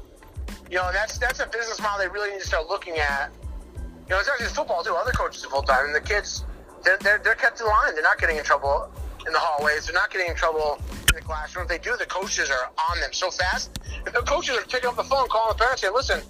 you 0.69 0.78
know, 0.78 0.89
that's 0.91 1.17
that's 1.17 1.39
a 1.39 1.48
business 1.48 1.82
model 1.82 2.00
they 2.00 2.12
really 2.12 2.32
need 2.32 2.41
to 2.41 2.48
start 2.48 2.67
looking 2.67 2.98
at. 2.98 3.32
You 3.76 4.10
know, 4.10 4.19
it's 4.19 4.28
not 4.28 4.39
just 4.39 4.56
football 4.56 4.84
too. 4.84 4.93
Other 4.96 5.12
coaches 5.12 5.46
are 5.46 5.50
full 5.50 5.62
time, 5.63 5.86
and 5.86 5.96
the 5.96 6.02
kids 6.02 6.46
they're, 6.84 6.98
they're 6.98 7.19
they're 7.19 7.36
kept 7.36 7.62
in 7.62 7.67
line. 7.67 7.93
They're 7.93 8.04
not 8.04 8.19
getting 8.19 8.38
in 8.38 8.43
trouble 8.43 8.91
in 9.26 9.34
the 9.34 9.39
hallways. 9.39 9.86
They're 9.86 9.93
not 9.93 10.12
getting 10.12 10.28
in 10.28 10.36
trouble 10.36 10.80
in 11.10 11.15
the 11.15 11.22
classroom. 11.22 11.63
If 11.63 11.69
they 11.69 11.78
do, 11.78 11.96
the 11.98 12.06
coaches 12.06 12.50
are 12.50 12.72
on 12.91 13.00
them 13.00 13.13
so 13.13 13.32
fast. 13.32 13.80
The 14.04 14.22
coaches 14.24 14.58
are 14.58 14.65
picking 14.65 14.89
up 14.89 14.98
the 14.98 15.04
phone, 15.04 15.30
calling 15.30 15.56
the 15.56 15.63
parents, 15.63 15.82
saying, 15.82 15.93
"Listen, 15.93 16.22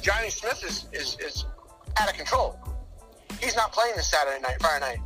Johnny 0.00 0.30
Smith 0.30 0.64
is 0.64 0.86
is, 0.92 1.18
is 1.20 1.44
out 2.00 2.10
of 2.10 2.16
control. 2.16 2.58
He's 3.40 3.56
not 3.56 3.72
playing 3.72 3.94
this 3.96 4.10
Saturday 4.10 4.40
night, 4.40 4.56
Friday 4.60 4.80
night. 4.80 4.98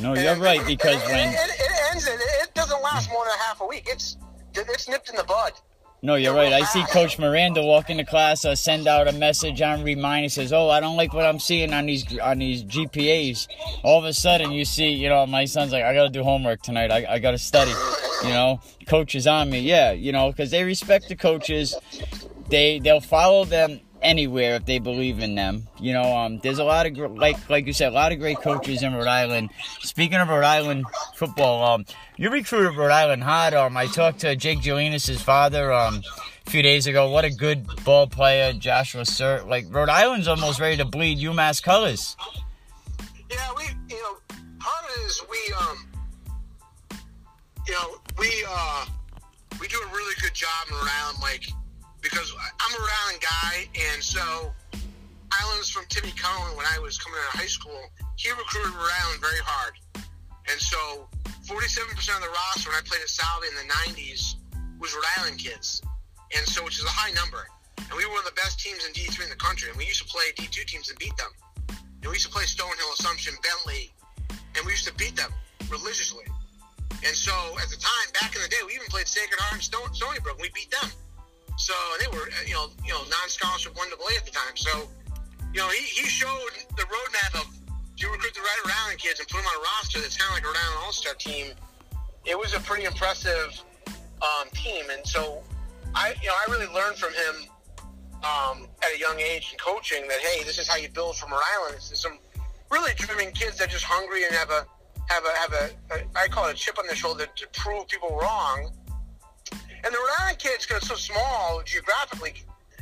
No, 0.00 0.14
you're 0.14 0.32
and, 0.32 0.42
right 0.42 0.64
because 0.66 1.02
it, 1.02 1.08
when 1.08 1.28
it, 1.28 1.34
it, 1.34 1.60
it 1.60 1.72
ends, 1.90 2.06
it, 2.06 2.20
it 2.42 2.54
doesn't 2.54 2.82
last 2.82 3.10
more 3.10 3.24
than 3.24 3.34
a 3.34 3.42
half 3.42 3.60
a 3.60 3.66
week. 3.66 3.84
It's 3.86 4.16
it's 4.54 4.88
nipped 4.88 5.10
in 5.10 5.16
the 5.16 5.24
bud. 5.24 5.52
No, 6.04 6.16
you're 6.16 6.34
right. 6.34 6.52
I 6.52 6.64
see 6.64 6.82
Coach 6.86 7.16
Miranda 7.16 7.62
walk 7.62 7.88
into 7.88 8.04
class, 8.04 8.44
uh, 8.44 8.56
send 8.56 8.88
out 8.88 9.06
a 9.06 9.12
message 9.12 9.62
on 9.62 9.84
Remind. 9.84 10.24
He 10.24 10.28
says, 10.28 10.52
"Oh, 10.52 10.68
I 10.68 10.80
don't 10.80 10.96
like 10.96 11.12
what 11.12 11.24
I'm 11.24 11.38
seeing 11.38 11.72
on 11.72 11.86
these 11.86 12.18
on 12.18 12.38
these 12.38 12.64
GPAs." 12.64 13.46
All 13.84 14.00
of 14.00 14.04
a 14.04 14.12
sudden, 14.12 14.50
you 14.50 14.64
see, 14.64 14.88
you 14.88 15.08
know, 15.08 15.24
my 15.26 15.44
son's 15.44 15.70
like, 15.70 15.84
"I 15.84 15.94
got 15.94 16.04
to 16.04 16.08
do 16.08 16.24
homework 16.24 16.62
tonight. 16.62 16.90
I, 16.90 17.06
I 17.08 17.18
got 17.20 17.30
to 17.32 17.38
study." 17.38 17.72
You 18.24 18.30
know, 18.30 18.60
coach 18.88 19.14
is 19.14 19.28
on 19.28 19.48
me. 19.50 19.60
Yeah, 19.60 19.92
you 19.92 20.10
know, 20.10 20.32
because 20.32 20.50
they 20.50 20.64
respect 20.64 21.08
the 21.08 21.14
coaches. 21.14 21.76
They 22.48 22.80
they'll 22.80 23.00
follow 23.00 23.44
them 23.44 23.80
anywhere 24.02 24.56
if 24.56 24.66
they 24.66 24.78
believe 24.78 25.20
in 25.20 25.34
them. 25.34 25.66
You 25.80 25.92
know, 25.92 26.16
um, 26.16 26.38
there's 26.38 26.58
a 26.58 26.64
lot 26.64 26.86
of 26.86 26.96
like 27.16 27.48
like 27.48 27.66
you 27.66 27.72
said, 27.72 27.92
a 27.92 27.94
lot 27.94 28.12
of 28.12 28.18
great 28.18 28.38
coaches 28.38 28.82
in 28.82 28.94
Rhode 28.94 29.06
Island. 29.06 29.50
Speaking 29.80 30.18
of 30.18 30.28
Rhode 30.28 30.44
Island 30.44 30.84
football, 31.14 31.64
um, 31.64 31.86
you 32.16 32.30
recruited 32.30 32.76
Rhode 32.76 32.90
Island 32.90 33.22
hard. 33.22 33.54
Um, 33.54 33.76
I 33.76 33.86
talked 33.86 34.20
to 34.20 34.36
Jake 34.36 34.60
Jelinas' 34.60 35.18
father 35.18 35.72
um, 35.72 36.02
a 36.46 36.50
few 36.50 36.62
days 36.62 36.86
ago. 36.86 37.10
What 37.10 37.24
a 37.24 37.30
good 37.30 37.66
ball 37.84 38.06
player, 38.06 38.52
Joshua 38.52 39.04
Sir. 39.04 39.42
Like 39.46 39.66
Rhode 39.70 39.88
Island's 39.88 40.28
almost 40.28 40.60
ready 40.60 40.76
to 40.76 40.84
bleed 40.84 41.18
UMass 41.18 41.62
colors. 41.62 42.16
Yeah, 43.30 43.48
we 43.56 43.64
you 43.88 44.02
know 44.02 44.16
part 44.58 44.84
of 44.84 44.90
it 44.90 45.06
is 45.06 45.22
we 45.30 45.54
um 45.60 45.88
you 47.66 47.74
know 47.74 47.96
we 48.18 48.28
uh 48.48 48.86
we 49.60 49.68
do 49.68 49.76
a 49.76 49.94
really 49.94 50.14
good 50.20 50.34
job 50.34 50.68
around 50.70 51.16
Mike, 51.20 51.46
because 52.02 52.34
I'm 52.34 52.74
a 52.74 52.78
Rhode 52.78 52.98
Island 53.06 53.22
guy, 53.22 53.54
and 53.94 54.02
so 54.02 54.52
Island's 55.30 55.70
from 55.70 55.86
Timmy 55.88 56.12
Cohen 56.18 56.56
when 56.56 56.66
I 56.66 56.78
was 56.78 56.98
coming 56.98 57.18
out 57.22 57.34
of 57.34 57.40
high 57.40 57.46
school. 57.46 57.80
He 58.16 58.28
recruited 58.30 58.74
Rhode 58.74 58.92
Island 59.06 59.20
very 59.22 59.40
hard, 59.40 59.74
and 60.50 60.60
so 60.60 61.08
47% 61.46 61.94
of 62.18 62.22
the 62.22 62.28
roster 62.28 62.70
when 62.70 62.78
I 62.78 62.82
played 62.84 63.00
at 63.00 63.08
Salve 63.08 63.46
in 63.46 63.54
the 63.54 63.68
90s 63.94 64.34
was 64.78 64.92
Rhode 64.92 65.10
Island 65.22 65.38
kids, 65.38 65.80
and 66.36 66.46
so 66.46 66.62
which 66.64 66.78
is 66.78 66.84
a 66.84 66.92
high 66.92 67.14
number. 67.14 67.46
And 67.78 67.94
we 67.96 68.04
were 68.04 68.12
one 68.12 68.26
of 68.26 68.30
the 68.34 68.38
best 68.40 68.58
teams 68.58 68.84
in 68.84 68.92
D3 68.92 69.24
in 69.24 69.30
the 69.30 69.38
country, 69.38 69.70
and 69.70 69.78
we 69.78 69.86
used 69.86 70.02
to 70.02 70.08
play 70.10 70.34
D2 70.34 70.66
teams 70.66 70.90
and 70.90 70.98
beat 70.98 71.16
them. 71.16 71.30
And 72.02 72.10
we 72.10 72.18
used 72.18 72.26
to 72.26 72.34
play 72.34 72.44
Stonehill, 72.44 72.98
Assumption, 72.98 73.34
Bentley, 73.42 73.94
and 74.58 74.66
we 74.66 74.72
used 74.72 74.86
to 74.86 74.94
beat 74.94 75.14
them 75.14 75.30
religiously. 75.70 76.26
And 77.04 77.14
so 77.14 77.32
at 77.62 77.70
the 77.70 77.78
time, 77.78 78.06
back 78.20 78.34
in 78.34 78.42
the 78.42 78.48
day, 78.48 78.62
we 78.66 78.74
even 78.74 78.86
played 78.86 79.06
Sacred 79.06 79.38
Heart 79.38 79.62
and 79.62 79.94
Stony 79.94 80.18
Brook, 80.20 80.38
and 80.38 80.42
we 80.42 80.50
beat 80.54 80.70
them. 80.70 80.90
So 81.56 81.74
they 82.00 82.08
were, 82.16 82.26
uh, 82.26 82.46
you 82.46 82.54
know, 82.54 82.68
you 82.84 82.92
know, 82.92 83.02
non-scholarship 83.08 83.76
one 83.76 83.88
AA 83.88 84.16
at 84.18 84.24
the 84.24 84.30
time. 84.30 84.56
So, 84.56 84.88
you 85.52 85.60
know, 85.60 85.68
he, 85.68 85.84
he 85.84 86.06
showed 86.08 86.52
the 86.76 86.82
roadmap 86.82 87.40
of 87.40 87.46
if 87.96 88.02
you 88.02 88.10
recruit 88.10 88.34
the 88.34 88.40
right 88.40 88.60
Rhode 88.64 88.74
Island 88.84 88.98
kids 88.98 89.20
and 89.20 89.28
put 89.28 89.38
them 89.38 89.46
on 89.46 89.60
a 89.60 89.62
roster 89.62 90.00
that's 90.00 90.16
kind 90.16 90.30
of 90.30 90.34
like 90.34 90.44
a 90.44 90.48
Rhode 90.48 90.64
Island 90.64 90.80
All-Star 90.84 91.14
team, 91.14 91.52
it 92.24 92.38
was 92.38 92.54
a 92.54 92.60
pretty 92.60 92.84
impressive 92.84 93.62
um, 94.22 94.48
team. 94.54 94.86
And 94.90 95.06
so 95.06 95.42
I, 95.94 96.14
you 96.22 96.28
know, 96.28 96.34
I 96.34 96.50
really 96.50 96.72
learned 96.72 96.96
from 96.96 97.12
him 97.12 97.48
um, 98.24 98.68
at 98.82 98.94
a 98.94 98.98
young 98.98 99.18
age 99.20 99.50
in 99.52 99.58
coaching 99.58 100.06
that 100.08 100.20
hey, 100.20 100.44
this 100.44 100.58
is 100.58 100.68
how 100.68 100.76
you 100.76 100.88
build 100.88 101.16
from 101.16 101.32
Rhode 101.32 101.40
Island. 101.58 101.76
It's 101.76 102.00
some 102.00 102.18
really 102.70 102.94
driven 102.94 103.32
kids 103.32 103.58
that 103.58 103.68
are 103.68 103.70
just 103.70 103.84
hungry 103.84 104.24
and 104.24 104.34
have 104.34 104.50
a 104.50 104.66
have 105.08 105.24
a 105.24 105.38
have 105.38 105.52
a, 105.52 105.94
a 105.94 106.18
I 106.18 106.28
call 106.28 106.48
it 106.48 106.52
a 106.52 106.56
chip 106.56 106.78
on 106.78 106.86
their 106.86 106.96
shoulder 106.96 107.26
to 107.26 107.46
prove 107.52 107.88
people 107.88 108.16
wrong. 108.16 108.72
And 109.84 109.92
the 109.92 109.98
Rhode 109.98 110.20
Island 110.20 110.38
kids, 110.38 110.66
because 110.66 110.82
it's 110.82 110.88
so 110.88 110.94
small 110.94 111.62
geographically, 111.64 112.34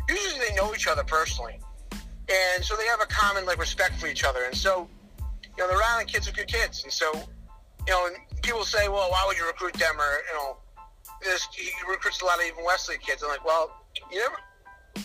usually 0.09 0.41
they 0.49 0.55
know 0.55 0.75
each 0.75 0.87
other 0.87 1.05
personally, 1.05 1.59
and 2.29 2.65
so 2.65 2.77
they 2.77 2.87
have 2.87 3.01
a 3.01 3.07
common 3.07 3.47
like 3.47 3.59
respect 3.59 3.99
for 3.99 4.07
each 4.07 4.25
other. 4.25 4.45
And 4.45 4.55
so, 4.55 4.89
you 5.21 5.65
know, 5.65 5.69
the 5.69 5.75
Rhode 5.75 5.91
Island 5.93 6.09
kids 6.09 6.29
are 6.29 6.33
good 6.33 6.49
kids, 6.49 6.85
and 6.85 6.93
so, 6.93 7.11
you 7.87 7.93
know, 7.93 8.07
and 8.07 8.17
people 8.43 8.65
say, 8.65 8.89
well, 8.89 9.11
why 9.11 9.25
would 9.27 9.37
you 9.37 9.47
recruit 9.47 9.75
them? 9.75 9.99
Or 9.99 10.13
you 10.29 10.35
know, 10.35 10.59
this 11.23 11.49
he 11.53 11.71
recruits 11.89 12.21
a 12.21 12.25
lot 12.25 12.39
of 12.39 12.45
even 12.45 12.65
Westerly 12.65 12.99
kids. 12.99 13.23
I'm 13.23 13.31
like, 13.31 13.45
well, 13.45 13.83
you 14.13 14.19
never 14.19 14.37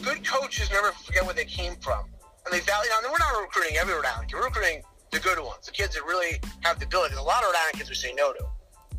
good 0.04 0.26
coaches 0.26 0.70
never 0.72 0.92
forget 0.92 1.24
where 1.26 1.34
they 1.34 1.46
came 1.46 1.76
from, 1.78 2.06
and 2.46 2.54
they 2.54 2.60
value. 2.60 2.90
Now, 2.90 3.10
we're 3.10 3.18
not 3.18 3.40
recruiting 3.40 3.78
every 3.78 3.94
Rhode 3.94 4.06
Island 4.06 4.30
kid. 4.30 4.36
We're 4.36 4.46
recruiting 4.46 4.84
the 5.12 5.20
good 5.20 5.40
ones, 5.40 5.66
the 5.66 5.72
kids 5.72 5.96
that 5.96 6.04
really 6.04 6.40
have 6.62 6.80
the 6.80 6.86
ability. 6.86 7.16
A 7.16 7.22
lot 7.22 7.44
of 7.44 7.48
Rhode 7.48 7.56
Island 7.56 7.78
kids 7.78 7.90
we 7.90 7.96
say 7.96 8.14
no 8.14 8.34
to. 8.34 8.46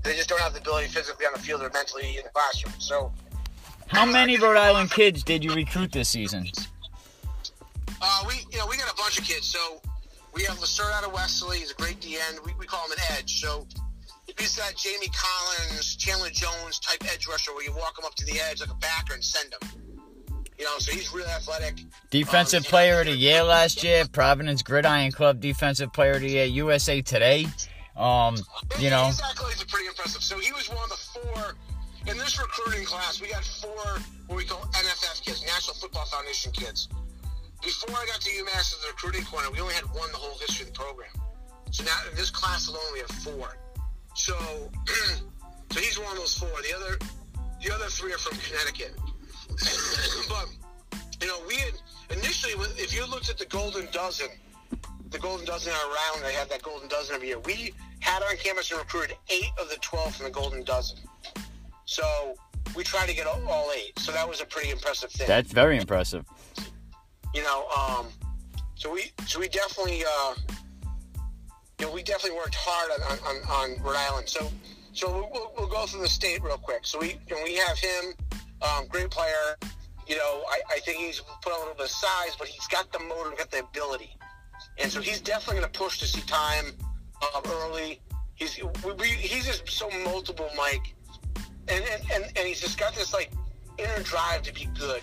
They 0.07 0.15
just 0.15 0.29
don't 0.29 0.41
have 0.41 0.55
the 0.55 0.61
ability 0.61 0.87
physically 0.87 1.27
on 1.27 1.33
the 1.33 1.41
field 1.41 1.63
or 1.63 1.71
mentally 1.75 2.17
in 2.17 2.23
the 2.23 2.31
classroom. 2.31 2.75
So, 2.79 3.13
how 3.89 4.07
many 4.07 4.37
Rhode 4.37 4.57
Island 4.57 4.91
kids 4.91 5.25
did 5.25 5.43
you 5.43 5.53
recruit 5.53 5.91
this 5.91 6.09
season? 6.09 6.49
Uh, 8.01 8.25
we, 8.29 8.35
you 8.53 8.59
know, 8.59 8.67
we 8.69 8.77
got 8.77 8.93
a 8.93 8.97
bunch 8.97 9.19
of 9.19 9.25
kids. 9.25 9.47
So 9.47 9.81
we 10.33 10.45
have 10.45 10.59
Lacerte 10.59 10.93
out 10.93 11.05
of 11.05 11.13
Westerly. 11.13 11.59
He's 11.59 11.73
a 11.73 11.75
great 11.75 12.01
DN. 12.01 12.45
We, 12.45 12.53
we 12.59 12.67
call 12.67 12.85
him 12.87 12.93
an 12.93 12.99
edge. 13.17 13.41
So 13.41 13.67
he's 14.39 14.55
that 14.57 14.77
Jamie 14.77 15.11
Collins, 15.13 15.97
Chandler 15.97 16.31
Jones 16.31 16.79
type 16.79 17.03
edge 17.13 17.27
rusher 17.27 17.53
where 17.55 17.65
you 17.65 17.73
walk 17.73 17.99
him 17.99 18.05
up 18.05 18.15
to 18.17 18.25
the 18.27 18.41
edge 18.41 18.61
like 18.61 18.71
a 18.71 18.75
backer 18.75 19.15
and 19.15 19.25
send 19.25 19.53
him. 19.55 19.83
You 20.59 20.65
know, 20.65 20.79
so 20.79 20.93
he's 20.93 21.13
really 21.13 21.31
athletic. 21.31 21.81
Defensive 22.11 22.65
um, 22.65 22.71
player 22.71 23.01
of 23.01 23.07
the 23.07 23.13
year 23.13 23.43
last 23.43 23.83
year, 23.83 24.05
Providence 24.11 24.63
Gridiron 24.63 25.13
Club 25.13 25.41
Defensive 25.41 25.93
Player 25.93 26.13
of 26.13 26.21
the 26.21 26.31
Year, 26.31 26.45
USA 26.47 27.03
Today. 27.03 27.47
Um, 27.97 28.37
you 28.79 28.91
know, 28.91 29.07
his 29.07 29.21
accolades 29.21 29.63
are 29.63 29.67
pretty 29.67 29.87
impressive. 29.87 30.23
So 30.23 30.39
he 30.39 30.53
was 30.53 30.69
one 30.69 30.85
of 30.85 30.91
the 30.91 30.97
four 30.97 31.55
in 32.07 32.19
this 32.19 32.39
recruiting 32.39 32.85
class. 32.85 33.21
We 33.21 33.29
got 33.29 33.45
four 33.45 34.03
what 34.27 34.37
we 34.37 34.45
call 34.45 34.61
NFF 34.73 35.25
kids, 35.25 35.43
National 35.47 35.75
Football 35.75 36.05
Foundation 36.07 36.53
kids. 36.53 36.89
Before 37.63 37.97
I 37.97 38.07
got 38.07 38.21
to 38.21 38.31
UMass 38.31 38.75
as 38.75 38.81
the 38.83 38.89
recruiting 38.89 39.25
corner, 39.25 39.51
we 39.51 39.61
only 39.61 39.75
had 39.75 39.85
one 39.87 40.11
the 40.13 40.19
whole 40.19 40.39
history 40.39 40.67
of 40.67 40.75
the 40.75 40.79
program. 40.79 41.11
So 41.71 41.85
now 41.85 41.99
in 42.11 42.17
this 42.17 42.31
class 42.31 42.69
alone, 42.69 42.93
we 42.93 43.01
have 43.01 43.11
four. 43.11 43.57
So, 44.15 44.35
so 45.71 45.81
he's 45.81 45.99
one 45.99 46.13
of 46.13 46.19
those 46.19 46.37
four. 46.39 46.51
The 46.63 46.77
other, 46.77 46.99
the 47.63 47.75
other 47.75 47.87
three 47.87 48.13
are 48.13 48.19
from 48.19 48.39
Connecticut. 48.39 48.95
but 50.29 50.47
you 51.21 51.27
know, 51.29 51.39
we 51.49 51.57
had 51.57 51.73
initially, 52.11 52.53
if 52.77 52.95
you 52.95 53.07
looked 53.07 53.31
at 53.31 53.39
the 53.39 53.47
Golden 53.47 53.89
Dozen, 53.91 54.29
the 55.11 55.19
Golden 55.19 55.47
Dozen 55.47 55.73
are 55.73 55.87
around, 55.87 56.23
they 56.23 56.33
have 56.33 56.49
that 56.49 56.63
Golden 56.63 56.89
Dozen 56.89 57.15
every 57.15 57.29
year. 57.29 57.39
We 57.41 57.73
had 58.01 58.23
on 58.23 58.37
campus 58.37 58.71
and 58.71 58.81
recruited 58.81 59.17
eight 59.31 59.51
of 59.61 59.69
the 59.69 59.77
twelve 59.77 60.15
from 60.17 60.27
the 60.27 60.33
Golden 60.33 60.65
Dozen. 60.65 60.99
So 61.85 62.35
we 62.75 62.83
tried 62.83 63.09
to 63.09 63.15
get 63.15 63.27
all 63.27 63.71
eight. 63.77 63.99
So 63.99 64.13
that 64.13 64.29
was 64.29 64.41
a 64.41 64.47
pretty 64.47 64.71
impressive 64.71 65.11
thing. 65.11 65.27
That's 65.27 65.53
very 65.53 65.77
impressive. 65.77 66.25
You 67.35 67.43
know, 67.43 67.69
um, 67.69 68.07
so 68.75 68.93
we 68.93 69.13
so 69.27 69.41
we 69.41 69.49
definitely 69.49 70.03
uh, 70.05 70.35
you 71.79 71.87
know 71.87 71.93
we 71.93 72.03
definitely 72.03 72.37
worked 72.37 72.57
hard 72.59 72.91
on, 73.01 73.19
on, 73.19 73.37
on 73.49 73.83
Rhode 73.83 73.97
Island. 73.97 74.29
So 74.29 74.51
so 74.93 75.29
we'll, 75.31 75.53
we'll, 75.59 75.69
go 75.69 75.85
through 75.85 76.01
the 76.01 76.09
state 76.09 76.43
real 76.43 76.57
quick. 76.57 76.87
So 76.87 76.99
we 76.99 77.19
know, 77.31 77.37
we 77.45 77.55
have 77.57 77.79
him, 77.79 78.15
um, 78.63 78.87
great 78.89 79.11
player. 79.11 79.57
You 80.07 80.17
know, 80.17 80.43
I, 80.49 80.61
I 80.71 80.79
think 80.81 80.99
he's 80.99 81.21
put 81.43 81.53
on 81.53 81.59
a 81.59 81.61
little 81.61 81.75
bit 81.75 81.85
of 81.85 81.91
size, 81.91 82.35
but 82.39 82.49
he's 82.49 82.67
got 82.69 82.91
the 82.93 83.01
motor, 83.01 83.37
got 83.37 83.51
the 83.51 83.59
ability, 83.59 84.17
and 84.79 84.91
so 84.91 85.01
he's 85.01 85.21
definitely 85.21 85.61
going 85.61 85.73
to 85.73 85.79
push 85.79 85.99
to 85.99 86.07
see 86.07 86.21
time 86.23 86.67
um, 87.35 87.43
early. 87.47 88.01
He's 88.35 88.59
we, 88.85 88.93
we, 88.93 89.07
he's 89.09 89.47
just 89.47 89.69
so 89.69 89.89
multiple, 90.05 90.49
Mike, 90.57 90.95
and, 91.69 91.85
and 91.85 92.03
and 92.13 92.25
and 92.25 92.47
he's 92.47 92.61
just 92.61 92.79
got 92.79 92.95
this 92.95 93.13
like 93.13 93.31
inner 93.79 94.03
drive 94.03 94.43
to 94.43 94.53
be 94.53 94.69
good. 94.79 95.03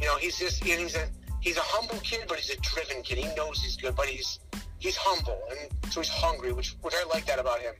You 0.00 0.06
know, 0.06 0.16
he's 0.16 0.38
just 0.38 0.62
and 0.62 0.80
he's 0.80 0.96
a 0.96 1.08
he's 1.40 1.58
a 1.58 1.62
humble 1.62 1.98
kid, 2.02 2.24
but 2.28 2.38
he's 2.38 2.56
a 2.56 2.60
driven 2.60 3.02
kid. 3.02 3.18
He 3.18 3.34
knows 3.34 3.62
he's 3.62 3.76
good, 3.76 3.94
but 3.94 4.06
he's 4.06 4.40
he's 4.78 4.96
humble 4.96 5.38
and 5.50 5.92
so 5.92 6.00
he's 6.00 6.08
hungry, 6.08 6.52
which 6.52 6.76
which 6.80 6.94
I 6.96 7.04
like 7.12 7.26
that 7.26 7.38
about 7.38 7.60
him. 7.60 7.74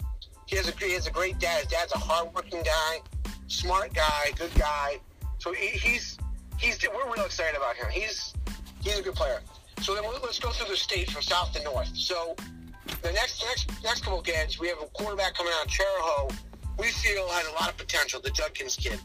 He 0.47 0.57
has 0.57 0.69
a 0.69 0.73
he 0.73 0.93
has 0.93 1.07
a 1.07 1.11
great 1.11 1.39
dad. 1.39 1.63
His 1.63 1.69
dad's 1.69 1.93
a 1.93 1.99
hardworking 1.99 2.63
guy, 2.63 3.01
smart 3.47 3.95
guy, 3.95 4.33
good 4.37 4.55
guy. 4.55 4.99
So 5.39 5.53
he, 5.53 5.69
he's 5.69 6.19
he's 6.59 6.79
we're 6.87 7.13
real 7.13 7.25
excited 7.25 7.57
about 7.57 7.77
him. 7.77 7.87
He's 7.91 8.35
he's 8.83 8.99
a 8.99 9.03
good 9.03 9.15
player. 9.15 9.41
So 9.83 9.95
then 9.95 10.05
let's 10.23 10.39
go 10.39 10.51
through 10.51 10.69
the 10.69 10.77
state 10.77 11.11
from 11.11 11.23
south 11.23 11.53
to 11.53 11.65
north. 11.65 11.97
So 11.97 12.37
the 13.03 13.13
next 13.13 13.43
next 13.45 13.83
next 13.83 14.05
couple 14.05 14.21
games, 14.21 14.59
we 14.59 14.69
have 14.69 14.79
a 14.83 14.87
quarterback 14.87 15.35
coming 15.35 15.53
out 15.59 15.67
of 15.67 15.71
Chariho. 15.71 16.33
We 16.79 16.89
feel 16.91 17.29
had 17.29 17.47
a 17.47 17.53
lot 17.53 17.71
of 17.71 17.77
potential. 17.77 18.21
The 18.21 18.31
Judkins 18.31 18.77
kid. 18.77 19.01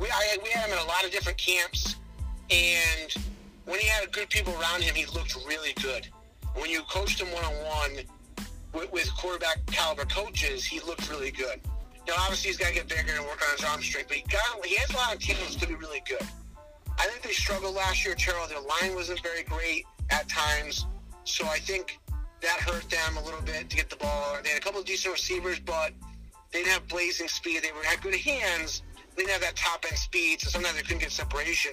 We 0.00 0.08
I, 0.08 0.38
we 0.42 0.50
had 0.50 0.66
him 0.66 0.78
in 0.78 0.84
a 0.84 0.88
lot 0.88 1.04
of 1.04 1.10
different 1.10 1.38
camps, 1.38 1.96
and 2.50 3.14
when 3.64 3.80
he 3.80 3.86
had 3.86 4.10
good 4.12 4.30
people 4.30 4.54
around 4.60 4.82
him, 4.82 4.94
he 4.94 5.06
looked 5.06 5.34
really 5.46 5.72
good. 5.82 6.08
When 6.54 6.70
you 6.70 6.82
coached 6.82 7.20
him 7.20 7.32
one 7.32 7.44
on 7.44 7.54
one 7.64 8.88
with 8.92 9.10
quarterback 9.16 9.66
caliber 9.66 10.04
coaches, 10.04 10.64
he 10.64 10.80
looked 10.80 11.08
really 11.10 11.30
good. 11.30 11.60
Now, 12.06 12.14
obviously, 12.20 12.50
he's 12.50 12.58
got 12.58 12.68
to 12.68 12.74
get 12.74 12.88
bigger 12.88 13.12
and 13.16 13.24
work 13.24 13.42
on 13.48 13.56
his 13.56 13.64
arm 13.64 13.82
strength, 13.82 14.08
but 14.08 14.18
he 14.18 14.24
got 14.30 14.64
he 14.64 14.76
has 14.76 14.90
a 14.90 14.96
lot 14.96 15.14
of 15.14 15.20
teams 15.20 15.56
to 15.56 15.66
be 15.66 15.74
really 15.74 16.02
good. 16.08 16.26
I 16.98 17.06
think 17.08 17.22
they 17.22 17.32
struggled 17.32 17.74
last 17.74 18.04
year. 18.04 18.14
Chariho, 18.14 18.48
their 18.48 18.60
line 18.60 18.94
wasn't 18.94 19.20
very 19.20 19.42
great 19.42 19.84
at 20.10 20.28
times, 20.28 20.86
so 21.24 21.46
I 21.46 21.58
think 21.58 21.98
that 22.40 22.60
hurt 22.60 22.88
them 22.90 23.16
a 23.16 23.24
little 23.24 23.40
bit 23.42 23.70
to 23.70 23.76
get 23.76 23.88
the 23.88 23.96
ball. 23.96 24.36
They 24.42 24.50
had 24.50 24.58
a 24.58 24.60
couple 24.60 24.80
of 24.80 24.86
decent 24.86 25.12
receivers, 25.14 25.58
but 25.58 25.92
they 26.52 26.60
didn't 26.60 26.72
have 26.72 26.88
blazing 26.88 27.28
speed. 27.28 27.62
They 27.62 27.70
had 27.86 28.00
good 28.02 28.14
hands. 28.14 28.82
They 29.16 29.22
didn't 29.22 29.32
have 29.32 29.40
that 29.42 29.56
top 29.56 29.84
end 29.88 29.98
speed, 29.98 30.40
so 30.40 30.50
sometimes 30.50 30.76
they 30.76 30.82
couldn't 30.82 31.00
get 31.00 31.12
separation. 31.12 31.72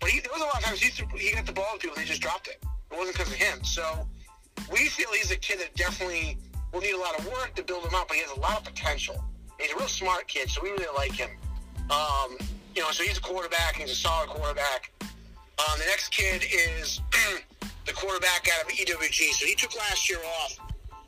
But 0.00 0.10
he, 0.10 0.20
there 0.20 0.30
was 0.32 0.42
a 0.42 0.44
lot 0.44 0.58
of 0.58 0.64
times 0.64 0.80
he, 0.80 0.90
threw, 0.90 1.06
he 1.16 1.32
got 1.32 1.46
the 1.46 1.52
ball 1.52 1.74
to 1.74 1.78
people 1.78 1.96
they 1.96 2.04
just 2.04 2.20
dropped 2.20 2.48
it. 2.48 2.62
It 2.90 2.98
wasn't 2.98 3.16
because 3.16 3.32
of 3.32 3.38
him. 3.38 3.64
So 3.64 4.06
we 4.70 4.88
feel 4.88 5.08
he's 5.12 5.30
a 5.30 5.36
kid 5.36 5.60
that 5.60 5.74
definitely 5.74 6.38
will 6.72 6.80
need 6.80 6.94
a 6.94 6.98
lot 6.98 7.18
of 7.18 7.26
work 7.26 7.54
to 7.54 7.62
build 7.62 7.84
him 7.84 7.94
up, 7.94 8.08
but 8.08 8.16
he 8.16 8.22
has 8.22 8.30
a 8.36 8.40
lot 8.40 8.58
of 8.58 8.64
potential. 8.64 9.22
He's 9.60 9.72
a 9.72 9.76
real 9.76 9.88
smart 9.88 10.26
kid, 10.26 10.50
so 10.50 10.62
we 10.62 10.70
really 10.70 10.86
like 10.96 11.12
him. 11.12 11.30
Um, 11.90 12.36
you 12.74 12.82
know, 12.82 12.90
so 12.90 13.04
he's 13.04 13.18
a 13.18 13.20
quarterback. 13.20 13.76
He's 13.76 13.90
a 13.90 13.94
solid 13.94 14.28
quarterback. 14.28 14.90
Um, 15.58 15.78
the 15.78 15.86
next 15.86 16.08
kid 16.10 16.42
is 16.42 17.00
the 17.86 17.92
quarterback 17.92 18.48
out 18.58 18.64
of 18.64 18.70
EWG. 18.70 19.32
So 19.32 19.46
he 19.46 19.54
took 19.54 19.76
last 19.76 20.08
year 20.10 20.18
off 20.42 20.58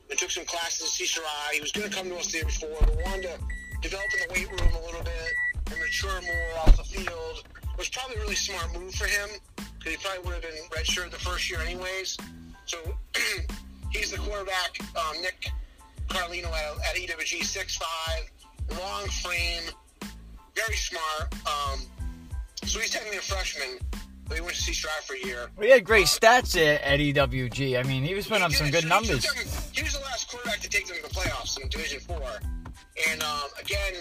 and 0.08 0.18
took 0.18 0.30
some 0.30 0.44
classes 0.44 0.82
at 0.82 1.06
CCRI. 1.06 1.54
He 1.54 1.60
was 1.60 1.72
going 1.72 1.88
to 1.88 1.94
come 1.94 2.08
to 2.08 2.16
us 2.16 2.30
the 2.30 2.38
year 2.38 2.46
before, 2.46 2.78
but 2.80 2.96
wanted 3.04 3.22
to 3.22 3.38
develop 3.82 4.06
in 4.14 4.28
the 4.28 4.32
weight 4.32 4.48
room 4.50 4.72
a 4.72 4.86
little 4.86 5.02
bit 5.02 5.32
and 5.70 5.80
mature 5.80 6.20
more 6.22 6.58
off 6.60 6.76
the 6.76 6.84
field 6.84 7.42
It 7.72 7.78
was 7.78 7.88
probably 7.88 8.16
a 8.16 8.20
really 8.20 8.36
smart 8.36 8.72
move 8.72 8.94
for 8.94 9.06
him 9.06 9.28
because 9.56 9.92
he 9.92 9.96
probably 9.96 10.24
would 10.24 10.34
have 10.34 10.42
been 10.42 10.62
redshirted 10.70 11.10
the 11.10 11.18
first 11.18 11.50
year 11.50 11.60
anyways. 11.60 12.16
So 12.66 12.78
he's 13.90 14.12
the 14.12 14.18
quarterback, 14.18 14.78
um, 14.96 15.20
Nick 15.22 15.50
Carlino 16.08 16.48
at, 16.48 16.78
at 16.88 16.96
EWG, 16.96 17.40
6'5", 17.42 18.78
long 18.78 19.06
frame, 19.08 19.62
very 20.54 20.76
smart. 20.76 21.34
Um, 21.46 21.80
so 22.64 22.80
he's 22.80 22.90
technically 22.90 23.18
a 23.18 23.22
freshman. 23.22 23.78
He 24.34 24.40
went 24.40 24.54
to 24.54 24.60
see 24.62 24.72
Strive 24.72 24.92
for 25.04 25.14
a 25.14 25.24
year. 25.26 25.48
Well, 25.56 25.66
he 25.66 25.72
had 25.72 25.84
great 25.84 26.06
stats 26.06 26.56
at, 26.56 26.82
at 26.82 27.00
EWG. 27.00 27.78
I 27.78 27.82
mean, 27.84 28.02
he 28.02 28.14
was 28.14 28.26
putting 28.26 28.42
up 28.42 28.52
some 28.52 28.70
good 28.70 28.82
So 28.82 28.88
he 28.88 29.06
took 29.06 29.06
numbers. 29.08 29.22
them- 29.24 29.70
he 29.72 29.82
was 29.82 29.92
the 29.94 30.00
last 30.04 30.28
quarterback 30.30 30.60
to 30.60 30.68
take 30.68 30.86
them 30.86 30.96
to 30.96 31.02
the 31.02 31.08
playoffs 31.08 31.60
in 31.60 31.68
Division 31.68 32.00
Four, 32.00 32.22
and 33.10 33.22
um, 33.22 33.48
again, 33.60 33.94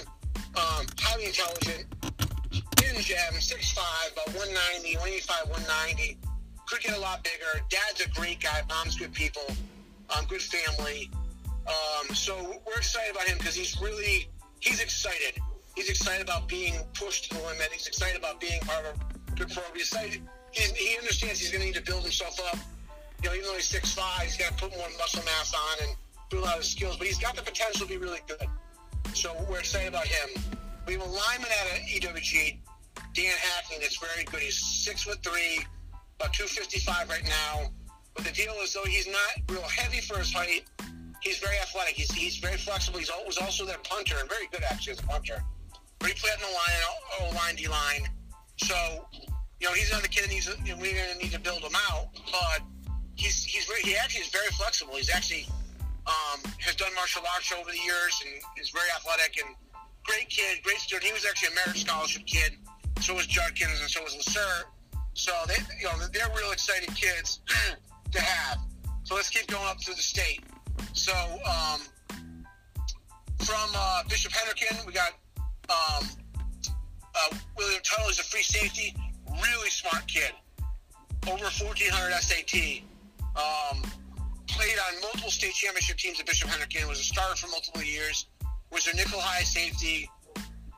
um, 0.56 0.86
highly 1.00 1.26
intelligent, 1.26 1.86
hidden 2.82 3.02
gem, 3.02 3.34
6'5", 3.34 3.78
about 4.14 4.28
190, 4.36 4.96
185, 4.98 5.50
190. 5.50 6.18
Could 6.68 6.82
get 6.82 6.98
a 6.98 7.00
lot 7.00 7.24
bigger. 7.24 7.62
Dad's 7.70 8.02
a 8.02 8.10
great 8.20 8.40
guy. 8.42 8.62
Mom's 8.70 8.96
good 8.96 9.14
people. 9.14 9.44
Um, 10.18 10.26
good 10.26 10.42
family. 10.42 11.10
Um, 11.68 12.16
so 12.16 12.36
we're 12.66 12.78
excited 12.78 13.12
about 13.16 13.28
him 13.28 13.38
because 13.38 13.56
he's 13.56 13.80
really 13.82 14.28
he's 14.62 14.82
excited. 14.82 15.40
He's 15.76 15.90
excited 15.90 16.22
about 16.24 16.48
being 16.48 16.74
pushed 16.94 17.30
to 17.32 17.38
the 17.38 17.44
limit. 17.44 17.70
He's 17.72 17.86
excited 17.88 18.18
about 18.18 18.40
being 18.40 18.60
part 18.62 18.86
of 18.86 18.94
good. 19.36 19.52
He's 19.74 19.94
excited. 19.94 20.22
He's, 20.52 20.72
he 20.72 20.98
understands 20.98 21.40
he's 21.40 21.52
going 21.52 21.62
to 21.62 21.68
need 21.68 21.76
to 21.76 21.84
build 21.84 22.04
himself 22.04 22.40
up. 22.52 22.60
You 23.22 23.30
know, 23.30 23.36
even 23.36 23.48
though 23.48 23.56
he's 23.56 23.72
6'5", 23.72 24.22
he's 24.22 24.38
got 24.38 24.58
to 24.58 24.64
put 24.64 24.78
more 24.78 24.88
muscle 24.98 25.24
mass 25.24 25.54
on 25.54 25.88
and 25.88 25.96
do 26.30 26.40
a 26.40 26.46
lot 26.46 26.58
of 26.58 26.66
skills. 26.66 26.98
But 26.98 27.08
he's 27.08 27.20
got 27.20 27.36
the 27.36 27.42
potential 27.42 27.86
to 27.86 27.92
be 27.92 27.98
really 27.98 28.20
good. 28.28 28.48
So 29.14 29.36
we're 29.50 29.60
excited 29.60 29.90
about 29.90 30.08
him. 30.08 30.44
We 30.88 30.94
have 30.94 31.02
a 31.02 31.06
lineman 31.06 31.50
at 31.74 31.82
EWG, 31.88 32.58
Dan 33.14 33.34
Hackney, 33.38 33.78
that's 33.82 33.98
very 33.98 34.24
good. 34.26 34.42
He's 34.42 34.58
six 34.58 35.04
foot 35.04 35.24
three, 35.24 35.66
about 36.20 36.34
255 36.34 37.10
right 37.10 37.24
now. 37.24 37.72
But 38.14 38.26
the 38.26 38.32
deal 38.32 38.54
is, 38.64 38.74
though, 38.74 38.84
he's 38.84 39.08
not 39.08 39.50
real 39.50 39.64
heavy 39.64 40.02
for 40.02 40.18
his 40.18 40.32
height. 40.34 40.64
He's 41.22 41.40
very 41.40 41.58
athletic. 41.60 41.96
He's, 41.96 42.12
he's 42.12 42.38
very 42.38 42.58
flexible. 42.58 43.00
He's 43.00 43.12
was 43.26 43.38
also 43.38 43.66
their 43.66 43.80
punter, 43.80 44.16
and 44.20 44.30
very 44.30 44.48
good 44.52 44.64
actually 44.64 44.94
as 44.94 45.00
a 45.00 45.04
punter. 45.04 45.42
But 46.00 46.10
he 46.10 46.14
played 46.16 46.34
on 46.34 46.42
the 46.42 46.46
line, 46.46 47.32
O 47.32 47.36
line, 47.36 47.56
D 47.56 47.68
line. 47.68 48.10
So, 48.58 49.08
you 49.60 49.68
know, 49.68 49.74
he's 49.74 49.91
another 49.91 50.08
kid 50.08 50.26
that 50.26 50.30
needs. 50.30 50.47
You 50.47 50.76
know, 50.76 50.82
we're 50.82 50.93
going 50.93 51.12
to 51.14 51.18
need 51.18 51.32
to 51.34 51.39
build 51.39 51.62
him 51.62 51.76
out. 51.89 52.08
But 52.32 52.62
he's 53.16 53.43
he's 53.43 53.66
very, 53.66 53.82
he 53.82 53.95
actually 53.95 54.22
is 54.22 54.30
very 54.30 54.47
flexible. 54.58 54.95
He's 54.95 55.10
actually 55.10 55.47
um, 56.08 56.39
has 56.60 56.76
done 56.76 56.93
martial 56.95 57.24
arts 57.34 57.51
over 57.51 57.70
the 57.70 57.78
years 57.78 58.24
and 58.26 58.34
is 58.62 58.70
very 58.70 58.88
athletic 58.95 59.41
and 59.43 59.56
great 60.03 60.30
kid, 60.30 60.62
great 60.64 60.78
student. 60.78 61.06
He 61.06 61.14
was 61.14 61.26
actually 61.26 61.53
a 61.53 61.56
merit 61.56 61.78
scholarship 61.78 62.26
kid. 62.26 62.53
So 63.01 63.16
was 63.16 63.28
Judkins 63.28 63.82
and 63.82 63.89
so 63.89 64.03
was 64.03 64.16
Lacerte. 64.16 64.70
So 65.14 65.32
they, 65.47 65.56
you 65.80 65.86
know, 65.86 65.93
they're 66.14 66.30
real 66.36 66.51
exciting 66.51 66.93
kids 66.93 67.39
to 68.12 68.22
have. 68.22 68.60
So 69.03 69.16
let's 69.16 69.30
keep 69.30 69.47
going 69.47 69.66
up 69.68 69.82
through 69.82 69.95
the 69.95 70.01
state. 70.01 70.43
So 70.93 71.14
um, 71.14 71.82
from 73.39 73.70
uh, 73.76 74.03
Bishop 74.10 74.32
Hendricken, 74.32 74.86
we 74.86 74.93
got 74.93 75.14
um, 75.70 76.08
uh, 77.16 77.36
William 77.57 77.82
Tuttle. 77.84 78.09
is 78.09 78.20
a 78.20 78.24
free 78.24 78.43
safety, 78.43 78.95
really 79.30 79.70
smart 79.70 80.07
kid. 80.07 80.32
Over 81.28 81.45
1400 81.45 82.13
SAT. 82.22 82.84
Um, 83.36 83.82
played 84.47 84.78
on 84.88 85.01
multiple 85.01 85.32
state 85.32 85.53
championship 85.53 85.97
teams 85.97 86.20
at 86.20 86.26
Bishop 86.26 86.49
Hendricken. 86.49 86.88
Was 86.88 86.99
a 86.99 87.03
starter 87.03 87.36
for 87.36 87.47
multiple 87.47 87.82
years. 87.84 88.28
Was 88.72 88.88
a 88.88 88.95
nickel 88.95 89.20
high 89.20 89.43
safety. 89.43 90.09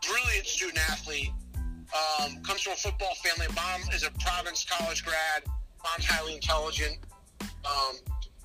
Brilliant 0.07 0.47
student 0.47 0.79
athlete. 0.89 1.31
Um, 1.59 2.41
comes 2.43 2.61
from 2.61 2.73
a 2.73 2.75
football 2.75 3.15
family. 3.15 3.47
Mom 3.55 3.81
is 3.93 4.03
a 4.03 4.11
Providence 4.19 4.65
College 4.65 5.03
grad. 5.03 5.43
Mom's 5.83 6.05
highly 6.05 6.35
intelligent. 6.35 6.97
Um, 7.41 7.95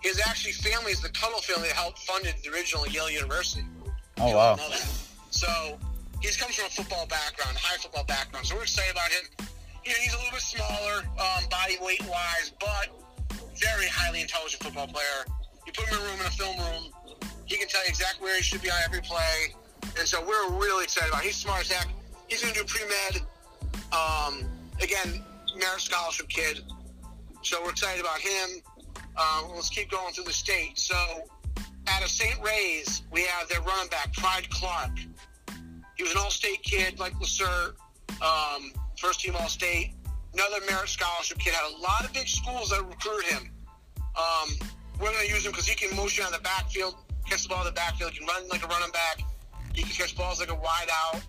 his 0.00 0.20
actually 0.26 0.52
family 0.52 0.92
is 0.92 1.00
the 1.00 1.08
Tuttle 1.10 1.40
family 1.40 1.68
that 1.68 1.76
helped 1.76 1.98
funded 2.00 2.34
the 2.42 2.50
original 2.50 2.86
Yale 2.88 3.10
University. 3.10 3.64
Oh 4.18 4.34
wow. 4.34 4.50
all 4.50 4.56
know 4.56 4.68
that. 4.68 4.88
So 5.30 5.78
he's 6.22 6.36
comes 6.36 6.54
from 6.54 6.66
a 6.66 6.70
football 6.70 7.06
background, 7.06 7.56
high 7.58 7.76
football 7.76 8.04
background. 8.04 8.46
So 8.46 8.56
we're 8.56 8.62
excited 8.62 8.92
about 8.92 9.10
him. 9.10 9.46
You 9.84 9.90
know, 9.90 9.98
he's 10.00 10.14
a 10.14 10.16
little 10.16 10.32
bit 10.32 10.40
smaller, 10.40 11.02
um, 11.18 11.44
body 11.50 11.76
weight 11.82 12.06
wise, 12.06 12.52
but 12.60 12.88
very 13.58 13.86
highly 13.86 14.22
intelligent 14.22 14.62
football 14.62 14.86
player. 14.86 15.26
You 15.66 15.72
put 15.72 15.88
him 15.88 15.98
in 15.98 16.00
a 16.00 16.06
room 16.06 16.20
in 16.20 16.26
a 16.26 16.30
film 16.30 16.56
room, 16.58 16.92
he 17.46 17.58
can 17.58 17.68
tell 17.68 17.82
you 17.82 17.88
exactly 17.88 18.24
where 18.24 18.36
he 18.36 18.42
should 18.42 18.62
be 18.62 18.70
on 18.70 18.78
every 18.84 19.00
play. 19.02 19.54
And 19.98 20.08
so 20.08 20.24
we're 20.24 20.58
really 20.58 20.84
excited 20.84 21.10
about. 21.10 21.20
Him. 21.20 21.26
He's 21.26 21.36
smart 21.36 21.62
as 21.62 21.70
heck. 21.70 21.88
He's 22.28 22.40
going 22.40 22.54
to 22.54 22.60
do 22.60 22.66
pre 22.66 22.80
med. 22.86 23.22
Um, 23.92 24.44
again, 24.80 25.22
merit 25.58 25.80
scholarship 25.80 26.28
kid. 26.28 26.62
So 27.42 27.62
we're 27.62 27.70
excited 27.70 28.00
about 28.00 28.20
him. 28.20 28.62
Um, 29.16 29.50
let's 29.54 29.68
keep 29.68 29.90
going 29.90 30.14
through 30.14 30.24
the 30.24 30.32
state. 30.32 30.78
So 30.78 30.96
out 31.88 32.02
of 32.02 32.08
St. 32.08 32.40
Ray's, 32.42 33.02
we 33.10 33.22
have 33.24 33.48
their 33.48 33.60
running 33.60 33.90
back, 33.90 34.12
Pride 34.14 34.48
Clark. 34.48 34.92
He 35.96 36.02
was 36.02 36.12
an 36.12 36.18
all-state 36.18 36.62
kid 36.62 36.98
like 36.98 37.14
Lacerte, 37.14 37.74
um, 38.22 38.72
first 38.98 39.20
team 39.20 39.34
all-state. 39.38 39.94
Another 40.34 40.64
merit 40.68 40.88
scholarship 40.88 41.38
kid. 41.38 41.52
Had 41.52 41.72
a 41.74 41.76
lot 41.76 42.04
of 42.04 42.12
big 42.12 42.26
schools 42.26 42.70
that 42.70 42.82
recruited 42.82 43.30
him. 43.30 43.50
Um, 44.16 44.48
we're 44.98 45.12
going 45.12 45.26
to 45.26 45.32
use 45.32 45.44
him 45.44 45.52
because 45.52 45.66
he 45.66 45.74
can 45.74 45.94
motion 45.96 46.24
on 46.24 46.32
the 46.32 46.38
backfield, 46.38 46.96
catch 47.28 47.42
the 47.42 47.48
ball 47.48 47.60
in 47.60 47.66
the 47.66 47.72
backfield. 47.72 48.12
He 48.12 48.18
can 48.18 48.26
run 48.26 48.48
like 48.48 48.64
a 48.64 48.66
running 48.68 48.92
back. 48.92 49.22
He 49.74 49.82
can 49.82 49.92
catch 49.92 50.16
balls 50.16 50.40
like 50.40 50.50
a 50.50 50.54
wide 50.54 50.88
out. 50.90 51.20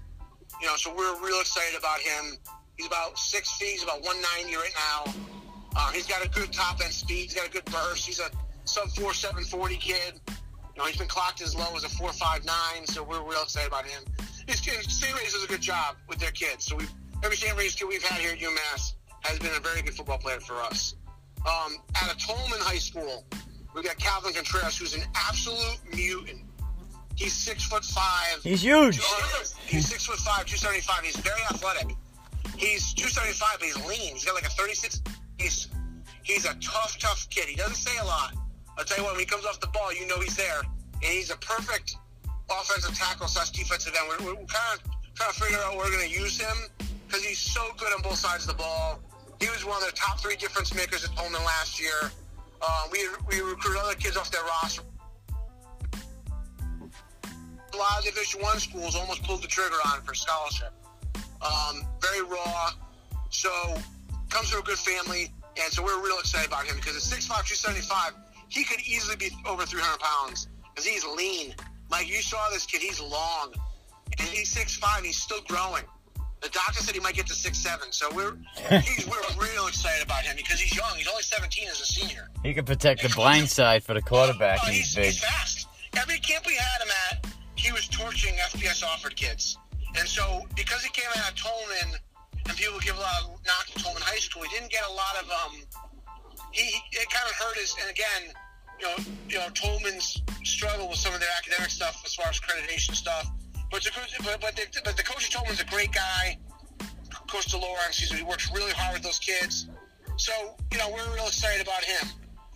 You 0.61 0.67
know, 0.67 0.75
so 0.77 0.93
we're 0.95 1.19
real 1.25 1.39
excited 1.41 1.77
about 1.77 1.99
him. 1.99 2.37
He's 2.77 2.87
about 2.87 3.17
six 3.17 3.51
feet. 3.57 3.71
He's 3.71 3.83
about 3.83 4.01
190 4.01 4.55
right 4.55 4.73
now. 4.75 5.13
Um, 5.75 5.93
he's 5.93 6.07
got 6.07 6.23
a 6.25 6.29
good 6.29 6.53
top 6.53 6.81
end 6.83 6.93
speed. 6.93 7.23
He's 7.23 7.33
got 7.33 7.47
a 7.47 7.51
good 7.51 7.65
burst. 7.65 8.05
He's 8.05 8.19
a 8.19 8.29
sub 8.65 8.89
four 8.89 9.13
seven 9.13 9.43
forty 9.43 9.77
kid. 9.77 10.19
You 10.27 10.35
know, 10.77 10.85
he's 10.85 10.97
been 10.97 11.07
clocked 11.07 11.41
as 11.41 11.55
low 11.55 11.75
as 11.75 11.83
a 11.83 11.89
four 11.89 12.11
five 12.13 12.45
nine. 12.45 12.85
So 12.85 13.03
we're 13.03 13.21
real 13.21 13.41
excited 13.41 13.67
about 13.67 13.85
him. 13.85 14.03
St. 14.47 15.15
Ray's 15.15 15.33
does 15.33 15.43
a 15.43 15.47
good 15.47 15.61
job 15.61 15.95
with 16.07 16.19
their 16.19 16.31
kids. 16.31 16.65
So 16.65 16.75
we 16.75 16.85
every 17.23 17.37
St. 17.37 17.57
Ray's 17.57 17.75
kid 17.75 17.87
we've 17.87 18.03
had 18.03 18.19
here 18.19 18.31
at 18.31 18.39
UMass 18.39 18.93
has 19.21 19.39
been 19.39 19.51
a 19.55 19.59
very 19.59 19.81
good 19.81 19.93
football 19.93 20.17
player 20.17 20.39
for 20.39 20.55
us. 20.61 20.95
Um, 21.45 21.77
out 22.01 22.11
of 22.11 22.17
Tolman 22.19 22.59
High 22.59 22.77
School, 22.77 23.25
we've 23.73 23.83
got 23.83 23.97
Calvin 23.97 24.33
Contreras, 24.33 24.77
who's 24.77 24.95
an 24.95 25.03
absolute 25.15 25.79
mutant. 25.93 26.41
He's 27.15 27.33
six 27.33 27.63
foot 27.63 27.85
five. 27.85 28.41
He's 28.43 28.63
huge. 28.63 28.99
He's 29.65 29.87
six 29.87 30.05
foot 30.05 30.17
five, 30.19 30.45
two 30.45 30.57
seventy 30.57 30.81
five. 30.81 31.03
He's 31.03 31.17
very 31.17 31.41
athletic. 31.43 31.95
He's 32.57 32.93
two 32.93 33.07
seventy 33.07 33.33
five, 33.33 33.57
but 33.59 33.67
he's 33.67 33.77
lean. 33.87 34.13
He's 34.13 34.25
got 34.25 34.35
like 34.35 34.45
a 34.45 34.49
thirty 34.49 34.73
six. 34.73 35.01
He's 35.37 35.67
he's 36.23 36.45
a 36.45 36.55
tough, 36.55 36.97
tough 36.99 37.27
kid. 37.29 37.45
He 37.45 37.55
doesn't 37.55 37.75
say 37.75 37.97
a 38.01 38.05
lot. 38.05 38.33
I'll 38.77 38.85
tell 38.85 38.97
you 38.97 39.03
what, 39.03 39.13
when 39.13 39.19
he 39.19 39.25
comes 39.25 39.45
off 39.45 39.59
the 39.59 39.67
ball, 39.67 39.93
you 39.93 40.07
know 40.07 40.19
he's 40.19 40.35
there, 40.35 40.61
and 40.61 41.03
he's 41.03 41.29
a 41.29 41.37
perfect 41.37 41.95
offensive 42.49 42.97
tackle 42.97 43.27
slash 43.27 43.51
defensive 43.51 43.93
end. 43.93 44.25
We're, 44.25 44.33
we're 44.33 44.45
kind 44.45 44.79
of 44.79 44.83
trying 45.15 45.31
to 45.31 45.39
figure 45.39 45.57
out 45.59 45.75
where 45.75 45.85
we're 45.85 45.97
going 45.97 46.09
to 46.09 46.19
use 46.19 46.39
him 46.39 46.55
because 47.07 47.23
he's 47.23 47.39
so 47.39 47.61
good 47.77 47.93
on 47.93 48.01
both 48.01 48.17
sides 48.17 48.47
of 48.47 48.57
the 48.57 48.61
ball. 48.61 48.99
He 49.39 49.49
was 49.49 49.65
one 49.65 49.81
of 49.83 49.89
the 49.89 49.95
top 49.95 50.19
three 50.19 50.35
difference 50.35 50.73
makers 50.73 51.03
at 51.03 51.15
Tolman 51.15 51.43
last 51.43 51.79
year. 51.79 52.11
Uh, 52.61 52.87
we 52.91 53.07
we 53.29 53.41
recruited 53.41 53.81
other 53.81 53.95
kids 53.95 54.15
off 54.15 54.31
their 54.31 54.43
roster. 54.43 54.83
A 57.73 57.77
lot 57.77 57.99
of 57.99 58.05
Division 58.05 58.41
One 58.41 58.59
schools 58.59 58.95
almost 58.95 59.23
pulled 59.23 59.41
the 59.41 59.47
trigger 59.47 59.75
on 59.87 60.01
for 60.01 60.13
scholarship. 60.13 60.71
Um, 61.41 61.83
very 62.01 62.23
raw, 62.23 62.69
so 63.29 63.49
comes 64.29 64.49
from 64.49 64.61
a 64.61 64.63
good 64.63 64.77
family, 64.77 65.33
and 65.61 65.73
so 65.73 65.83
we're 65.83 66.01
real 66.01 66.17
excited 66.19 66.47
about 66.47 66.65
him 66.65 66.77
because 66.77 66.95
at 66.95 67.19
6'5", 67.19 67.27
275, 67.27 68.13
he 68.47 68.63
could 68.63 68.79
easily 68.81 69.17
be 69.17 69.29
over 69.45 69.65
300 69.65 69.99
pounds 69.99 70.47
because 70.69 70.85
he's 70.85 71.05
lean. 71.05 71.53
Like 71.93 72.09
you 72.09 72.23
saw 72.23 72.49
this 72.49 72.65
kid, 72.65 72.81
he's 72.81 72.99
long, 72.99 73.53
and 74.17 74.27
he's 74.27 74.49
six 74.49 74.75
five. 74.75 75.03
he's 75.03 75.21
still 75.21 75.41
growing. 75.47 75.83
The 76.41 76.49
doctor 76.49 76.81
said 76.81 76.95
he 76.95 76.99
might 76.99 77.13
get 77.13 77.27
to 77.27 77.35
six 77.35 77.59
seven, 77.59 77.91
so 77.91 78.09
we're 78.15 78.33
he's, 78.81 79.07
we're 79.07 79.21
real 79.39 79.67
excited 79.67 80.03
about 80.03 80.23
him 80.23 80.35
because 80.35 80.59
he's 80.59 80.75
young. 80.75 80.95
He's 80.97 81.07
only 81.07 81.21
17 81.21 81.67
as 81.67 81.79
a 81.79 81.85
senior. 81.85 82.29
He 82.41 82.55
can 82.55 82.65
protect 82.65 83.03
the 83.03 83.09
blind 83.09 83.47
side 83.47 83.83
for 83.83 83.93
the 83.93 84.01
quarterback. 84.01 84.57
Oh, 84.65 84.71
He's 84.71 84.95
big. 84.95 85.05
He's 85.05 85.19
fast. 85.19 85.67
Every 85.95 86.17
camp 86.17 86.47
we 86.47 86.55
had 86.55 86.81
him 86.81 86.89
at, 87.11 87.27
he 87.53 87.71
was 87.71 87.87
torching 87.89 88.33
FBS 88.49 88.83
offered 88.83 89.15
kids. 89.15 89.59
And 89.95 90.07
so, 90.07 90.47
because 90.55 90.83
he 90.83 90.89
came 90.89 91.05
out 91.15 91.29
of 91.29 91.35
Tolman, 91.37 91.99
and 92.49 92.57
people 92.57 92.79
give 92.79 92.97
a 92.97 93.01
lot 93.01 93.21
of 93.21 93.29
knock 93.45 93.67
to 93.67 93.83
Tolman 93.83 94.01
High 94.01 94.17
School, 94.17 94.41
he 94.41 94.49
didn't 94.49 94.71
get 94.71 94.83
a 94.83 94.91
lot 94.91 95.15
of 95.21 95.29
um. 95.29 95.61
He 96.53 96.73
it 96.91 97.07
kind 97.11 97.29
of 97.29 97.35
hurt 97.35 97.55
his. 97.57 97.75
And 97.79 97.91
again, 97.91 98.33
you 98.83 98.89
know, 98.89 99.03
you 99.29 99.37
know, 99.37 99.49
Tolman's 99.53 100.21
struggle 100.43 100.89
with 100.89 100.97
some 100.97 101.13
of 101.13 101.19
their 101.19 101.29
academic 101.37 101.69
stuff 101.69 102.01
as 102.05 102.15
far 102.15 102.27
as 102.27 102.39
accreditation 102.39 102.95
stuff. 102.95 103.31
But 103.71 103.83
good, 103.83 103.93
but 104.23 104.41
but 104.41 104.55
the, 104.55 104.81
but 104.83 104.97
the 104.97 105.03
coach 105.03 105.25
at 105.25 105.31
Tolman's 105.31 105.61
a 105.61 105.65
great 105.65 105.91
guy. 105.91 106.37
Coach 107.27 107.47
DeLawrence, 107.47 107.95
he 107.95 108.23
works 108.23 108.51
really 108.53 108.71
hard 108.73 108.93
with 108.93 109.03
those 109.03 109.19
kids. 109.19 109.67
So 110.17 110.33
you 110.71 110.77
know, 110.77 110.89
we're 110.89 111.15
real 111.15 111.27
excited 111.27 111.65
about 111.65 111.83
him. 111.83 112.09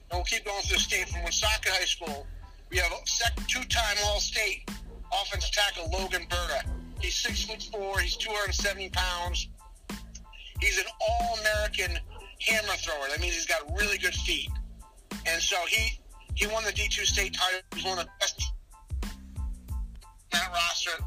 And 0.10 0.18
we'll 0.18 0.24
keep 0.24 0.46
going 0.46 0.62
through 0.64 0.78
the 0.78 0.84
state 0.84 1.10
from 1.10 1.24
Woonsocket 1.24 1.72
High 1.72 1.86
School. 1.86 2.28
We 2.70 2.78
have 2.78 2.92
two-time 3.48 3.98
All-State 4.06 4.70
offensive 5.14 5.52
tackle 5.52 5.90
Logan 5.92 6.28
Berta. 6.30 6.64
He's 7.02 7.16
six 7.16 7.46
foot 7.46 7.64
four. 7.64 8.00
He's 8.00 8.16
270 8.18 8.90
pounds. 8.90 9.48
He's 10.60 10.78
an 10.78 10.86
All-American 11.02 12.00
hammer 12.42 12.74
thrower. 12.78 13.08
That 13.10 13.20
means 13.20 13.36
he's 13.36 13.46
got 13.46 13.62
really 13.78 13.98
good 13.98 14.14
feet. 14.14 14.50
And 15.26 15.42
so 15.42 15.58
he 15.68 16.00
he 16.38 16.46
won 16.46 16.64
the 16.64 16.72
D2 16.72 17.04
state 17.04 17.34
title. 17.34 17.62
He's 17.74 17.84
one 17.84 17.98
of 17.98 18.06
the 18.06 18.12
best 18.20 18.54
that 20.32 20.52
roster. 20.54 21.04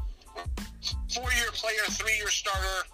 Four-year 1.13 1.51
player, 1.53 1.87
three-year 1.89 2.27
starter. 2.27 2.87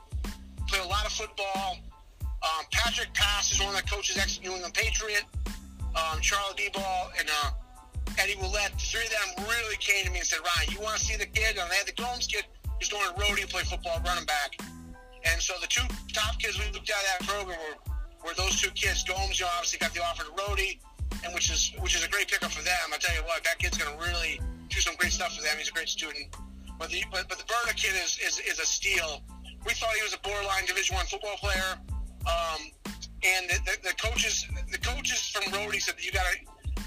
Played 0.67 0.83
a 0.83 0.87
lot 0.87 1.05
of 1.05 1.11
football. 1.11 1.77
Um, 2.21 2.65
Patrick 2.71 3.11
Pass 3.13 3.51
is 3.51 3.59
one 3.59 3.73
of 3.73 3.81
the 3.81 3.87
coaches 3.89 4.17
ex 4.17 4.39
New 4.41 4.53
England 4.53 4.73
Patriot. 4.75 5.23
Um, 5.95 6.21
Charlie 6.21 6.53
D-Ball 6.57 7.11
and 7.17 7.27
uh, 7.43 7.51
Eddie 8.19 8.35
Willett, 8.39 8.71
the 8.73 8.85
three 8.85 9.05
of 9.05 9.09
them 9.09 9.45
really 9.49 9.77
came 9.77 10.05
to 10.05 10.11
me 10.11 10.19
and 10.19 10.27
said, 10.27 10.39
Ryan, 10.45 10.71
you 10.71 10.79
want 10.79 10.99
to 10.99 11.03
see 11.03 11.15
the 11.15 11.25
kid? 11.25 11.57
And 11.57 11.71
they 11.71 11.75
had 11.75 11.87
the 11.87 11.97
Gomes 11.97 12.27
kid 12.27 12.45
who's 12.77 12.89
doing 12.89 13.01
a 13.01 13.19
Rhody, 13.19 13.45
play 13.45 13.63
football, 13.63 13.99
running 14.05 14.25
back. 14.25 14.61
And 15.25 15.41
so 15.41 15.53
the 15.59 15.67
two 15.67 15.87
top 16.13 16.37
kids 16.37 16.59
we 16.59 16.65
looked 16.69 16.89
at 16.89 17.01
that 17.17 17.27
program 17.27 17.57
were, 17.57 18.29
were 18.29 18.33
those 18.35 18.61
two 18.61 18.69
kids. 18.71 19.03
Gomes, 19.03 19.39
you 19.39 19.45
know, 19.45 19.51
obviously 19.55 19.79
got 19.79 19.93
the 19.93 20.03
offer 20.03 20.23
to 20.23 20.33
Rhody, 20.37 20.79
and 21.23 21.33
which 21.33 21.49
is 21.49 21.71
which 21.79 21.95
is 21.95 22.03
a 22.03 22.09
great 22.09 22.27
pickup 22.27 22.51
for 22.51 22.63
them. 22.63 22.77
I 22.93 22.97
tell 22.97 23.15
you 23.15 23.23
what, 23.23 23.43
that 23.43 23.59
kid's 23.59 23.77
going 23.77 23.91
to 23.91 23.99
really 24.03 24.41
do 24.69 24.79
some 24.79 24.95
great 24.95 25.11
stuff 25.11 25.35
for 25.35 25.41
them. 25.41 25.55
He's 25.57 25.69
a 25.69 25.73
great 25.73 25.89
student. 25.89 26.35
But 26.79 26.89
the 26.89 27.03
but, 27.11 27.27
but 27.27 27.37
the 27.37 27.45
Berta 27.45 27.75
kid 27.75 27.95
is, 28.03 28.19
is 28.19 28.39
is 28.39 28.59
a 28.59 28.65
steal. 28.65 29.21
We 29.65 29.73
thought 29.73 29.93
he 29.95 30.03
was 30.03 30.13
a 30.13 30.19
borderline 30.19 30.65
Division 30.65 30.95
One 30.95 31.05
football 31.05 31.35
player. 31.37 31.79
Um, 32.27 32.71
and 33.23 33.49
the, 33.49 33.57
the, 33.65 33.89
the, 33.89 33.95
coaches, 33.95 34.45
the 34.71 34.77
coaches 34.77 35.33
from 35.33 35.51
Rhody 35.51 35.79
said 35.79 35.95
you 35.99 36.11
got 36.11 36.25
to, 36.31 36.37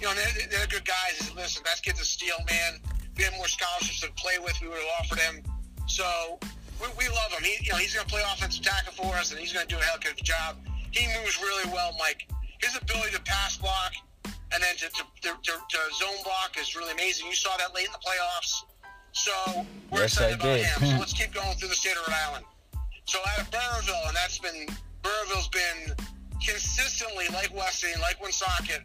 you 0.01 0.07
know, 0.07 0.15
they're, 0.15 0.47
they're 0.47 0.67
good 0.67 0.85
guys. 0.85 1.17
Said, 1.17 1.35
listen, 1.35 1.63
that 1.65 1.83
kid's 1.83 2.01
a 2.01 2.05
steal, 2.05 2.37
man. 2.49 2.79
We 3.17 3.25
had 3.25 3.35
more 3.35 3.49
scholarships 3.49 4.01
to 4.01 4.13
play 4.13 4.39
with, 4.39 4.55
we 4.61 4.69
would 4.69 4.79
have 4.79 5.01
offered 5.01 5.19
him. 5.19 5.43
So 5.87 6.39
we, 6.81 6.87
we 6.97 7.09
love 7.09 7.33
him. 7.33 7.43
He, 7.43 7.59
you 7.65 7.73
know, 7.73 7.79
he's 7.79 7.95
going 7.95 8.07
to 8.07 8.13
play 8.13 8.23
offensive 8.33 8.65
tackle 8.65 8.93
for 8.93 9.15
us, 9.17 9.33
and 9.33 9.41
he's 9.41 9.53
going 9.53 9.67
to 9.67 9.75
do 9.75 9.81
a 9.81 9.85
hell 9.85 9.97
of 9.97 10.05
a 10.05 10.23
job. 10.23 10.57
He 10.93 11.07
moves 11.19 11.41
really 11.41 11.71
well, 11.73 11.97
Mike. 11.99 12.29
His 12.63 12.77
ability 12.77 13.13
to 13.17 13.23
pass 13.23 13.57
block 13.57 13.93
and 14.53 14.63
then 14.63 14.75
to, 14.77 14.89
to, 14.89 15.03
to, 15.23 15.53
to 15.53 15.79
zone 15.99 16.23
block 16.25 16.57
is 16.59 16.75
really 16.75 16.93
amazing. 16.93 17.27
You 17.27 17.35
saw 17.35 17.57
that 17.57 17.75
late 17.75 17.87
in 17.87 17.93
the 17.93 18.03
playoffs. 18.03 18.65
So 19.13 19.67
we're 19.91 20.07
yes, 20.07 20.15
excited 20.15 20.41
about 20.41 20.59
him. 20.59 20.89
so 20.89 20.99
let's 21.03 21.13
keep 21.13 21.33
going 21.33 21.57
through 21.57 21.69
the 21.69 21.75
state 21.75 21.97
of 21.97 22.07
Rhode 22.07 22.17
Island. 22.29 22.45
So 23.05 23.19
out 23.27 23.41
of 23.41 23.51
Burrillville, 23.51 24.07
and 24.07 24.17
that's 24.17 24.39
been 24.39 24.67
Burrillville's 25.03 25.49
been 25.49 25.95
consistently, 26.45 27.27
like 27.33 27.55
Westerly, 27.55 27.95
like 28.01 28.21
Woonsocket, 28.21 28.83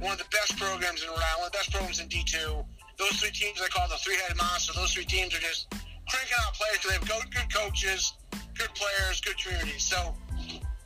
one 0.00 0.12
of 0.12 0.18
the 0.18 0.28
best 0.32 0.56
programs 0.58 1.02
in 1.02 1.08
Rhode 1.08 1.22
Island, 1.36 1.52
best 1.52 1.70
programs 1.70 2.00
in 2.00 2.08
D2. 2.08 2.64
Those 2.98 3.20
three 3.20 3.30
teams 3.30 3.60
I 3.62 3.68
call 3.68 3.88
the 3.88 3.96
three-headed 3.96 4.36
monster. 4.36 4.72
Those 4.74 4.92
three 4.92 5.04
teams 5.04 5.34
are 5.34 5.40
just 5.40 5.72
cranking 6.08 6.36
out 6.44 6.54
players 6.54 6.78
because 6.78 6.90
they 6.90 6.98
have 6.98 7.08
good, 7.08 7.34
good 7.34 7.54
coaches, 7.54 8.12
good 8.58 8.72
players, 8.74 9.20
good 9.20 9.38
communities. 9.38 9.82
So, 9.84 10.14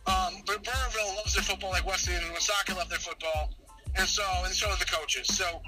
um, 0.07 0.43
but 0.47 0.62
Burrillville 0.62 1.16
loves 1.16 1.35
their 1.35 1.43
football 1.43 1.70
like 1.70 1.87
Westerly 1.87 2.18
and 2.18 2.27
Woonsocket 2.31 2.77
love 2.77 2.89
their 2.89 2.99
football, 2.99 3.51
and 3.97 4.09
so 4.09 4.24
and 4.45 4.55
so 4.55 4.68
do 4.70 4.76
the 4.78 4.84
coaches. 4.84 5.26
So, 5.28 5.62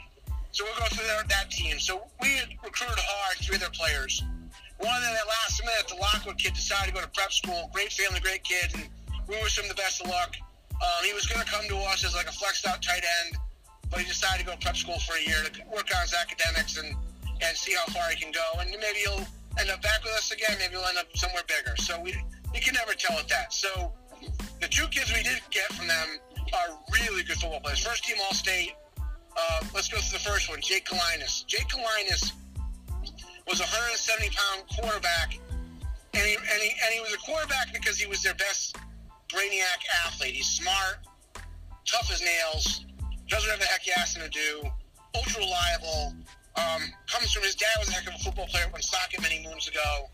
so 0.52 0.64
we'll 0.64 0.78
go 0.78 0.86
through 0.86 1.06
their, 1.06 1.22
that 1.28 1.50
team. 1.50 1.78
So 1.78 2.02
we 2.22 2.40
recruited 2.62 2.98
hard 2.98 3.36
three 3.38 3.56
of 3.56 3.60
their 3.60 3.70
players. 3.70 4.22
One 4.78 4.94
of 4.94 5.02
them 5.02 5.16
at 5.16 5.26
last 5.26 5.62
minute, 5.64 5.88
the 5.88 5.96
Lockwood 5.96 6.38
kid 6.38 6.54
decided 6.54 6.92
to 6.92 6.94
go 6.94 7.00
to 7.00 7.08
prep 7.08 7.32
school. 7.32 7.70
Great 7.72 7.92
family, 7.92 8.20
great 8.20 8.44
kid, 8.44 8.72
and 8.74 8.88
we 9.28 9.36
wish 9.40 9.58
him 9.58 9.68
the 9.68 9.74
best 9.74 10.02
of 10.02 10.08
luck. 10.08 10.36
Um, 10.76 11.04
he 11.04 11.14
was 11.14 11.26
going 11.26 11.44
to 11.44 11.50
come 11.50 11.64
to 11.68 11.76
us 11.88 12.04
as 12.04 12.14
like 12.14 12.28
a 12.28 12.32
flexed 12.32 12.66
out 12.66 12.82
tight 12.82 13.04
end, 13.24 13.38
but 13.88 14.00
he 14.00 14.06
decided 14.06 14.40
to 14.40 14.46
go 14.46 14.52
to 14.52 14.58
prep 14.60 14.76
school 14.76 14.98
for 15.00 15.16
a 15.16 15.24
year 15.24 15.40
to 15.42 15.50
work 15.72 15.88
on 15.94 16.02
his 16.02 16.12
academics 16.12 16.76
and, 16.76 16.94
and 17.40 17.56
see 17.56 17.72
how 17.72 17.86
far 17.92 18.10
he 18.10 18.16
can 18.20 18.32
go. 18.32 18.60
And 18.60 18.68
maybe 18.70 19.00
he'll 19.00 19.24
end 19.58 19.70
up 19.70 19.80
back 19.80 20.04
with 20.04 20.12
us 20.12 20.30
again. 20.32 20.56
Maybe 20.58 20.76
he'll 20.76 20.84
end 20.84 20.98
up 20.98 21.08
somewhere 21.16 21.42
bigger. 21.48 21.74
So 21.76 21.98
we 22.00 22.12
you 22.54 22.60
can 22.60 22.74
never 22.74 22.92
tell 22.92 23.16
with 23.16 23.28
that. 23.28 23.52
So 23.52 23.92
the 24.60 24.68
two 24.68 24.86
kids 24.88 25.12
we 25.12 25.22
did 25.22 25.40
get 25.50 25.72
from 25.72 25.88
them 25.88 26.20
are 26.52 26.78
really 26.92 27.22
good 27.22 27.36
football 27.36 27.60
players. 27.60 27.80
First 27.80 28.04
team 28.04 28.16
All 28.24 28.34
State. 28.34 28.72
Uh, 29.36 29.60
let's 29.74 29.88
go 29.88 29.98
through 29.98 30.18
the 30.18 30.24
first 30.24 30.48
one. 30.48 30.60
Jake 30.60 30.86
Kalinas. 30.86 31.46
Jake 31.46 31.68
Kalinas 31.68 32.32
was 33.46 33.60
a 33.60 33.68
170 33.68 34.30
pound 34.34 34.62
quarterback, 34.80 35.38
and 36.14 36.22
he, 36.24 36.34
and 36.34 36.62
he 36.62 36.70
and 36.70 36.94
he 36.94 37.00
was 37.00 37.12
a 37.12 37.18
quarterback 37.18 37.72
because 37.72 37.98
he 37.98 38.06
was 38.06 38.22
their 38.22 38.34
best 38.34 38.76
brainiac 39.28 39.80
athlete. 40.06 40.34
He's 40.34 40.46
smart, 40.46 40.98
tough 41.84 42.10
as 42.10 42.22
nails, 42.22 42.86
does 43.28 43.44
whatever 43.44 43.62
the 43.62 43.68
heck 43.68 43.86
you 43.86 43.92
ask 43.98 44.16
him 44.16 44.22
to 44.22 44.30
do, 44.30 44.62
ultra 45.14 45.40
reliable. 45.42 46.14
Um, 46.56 46.80
comes 47.06 47.32
from 47.32 47.42
his 47.42 47.54
dad 47.54 47.76
was 47.78 47.90
a 47.90 47.92
heck 47.92 48.08
of 48.08 48.14
a 48.14 48.18
football 48.18 48.46
player 48.46 48.64
Woonsocket 48.72 49.20
many 49.20 49.46
moons 49.46 49.68
ago, 49.68 50.08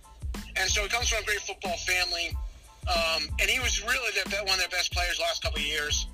and 0.56 0.68
so 0.68 0.82
he 0.82 0.88
comes 0.88 1.08
from 1.08 1.22
a 1.22 1.26
great 1.26 1.40
football 1.40 1.76
family. 1.76 2.36
Um, 2.88 3.28
and 3.40 3.48
he 3.48 3.60
was 3.60 3.80
really 3.82 4.10
their, 4.10 4.42
one 4.42 4.54
of 4.54 4.58
their 4.58 4.68
best 4.68 4.92
players 4.92 5.16
the 5.16 5.22
last 5.22 5.42
couple 5.42 5.58
of 5.58 5.64
years. 5.64 6.06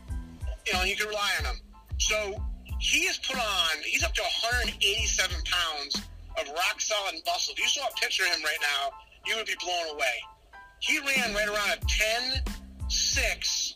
You 0.68 0.74
know, 0.74 0.84
you 0.84 0.96
can 0.96 1.08
rely 1.08 1.30
on 1.40 1.46
him. 1.46 1.60
So 1.96 2.44
he 2.78 3.00
is 3.08 3.16
put 3.18 3.36
on. 3.36 3.70
He's 3.84 4.04
up 4.04 4.12
to 4.14 4.22
187 4.52 5.36
pounds 5.44 5.96
of 6.36 6.46
rock 6.52 6.76
solid 6.78 7.14
muscle. 7.24 7.54
If 7.56 7.60
you 7.60 7.68
saw 7.68 7.88
a 7.88 7.94
picture 7.96 8.24
of 8.24 8.36
him 8.36 8.44
right 8.44 8.60
now, 8.60 8.92
you 9.24 9.36
would 9.36 9.46
be 9.46 9.56
blown 9.64 9.94
away. 9.94 10.16
He 10.80 10.98
ran 10.98 11.34
right 11.34 11.48
around 11.48 11.70
a 11.70 11.78
10 11.80 12.42
6 12.88 13.74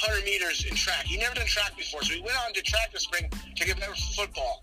100 0.00 0.24
meters 0.24 0.64
in 0.64 0.74
track. 0.74 1.04
He 1.04 1.18
never 1.18 1.34
done 1.34 1.46
track 1.46 1.76
before, 1.76 2.02
so 2.02 2.14
he 2.14 2.20
went 2.22 2.36
on 2.46 2.52
to 2.54 2.62
track 2.62 2.92
this 2.92 3.02
spring 3.02 3.28
to 3.28 3.64
get 3.64 3.78
better 3.78 3.92
for 3.92 4.24
football. 4.24 4.60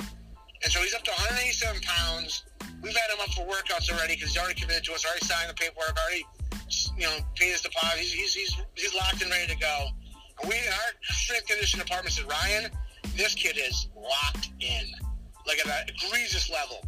And 0.63 0.72
so 0.72 0.82
he's 0.82 0.93
up 0.93 1.03
to 1.03 1.11
187 1.11 1.82
pounds. 1.82 2.43
We've 2.82 2.95
had 2.97 3.13
him 3.13 3.22
up 3.22 3.30
for 3.30 3.45
workouts 3.45 3.91
already 3.93 4.15
because 4.15 4.34
he's 4.34 4.41
already 4.41 4.59
committed 4.59 4.84
to 4.86 4.93
us, 4.93 5.05
already 5.05 5.26
signed 5.26 5.49
the 5.49 5.53
paperwork, 5.53 5.95
already 5.95 6.26
you 6.97 7.05
know 7.05 7.17
paid 7.36 7.51
his 7.51 7.61
deposit. 7.61 7.99
He's, 7.99 8.11
he's, 8.11 8.34
he's, 8.34 8.57
he's 8.76 8.93
locked 8.95 9.22
and 9.22 9.32
ready 9.32 9.53
to 9.53 9.59
go. 9.59 9.88
We 10.47 10.55
our 10.55 10.91
strength 11.01 11.47
condition 11.47 11.79
department 11.79 12.13
said, 12.13 12.25
Ryan, 12.29 12.71
this 13.15 13.35
kid 13.35 13.57
is 13.57 13.87
locked 13.95 14.49
in, 14.59 14.85
like 15.47 15.59
at 15.59 15.67
an 15.67 15.95
egregious 15.95 16.49
level. 16.49 16.83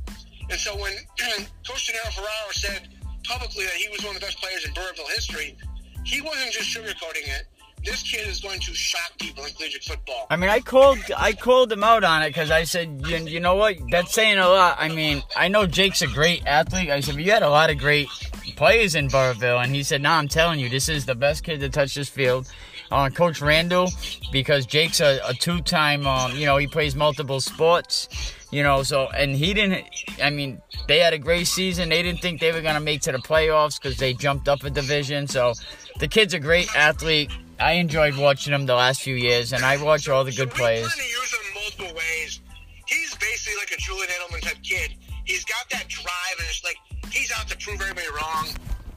And 0.49 0.59
so 0.59 0.75
when 0.75 0.93
Coach 1.67 1.87
Gennaro 1.87 2.11
Ferraro 2.11 2.51
said 2.51 2.87
publicly 3.23 3.65
that 3.65 3.73
he 3.73 3.89
was 3.89 4.03
one 4.03 4.15
of 4.15 4.21
the 4.21 4.25
best 4.25 4.37
players 4.41 4.65
in 4.65 4.73
Burrillville 4.73 5.07
history, 5.07 5.57
he 6.03 6.21
wasn't 6.21 6.51
just 6.51 6.75
sugarcoating 6.75 7.27
it. 7.27 7.45
This 7.83 8.03
kid 8.03 8.27
is 8.27 8.39
going 8.41 8.59
to 8.59 8.73
shock 8.75 9.17
people 9.19 9.43
in 9.43 9.51
collegiate 9.53 9.83
football. 9.83 10.27
I 10.29 10.35
mean, 10.35 10.51
I 10.51 10.59
called 10.59 10.99
I 11.17 11.33
called 11.33 11.71
him 11.71 11.83
out 11.83 12.03
on 12.03 12.21
it 12.21 12.29
because 12.29 12.51
I 12.51 12.63
said, 12.63 13.01
you, 13.07 13.17
you 13.17 13.39
know 13.39 13.55
what, 13.55 13.77
that's 13.89 14.13
saying 14.13 14.37
a 14.37 14.47
lot. 14.47 14.77
I 14.79 14.89
mean, 14.89 15.23
I 15.35 15.47
know 15.47 15.65
Jake's 15.65 16.03
a 16.03 16.07
great 16.07 16.45
athlete. 16.45 16.91
I 16.91 16.99
said, 16.99 17.15
but 17.15 17.23
you 17.23 17.31
had 17.31 17.41
a 17.41 17.49
lot 17.49 17.71
of 17.71 17.79
great 17.79 18.07
players 18.55 18.93
in 18.93 19.07
Burrillville, 19.07 19.63
and 19.63 19.73
he 19.73 19.81
said, 19.81 20.03
"No, 20.03 20.09
nah, 20.09 20.17
I'm 20.19 20.27
telling 20.27 20.59
you, 20.59 20.69
this 20.69 20.89
is 20.89 21.07
the 21.07 21.15
best 21.15 21.43
kid 21.43 21.59
to 21.61 21.69
touch 21.69 21.95
this 21.95 22.09
field." 22.09 22.47
Uh, 22.91 23.09
Coach 23.09 23.41
Randall, 23.41 23.89
because 24.33 24.65
Jake's 24.65 24.99
a, 24.99 25.21
a 25.25 25.33
two-time, 25.33 26.05
um, 26.05 26.35
you 26.35 26.45
know, 26.45 26.57
he 26.57 26.67
plays 26.67 26.93
multiple 26.93 27.39
sports, 27.39 28.09
you 28.51 28.63
know, 28.63 28.83
so 28.83 29.07
and 29.07 29.33
he 29.33 29.53
didn't. 29.53 29.85
I 30.21 30.29
mean, 30.29 30.61
they 30.89 30.99
had 30.99 31.13
a 31.13 31.17
great 31.17 31.47
season. 31.47 31.87
They 31.87 32.03
didn't 32.03 32.19
think 32.19 32.41
they 32.41 32.51
were 32.51 32.61
gonna 32.61 32.81
make 32.81 33.01
to 33.03 33.13
the 33.13 33.19
playoffs 33.19 33.81
because 33.81 33.97
they 33.97 34.13
jumped 34.13 34.49
up 34.49 34.63
a 34.63 34.69
division. 34.69 35.25
So 35.27 35.53
the 35.99 36.07
kid's 36.09 36.33
a 36.33 36.39
great 36.39 36.67
athlete. 36.75 37.31
I 37.61 37.73
enjoyed 37.73 38.17
watching 38.17 38.53
him 38.53 38.65
the 38.65 38.75
last 38.75 39.01
few 39.01 39.15
years, 39.15 39.53
and 39.53 39.63
I 39.63 39.81
watch 39.81 40.09
all 40.09 40.25
the 40.25 40.31
good 40.31 40.51
so 40.51 40.57
players. 40.57 40.93
To 40.93 41.01
use 41.01 41.31
him 41.31 41.53
multiple 41.53 41.97
ways. 41.97 42.41
He's 42.87 43.15
basically 43.15 43.57
like 43.57 43.71
a 43.71 43.77
Julian 43.77 44.09
Edelman 44.09 44.41
type 44.41 44.61
kid. 44.63 44.95
He's 45.23 45.45
got 45.45 45.69
that 45.69 45.87
drive, 45.87 46.35
and 46.39 46.47
it's 46.49 46.63
like 46.63 46.75
he's 47.09 47.31
out 47.31 47.47
to 47.47 47.57
prove 47.57 47.79
everybody 47.79 48.07
wrong, 48.09 48.47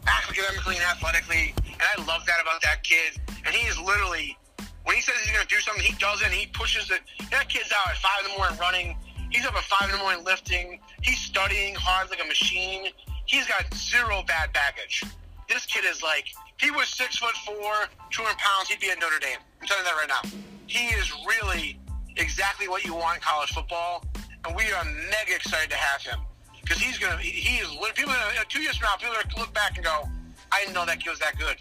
academically 0.07 0.77
and 0.77 0.85
athletically. 0.85 1.55
And 1.67 1.83
I 1.97 2.05
love 2.05 2.27
that 2.27 2.41
about 2.43 2.63
that 2.63 2.83
kid. 2.83 3.21
And 3.47 3.55
he 3.55 3.67
is 3.67 3.79
literally, 3.81 4.37
when 4.85 4.97
he 4.97 5.03
says 5.03 5.17
he's 5.23 5.33
going 5.33 5.47
to 5.47 5.55
do 5.55 5.61
something, 5.61 5.85
he 5.85 5.95
does 5.97 6.21
it. 6.23 6.27
And 6.27 6.35
he 6.35 6.47
pushes 6.47 6.91
it. 6.91 7.01
That 7.31 7.49
kid's 7.49 7.73
out 7.73 7.91
at 7.91 7.97
five 7.99 8.25
in 8.25 8.33
the 8.33 8.39
morning 8.39 8.59
running. 8.59 8.97
He's 9.31 9.45
up 9.47 9.55
at 9.55 9.65
five 9.65 9.91
in 9.91 9.97
the 9.97 10.03
morning 10.03 10.25
lifting. 10.25 10.81
He's 11.03 11.19
studying 11.19 11.75
hard 11.75 12.11
like 12.11 12.23
a 12.23 12.27
machine. 12.27 12.89
He's 13.27 13.47
got 13.47 13.73
zero 13.75 14.23
bad 14.27 14.53
baggage. 14.53 15.03
This 15.49 15.67
kid 15.67 15.85
is 15.85 16.03
like, 16.03 16.27
if 16.57 16.65
he 16.65 16.71
was 16.71 16.89
six 16.89 17.17
foot 17.19 17.35
four, 17.45 17.73
200 18.11 18.39
pounds, 18.39 18.69
he'd 18.69 18.81
be 18.81 18.91
at 18.91 19.01
Notre 19.01 19.19
Dame. 19.19 19.39
I'm 19.61 19.67
telling 19.67 19.85
you 19.85 19.91
that 19.91 19.97
right 19.97 20.09
now. 20.09 20.31
He 20.67 20.87
is 20.95 21.13
really 21.27 21.79
exactly 22.17 22.69
what 22.69 22.85
you 22.85 22.95
want 22.95 23.17
in 23.17 23.23
college 23.23 23.51
football, 23.51 24.05
and 24.47 24.55
we 24.55 24.71
are 24.73 24.85
mega 24.85 25.35
excited 25.35 25.69
to 25.71 25.77
have 25.77 26.01
him 26.01 26.21
because 26.65 26.81
he's 26.81 26.99
gonna. 26.99 27.19
He 27.19 27.59
is. 27.59 27.69
People 27.95 28.15
two 28.49 28.63
years 28.63 28.77
from 28.77 28.89
now, 28.89 28.97
people 28.97 29.15
are 29.15 29.23
gonna 29.23 29.41
look 29.41 29.55
back 29.55 29.77
and 29.77 29.85
go, 29.85 30.09
"I 30.51 30.61
didn't 30.61 30.75
know 30.75 30.87
that 30.87 31.01
kid 31.01 31.11
was 31.11 31.19
that 31.21 31.39
good," 31.39 31.57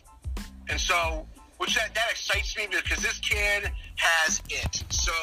and 0.69 0.79
so, 0.79 1.27
which 1.57 1.75
that 1.75 1.93
that 1.93 2.11
excites 2.11 2.55
me 2.57 2.67
because 2.67 3.03
this 3.03 3.19
kid 3.19 3.71
has 3.97 4.41
it. 4.49 4.83
So, 4.89 5.13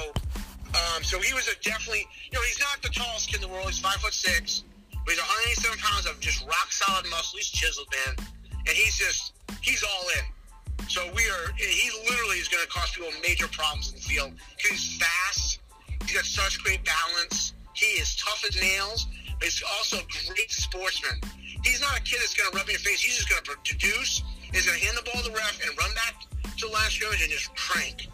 um, 0.74 1.02
so 1.02 1.18
he 1.20 1.32
was 1.32 1.48
a 1.48 1.56
definitely. 1.62 2.06
You 2.30 2.38
know, 2.38 2.44
he's 2.44 2.60
not 2.60 2.82
the 2.82 2.90
tallest 2.90 3.28
kid 3.28 3.42
in 3.42 3.42
the 3.42 3.48
world. 3.48 3.66
He's 3.66 3.78
five 3.78 3.96
foot 3.96 4.12
six, 4.12 4.64
but 4.90 5.14
he's 5.14 5.18
187 5.18 5.78
pounds 5.78 6.06
of 6.06 6.20
just 6.20 6.44
rock 6.46 6.70
solid 6.70 7.06
muscle. 7.10 7.38
He's 7.38 7.50
chiseled, 7.50 7.88
man, 8.06 8.26
and 8.52 8.76
he's 8.76 8.96
just 8.98 9.32
he's 9.62 9.82
all 9.82 10.04
in. 10.18 10.24
So 10.88 11.06
we 11.14 11.22
are. 11.28 11.52
He 11.56 11.90
literally 12.08 12.38
is 12.38 12.48
going 12.48 12.64
to 12.64 12.70
cause 12.70 12.90
people 12.90 13.10
major 13.22 13.48
problems 13.48 13.90
in 13.90 13.96
the 13.96 14.02
field. 14.02 14.32
He's 14.58 14.98
fast. 14.98 15.60
He's 16.02 16.16
got 16.16 16.24
such 16.24 16.62
great 16.62 16.84
balance. 16.84 17.54
He 17.80 17.96
is 17.96 18.14
tough 18.16 18.44
as 18.44 18.60
nails. 18.60 19.06
But 19.40 19.48
he's 19.48 19.62
also 19.80 19.96
a 19.96 20.06
great 20.28 20.52
sportsman. 20.52 21.16
He's 21.64 21.80
not 21.80 21.96
a 21.96 22.02
kid 22.04 22.20
that's 22.20 22.36
going 22.36 22.52
to 22.52 22.56
rub 22.56 22.68
in 22.68 22.76
your 22.76 22.84
face. 22.84 23.00
He's 23.00 23.16
just 23.16 23.28
going 23.32 23.40
to 23.40 23.56
produce. 23.56 24.20
He's 24.52 24.68
going 24.68 24.78
to 24.78 24.84
hand 24.84 25.00
the 25.00 25.04
ball 25.08 25.24
to 25.24 25.32
the 25.32 25.36
ref 25.36 25.56
and 25.64 25.72
run 25.80 25.88
back 25.96 26.28
to 26.60 26.68
the 26.68 26.72
last 26.72 27.00
scrimmage 27.00 27.24
and 27.24 27.32
just 27.32 27.48
crank. 27.56 28.08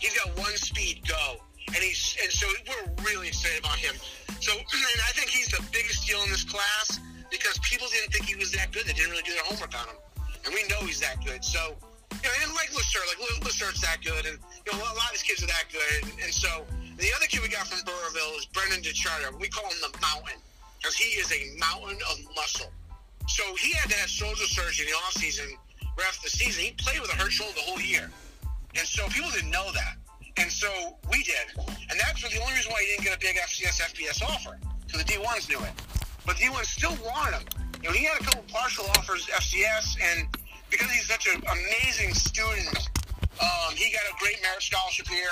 He's 0.00 0.16
got 0.16 0.32
one 0.40 0.56
speed, 0.56 1.04
go. 1.06 1.44
And 1.68 1.78
he's 1.84 2.16
and 2.20 2.32
so 2.32 2.48
we're 2.66 3.04
really 3.04 3.28
excited 3.28 3.60
about 3.60 3.76
him. 3.76 3.94
So 4.40 4.52
and 4.56 5.00
I 5.04 5.12
think 5.12 5.28
he's 5.28 5.52
the 5.52 5.62
biggest 5.72 6.08
deal 6.08 6.20
in 6.24 6.30
this 6.32 6.44
class 6.44 6.98
because 7.30 7.60
people 7.60 7.86
didn't 7.92 8.12
think 8.12 8.24
he 8.24 8.34
was 8.34 8.50
that 8.52 8.72
good. 8.72 8.88
They 8.88 8.96
didn't 8.96 9.12
really 9.12 9.22
do 9.28 9.32
their 9.32 9.44
homework 9.44 9.76
on 9.76 9.86
him, 9.86 9.98
and 10.44 10.54
we 10.56 10.64
know 10.72 10.80
he's 10.88 11.00
that 11.00 11.22
good. 11.24 11.44
So 11.44 11.76
you 12.10 12.28
know, 12.28 12.34
and 12.44 12.52
like 12.54 12.72
Lacerte, 12.72 13.08
like 13.08 13.44
Lacerte's 13.44 13.80
that 13.80 14.02
good, 14.02 14.26
and 14.26 14.38
you 14.66 14.72
know, 14.72 14.78
a 14.78 14.96
lot 14.96 15.12
of 15.12 15.16
these 15.16 15.22
kids 15.22 15.42
are 15.44 15.52
that 15.52 15.70
good, 15.70 16.02
and, 16.02 16.12
and 16.24 16.32
so 16.34 16.66
the 16.98 17.10
other 17.16 17.26
kid 17.26 17.42
we 17.42 17.48
got 17.48 17.66
from 17.66 17.80
Burrillville 17.84 18.38
is 18.38 18.46
Brendan 18.46 18.82
DeCharter. 18.82 19.38
We 19.40 19.48
call 19.48 19.64
him 19.70 19.78
the 19.80 19.92
Mountain 20.00 20.40
because 20.78 20.96
he 20.96 21.18
is 21.18 21.30
a 21.32 21.58
mountain 21.58 21.98
of 22.10 22.18
muscle. 22.34 22.70
So 23.28 23.42
he 23.54 23.72
had 23.72 23.90
to 23.90 23.96
have 23.96 24.08
shoulder 24.08 24.44
surgery 24.44 24.86
in 24.86 24.92
the 24.92 24.98
offseason 24.98 25.48
after 26.06 26.24
the 26.24 26.30
season. 26.30 26.64
He 26.64 26.72
played 26.72 27.00
with 27.00 27.12
a 27.12 27.16
hurt 27.16 27.32
shoulder 27.32 27.54
the 27.54 27.62
whole 27.62 27.80
year. 27.80 28.10
And 28.74 28.86
so 28.86 29.06
people 29.08 29.30
didn't 29.30 29.50
know 29.50 29.70
that. 29.72 29.96
And 30.38 30.50
so 30.50 30.96
we 31.10 31.22
did. 31.22 31.54
And 31.90 32.00
that's 32.00 32.22
the 32.22 32.40
only 32.40 32.54
reason 32.54 32.72
why 32.72 32.82
he 32.82 32.96
didn't 32.96 33.04
get 33.04 33.16
a 33.16 33.20
big 33.20 33.36
FCS 33.36 33.80
FBS 33.92 34.22
offer. 34.22 34.58
Because 34.86 35.04
the 35.04 35.12
D1s 35.12 35.48
knew 35.48 35.60
it. 35.60 35.72
But 36.26 36.36
the 36.36 36.44
D1s 36.44 36.66
still 36.66 36.96
wanted 37.04 37.38
him. 37.38 37.46
You 37.82 37.88
know, 37.88 37.94
he 37.94 38.04
had 38.04 38.20
a 38.20 38.24
couple 38.24 38.44
partial 38.48 38.84
offers 38.96 39.26
FCS, 39.26 39.98
and 40.00 40.28
because 40.70 40.88
he's 40.90 41.06
such 41.06 41.26
an 41.26 41.42
amazing 41.42 42.14
student, 42.14 42.88
um, 43.40 43.74
he 43.74 43.92
got 43.92 44.02
a 44.06 44.14
great 44.20 44.40
merit 44.40 44.62
scholarship 44.62 45.08
here. 45.08 45.30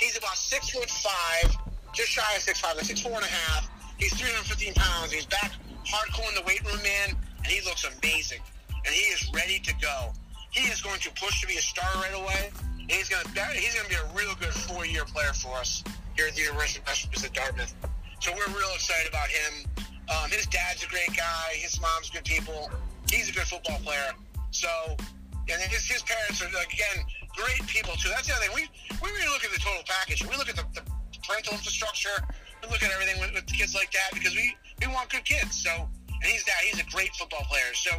He's 0.00 0.16
about 0.16 0.36
six 0.36 0.70
foot 0.70 0.88
five, 0.88 1.56
just 1.92 2.08
shy 2.08 2.34
of 2.34 2.42
six 2.42 2.58
five, 2.58 2.74
like 2.76 2.86
six 2.86 3.02
four 3.02 3.12
and 3.12 3.24
a 3.24 3.28
half. 3.28 3.70
He's 3.98 4.14
315 4.14 4.72
pounds. 4.74 5.12
He's 5.12 5.26
back 5.26 5.52
hardcore 5.84 6.28
in 6.30 6.34
the 6.34 6.42
weight 6.48 6.64
room, 6.64 6.82
man, 6.82 7.16
and 7.36 7.46
he 7.46 7.60
looks 7.68 7.84
amazing. 7.84 8.40
And 8.72 8.94
he 8.94 9.12
is 9.12 9.30
ready 9.34 9.58
to 9.58 9.74
go. 9.76 10.12
He 10.52 10.64
is 10.72 10.80
going 10.80 11.00
to 11.00 11.10
push 11.20 11.42
to 11.42 11.46
be 11.46 11.56
a 11.56 11.60
star 11.60 11.84
right 11.96 12.14
away. 12.14 12.50
And 12.80 12.90
he's 12.90 13.10
going 13.10 13.22
to 13.22 13.44
he's 13.52 13.74
going 13.74 13.84
to 13.84 13.90
be 13.90 14.00
a 14.00 14.08
real 14.16 14.34
good 14.40 14.54
four 14.64 14.86
year 14.86 15.04
player 15.04 15.34
for 15.34 15.54
us 15.58 15.84
here 16.16 16.28
at 16.28 16.34
the 16.34 16.42
University 16.42 16.80
of 16.80 16.86
Massachusetts 16.86 17.26
at 17.26 17.34
Dartmouth. 17.34 17.74
So 18.20 18.32
we're 18.32 18.48
real 18.56 18.72
excited 18.74 19.08
about 19.08 19.28
him. 19.28 19.68
Um, 20.08 20.30
his 20.30 20.46
dad's 20.46 20.82
a 20.82 20.88
great 20.88 21.14
guy. 21.14 21.52
His 21.54 21.78
mom's 21.80 22.08
good 22.08 22.24
people. 22.24 22.70
He's 23.10 23.28
a 23.28 23.32
good 23.32 23.44
football 23.46 23.78
player. 23.84 24.12
So, 24.50 24.68
and 24.96 25.60
his, 25.70 25.86
his 25.86 26.02
parents 26.02 26.42
are 26.42 26.48
again 26.48 27.04
great 27.36 27.62
people 27.66 27.94
too. 27.96 28.08
That's 28.10 28.26
the 28.26 28.34
other 28.34 28.46
thing. 28.46 28.54
We 28.54 28.64
we 29.02 29.08
really 29.10 29.30
look 29.30 29.44
at 29.44 29.52
the 29.52 29.60
total 29.60 29.82
package. 29.86 30.24
We 30.26 30.36
look 30.36 30.48
at 30.48 30.56
the, 30.56 30.66
the 30.74 30.82
parental 31.26 31.54
infrastructure. 31.54 32.16
We 32.62 32.68
look 32.68 32.82
at 32.82 32.90
everything 32.92 33.20
with, 33.20 33.32
with 33.32 33.46
kids 33.46 33.74
like 33.74 33.92
that 33.92 34.10
because 34.12 34.34
we 34.34 34.56
we 34.80 34.86
want 34.88 35.10
good 35.10 35.24
kids. 35.24 35.62
So, 35.62 35.70
and 35.70 36.26
he's 36.26 36.44
that. 36.44 36.60
He's 36.64 36.80
a 36.80 36.88
great 36.90 37.14
football 37.16 37.44
player. 37.48 37.72
So, 37.74 37.92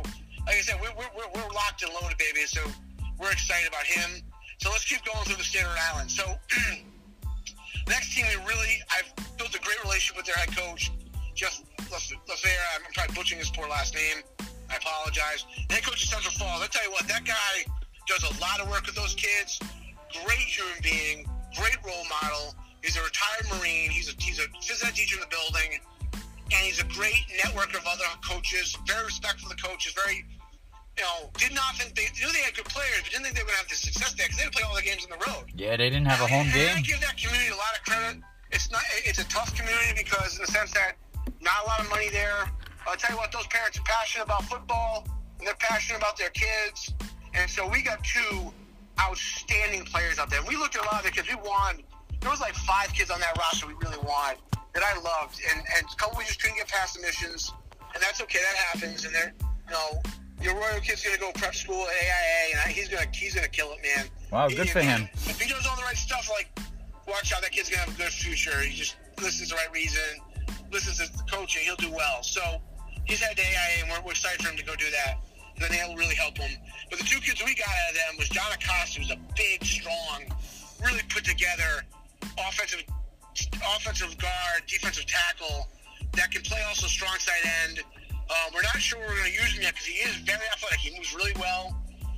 like 0.46 0.58
I 0.58 0.62
said, 0.62 0.78
we're 0.82 0.94
we're, 0.96 1.30
we're 1.34 1.52
locked 1.54 1.84
and 1.84 1.92
loaded, 1.94 2.18
baby. 2.18 2.46
So, 2.46 2.62
we're 3.20 3.32
excited 3.32 3.70
about 3.70 3.86
him. 3.86 4.22
So 4.62 4.70
let's 4.70 4.86
keep 4.86 5.04
going 5.06 5.26
through 5.26 5.42
the 5.42 5.48
Rhode 5.58 5.82
Island. 5.90 6.12
So, 6.12 6.24
next 7.88 8.14
team, 8.14 8.26
we 8.30 8.38
really 8.46 8.78
I've 8.94 9.10
built 9.38 9.56
a 9.56 9.60
great 9.60 9.82
relationship 9.84 10.18
with 10.18 10.26
their 10.26 10.38
head 10.38 10.56
coach, 10.56 10.92
Jeff 11.34 11.62
LaFera. 11.90 12.66
I'm 12.78 12.86
probably 12.94 13.16
butchering 13.16 13.40
his 13.40 13.50
poor 13.50 13.68
last 13.68 13.96
name. 13.96 14.22
I 14.70 14.78
apologize. 14.78 15.46
Head 15.70 15.84
coach 15.84 16.04
of 16.04 16.10
Central 16.10 16.34
Falls. 16.34 16.62
I 16.62 16.68
tell 16.68 16.84
you 16.84 16.92
what, 16.92 17.08
that 17.08 17.26
guy 17.26 17.66
does 18.08 18.24
a 18.24 18.34
lot 18.42 18.60
of 18.60 18.70
work 18.70 18.86
with 18.86 18.96
those 18.96 19.14
kids. 19.16 19.60
Great 20.26 20.48
human 20.48 20.80
being, 20.84 21.26
great 21.56 21.78
role 21.86 22.06
model. 22.10 22.56
He's 22.84 22.98
a 22.98 23.04
retired 23.04 23.48
Marine. 23.58 23.90
He's 23.92 24.10
a 24.10 24.16
he's 24.18 24.40
a 24.40 24.48
phys 24.60 24.84
ed 24.86 24.96
teacher 24.96 25.16
in 25.16 25.22
the 25.22 25.32
building, 25.32 25.80
and 26.14 26.62
he's 26.66 26.82
a 26.82 26.88
great 26.90 27.24
network 27.44 27.74
of 27.78 27.86
other 27.86 28.06
coaches. 28.26 28.76
Very 28.88 29.06
respectful 29.06 29.52
of 29.52 29.58
the 29.58 29.62
coaches. 29.62 29.94
Very, 29.94 30.26
you 30.98 31.04
know, 31.04 31.30
did 31.38 31.54
not 31.54 31.78
think 31.78 31.96
they 31.96 32.10
knew 32.20 32.32
they 32.34 32.42
had 32.42 32.56
good 32.56 32.66
players, 32.66 33.02
but 33.04 33.12
didn't 33.12 33.26
think 33.26 33.36
they 33.38 33.44
were 33.44 33.54
going 33.54 33.62
to 33.62 33.70
have 33.70 33.72
the 33.72 33.76
success 33.76 34.14
there 34.18 34.28
because 34.28 34.38
they 34.38 34.44
didn't 34.44 34.56
play 34.56 34.66
all 34.66 34.76
the 34.76 34.82
games 34.82 35.06
on 35.06 35.14
the 35.14 35.22
road. 35.30 35.48
Yeah, 35.56 35.78
they 35.78 35.90
didn't 35.90 36.10
have 36.10 36.20
a 36.20 36.28
home 36.28 36.50
and, 36.50 36.54
game. 36.54 36.70
And 36.70 36.80
I 36.80 36.82
give 36.82 37.00
that 37.02 37.16
community 37.16 37.54
a 37.54 37.60
lot 37.62 37.72
of 37.78 37.86
credit. 37.86 38.24
It's 38.52 38.72
not. 38.72 38.82
It's 39.06 39.20
a 39.20 39.28
tough 39.30 39.56
community 39.56 39.94
because 39.96 40.36
in 40.36 40.42
the 40.44 40.52
sense 40.52 40.74
that 40.74 40.98
not 41.40 41.64
a 41.64 41.68
lot 41.68 41.80
of 41.80 41.90
money 41.90 42.10
there. 42.10 42.50
I'll 42.88 42.98
tell 42.98 43.12
you 43.14 43.18
what, 43.18 43.32
those 43.32 43.48
parents 43.48 43.78
are 43.78 43.86
passionate 43.86 44.26
about 44.26 44.44
football 44.46 45.06
and 45.38 45.48
they're 45.48 45.56
passionate 45.56 46.00
about 46.00 46.18
their 46.18 46.30
kids. 46.30 46.94
And 47.34 47.50
so 47.50 47.68
we 47.68 47.82
got 47.82 48.04
two 48.04 48.52
outstanding 49.00 49.86
players 49.86 50.20
out 50.20 50.30
there. 50.30 50.40
And 50.40 50.48
we 50.48 50.56
looked 50.56 50.76
at 50.76 50.84
a 50.84 50.86
lot 50.86 51.00
of 51.00 51.06
the 51.06 51.12
kids. 51.12 51.28
We 51.30 51.36
won. 51.36 51.84
There 52.20 52.30
was 52.30 52.42
like 52.42 52.54
five 52.54 52.94
kids 52.94 53.10
on 53.10 53.20
that 53.20 53.38
roster 53.38 53.68
we 53.68 53.74
really 53.82 53.98
wanted 54.00 54.40
that 54.74 54.84
I 54.84 55.00
loved. 55.02 55.40
And, 55.52 55.60
and 55.78 55.86
a 55.86 55.96
couple 55.96 56.18
we 56.18 56.26
just 56.26 56.42
couldn't 56.42 56.58
get 56.58 56.68
past 56.68 56.94
submissions. 56.94 57.54
And 57.94 58.02
that's 58.02 58.22
okay. 58.22 58.40
That 58.40 58.58
happens. 58.58 59.06
And 59.06 59.16
they're, 59.16 59.34
you 59.42 59.74
know, 59.74 60.02
your 60.42 60.56
Royal 60.56 60.80
kid's 60.82 61.04
going 61.04 61.16
to 61.16 61.22
go 61.22 61.32
prep 61.34 61.54
school 61.54 61.82
at 61.84 61.94
AIA, 61.94 62.64
and 62.64 62.72
he's 62.72 62.90
going 62.90 63.04
to 63.04 63.20
he's 63.20 63.36
gonna 63.36 63.48
kill 63.48 63.74
it, 63.74 63.80
man. 63.84 64.08
Wow, 64.32 64.48
good 64.48 64.66
he, 64.66 64.68
for 64.68 64.82
him. 64.82 65.08
If 65.14 65.40
he 65.40 65.48
does 65.48 65.68
all 65.68 65.76
the 65.76 65.84
right 65.84 65.98
stuff, 65.98 66.30
like, 66.32 66.50
watch 67.08 67.32
out, 67.32 67.42
that 67.42 67.52
kid's 67.52 67.70
going 67.70 67.84
to 67.84 67.90
have 67.92 68.00
a 68.00 68.04
good 68.04 68.12
future. 68.12 68.60
He 68.62 68.76
just 68.76 68.96
listens 69.22 69.50
to 69.50 69.56
the 69.56 69.62
right 69.62 69.72
reason, 69.72 70.02
listens 70.72 70.98
to 70.98 71.16
the 71.16 71.24
coaching, 71.30 71.62
he'll 71.64 71.76
do 71.76 71.92
well. 71.92 72.24
So 72.24 72.42
he's 73.06 73.22
had 73.22 73.38
the 73.38 73.44
AIA, 73.44 73.84
and 73.84 73.92
we're, 73.92 74.02
we're 74.02 74.12
excited 74.12 74.42
for 74.42 74.50
him 74.50 74.58
to 74.58 74.66
go 74.66 74.76
do 74.76 74.90
that 74.90 75.18
and 75.56 75.64
then 75.64 75.72
that'll 75.72 75.96
really 75.96 76.16
help 76.16 76.38
him. 76.38 76.52
But 76.90 77.00
the 77.00 77.06
two 77.06 77.20
kids 77.20 77.44
we 77.44 77.56
got 77.56 77.70
out 77.70 77.90
of 77.92 77.96
them 77.96 78.14
was 78.18 78.30
John 78.30 78.52
Acosta, 78.52 79.02
who's 79.02 79.12
a 79.12 79.20
big, 79.36 79.64
strong, 79.64 80.24
really 80.84 81.02
put 81.10 81.24
together 81.26 81.86
offensive 82.38 82.84
offensive 83.76 84.18
guard, 84.18 84.64
defensive 84.68 85.06
tackle 85.06 85.68
that 86.14 86.32
can 86.32 86.42
play 86.42 86.62
also 86.68 86.88
strong 86.88 87.18
side 87.20 87.48
end. 87.66 87.80
Um, 88.12 88.54
we're 88.54 88.62
not 88.62 88.80
sure 88.80 89.00
we're 89.00 89.16
going 89.16 89.32
to 89.32 89.32
use 89.32 89.54
him 89.56 89.64
yet 89.64 89.74
because 89.74 89.88
he 89.88 90.00
is 90.04 90.16
very 90.18 90.46
athletic. 90.54 90.80
He 90.80 90.96
moves 90.96 91.14
really 91.14 91.34
well. 91.40 91.76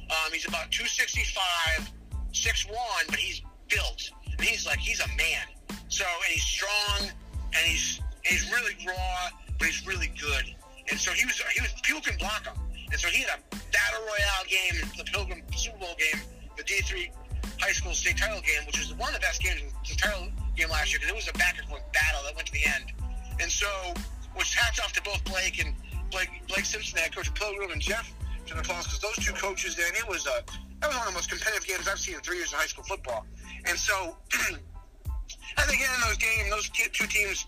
Um, 0.09 0.31
he's 0.31 0.47
about 0.47 0.69
265, 0.71 1.89
6'1", 2.33 2.69
but 3.07 3.17
he's 3.17 3.41
built. 3.69 4.11
And 4.37 4.41
he's 4.41 4.65
like, 4.65 4.79
he's 4.79 4.99
a 5.01 5.07
man. 5.17 5.45
So, 5.89 6.05
and 6.05 6.33
he's 6.33 6.43
strong, 6.43 7.09
and 7.53 7.65
he's 7.65 8.01
he's 8.23 8.51
really 8.51 8.73
raw, 8.87 9.29
but 9.59 9.67
he's 9.67 9.85
really 9.85 10.11
good. 10.19 10.45
And 10.89 10.99
so 10.99 11.11
he 11.11 11.25
was, 11.25 11.41
he 11.53 11.61
was, 11.61 11.73
people 11.83 12.01
can 12.01 12.17
block 12.17 12.45
him. 12.45 12.55
And 12.91 12.99
so 12.99 13.07
he 13.07 13.23
had 13.23 13.39
a 13.39 13.55
battle 13.71 14.01
royale 14.01 14.45
game, 14.47 14.81
the 14.97 15.03
Pilgrim 15.03 15.41
Super 15.55 15.77
Bowl 15.77 15.95
game, 15.97 16.21
the 16.57 16.63
D3 16.63 17.09
high 17.59 17.71
school 17.71 17.93
state 17.93 18.17
title 18.17 18.41
game, 18.41 18.65
which 18.65 18.79
was 18.79 18.93
one 18.95 19.09
of 19.09 19.15
the 19.15 19.25
best 19.25 19.41
games 19.41 19.61
in 19.61 19.67
the 19.67 19.95
title 19.95 20.27
game 20.55 20.69
last 20.69 20.91
year 20.91 20.99
because 20.99 21.11
it 21.11 21.15
was 21.15 21.27
a 21.29 21.37
back 21.37 21.57
and 21.57 21.67
forth 21.67 21.83
battle 21.93 22.21
that 22.25 22.35
went 22.35 22.47
to 22.47 22.53
the 22.53 22.65
end. 22.65 22.91
And 23.39 23.49
so, 23.51 23.67
which 24.35 24.53
hats 24.55 24.79
off 24.79 24.93
to 24.93 25.01
both 25.01 25.23
Blake 25.25 25.63
and 25.63 25.73
Blake, 26.11 26.29
Blake 26.47 26.65
Simpson, 26.65 26.95
the 26.95 27.01
head 27.01 27.15
coach 27.15 27.27
of 27.27 27.35
Pilgrim, 27.35 27.71
and 27.71 27.81
Jeff 27.81 28.11
to 28.45 28.53
the 28.53 28.63
Falls, 28.63 28.85
because 28.85 28.99
those 28.99 29.25
two 29.25 29.33
coaches 29.33 29.75
then 29.75 29.93
it 29.95 30.07
was 30.07 30.27
a 30.27 30.43
that 30.81 30.87
was 30.87 30.97
one 30.97 31.07
of 31.07 31.13
the 31.13 31.17
most 31.17 31.29
competitive 31.29 31.65
games 31.65 31.87
I've 31.87 31.99
seen 31.99 32.15
in 32.15 32.21
three 32.21 32.37
years 32.37 32.51
of 32.51 32.59
high 32.59 32.67
school 32.67 32.83
football. 32.83 33.25
And 33.65 33.79
so, 33.79 34.17
I 35.57 35.61
think 35.63 35.81
in 35.81 35.87
those 36.05 36.17
games, 36.17 36.49
those 36.49 36.69
two 36.69 37.07
teams, 37.07 37.45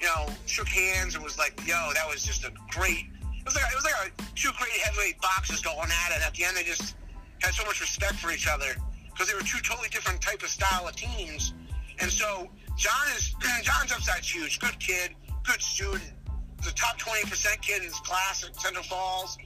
you 0.00 0.06
know, 0.06 0.26
shook 0.46 0.68
hands 0.68 1.14
and 1.14 1.22
was 1.22 1.36
like, 1.36 1.52
"Yo, 1.66 1.92
that 1.94 2.08
was 2.08 2.24
just 2.24 2.44
a 2.44 2.52
great." 2.70 3.06
It 3.50 3.54
was 3.54 3.62
like 3.62 3.72
it 3.72 3.74
was 3.74 3.84
like 3.84 4.12
a, 4.30 4.36
two 4.36 4.50
great 4.58 4.78
heavyweight 4.78 5.20
boxers 5.20 5.60
going 5.60 5.90
at 5.90 6.14
it. 6.14 6.24
At 6.24 6.34
the 6.34 6.44
end, 6.44 6.56
they 6.56 6.62
just 6.62 6.94
had 7.40 7.52
so 7.52 7.64
much 7.64 7.80
respect 7.80 8.14
for 8.14 8.30
each 8.30 8.46
other 8.46 8.76
because 9.06 9.26
they 9.26 9.34
were 9.34 9.40
two 9.42 9.58
totally 9.58 9.88
different 9.88 10.20
type 10.20 10.42
of 10.42 10.48
style 10.48 10.86
of 10.86 10.94
teams. 10.94 11.54
And 11.98 12.10
so 12.10 12.48
John 12.76 13.06
is 13.16 13.34
John's 13.62 13.90
upside's 13.90 14.32
huge. 14.32 14.60
Good 14.60 14.78
kid, 14.78 15.16
good 15.42 15.60
student. 15.60 16.12
He's 16.58 16.70
a 16.70 16.74
top 16.74 16.96
twenty 16.98 17.28
percent 17.28 17.60
kid 17.60 17.78
in 17.78 17.88
his 17.88 17.98
class 18.00 18.44
at 18.44 18.54
Central 18.60 18.84
Falls. 18.84 19.36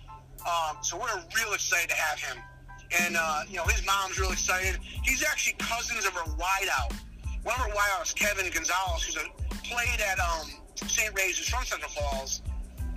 Um, 0.45 0.77
so 0.83 0.99
we're 0.99 1.17
real 1.41 1.55
excited 1.55 1.89
to 1.89 1.97
have 1.97 2.21
him. 2.21 2.37
And 3.01 3.17
uh, 3.19 3.45
you 3.49 3.57
know 3.57 3.65
his 3.65 3.87
mom's 3.87 4.19
real 4.21 4.33
excited. 4.33 4.79
He's 5.03 5.25
actually 5.25 5.57
cousins 5.59 6.05
of 6.05 6.15
our 6.15 6.29
wideout. 6.37 6.93
One 7.43 7.55
of 7.55 7.63
our 7.63 7.71
wideouts, 7.71 8.15
Kevin 8.15 8.51
Gonzalez, 8.53 9.03
who's 9.05 9.17
a, 9.17 9.25
played 9.65 10.01
at 10.01 10.19
um, 10.21 10.61
St. 10.75 11.17
Ray's, 11.17 11.39
who's 11.39 11.49
from 11.49 11.65
Central 11.65 11.91
Falls. 11.91 12.43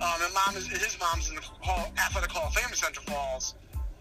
Um, 0.00 0.22
and 0.22 0.32
mom 0.32 0.54
is, 0.56 0.68
his 0.68 0.96
mom's 1.00 1.28
in 1.28 1.34
the 1.34 1.42
Hall, 1.42 1.90
Athletic 1.98 2.30
Hall 2.30 2.46
of 2.46 2.54
Fame 2.54 2.70
in 2.70 2.76
Central 2.76 3.04
Falls. 3.06 3.54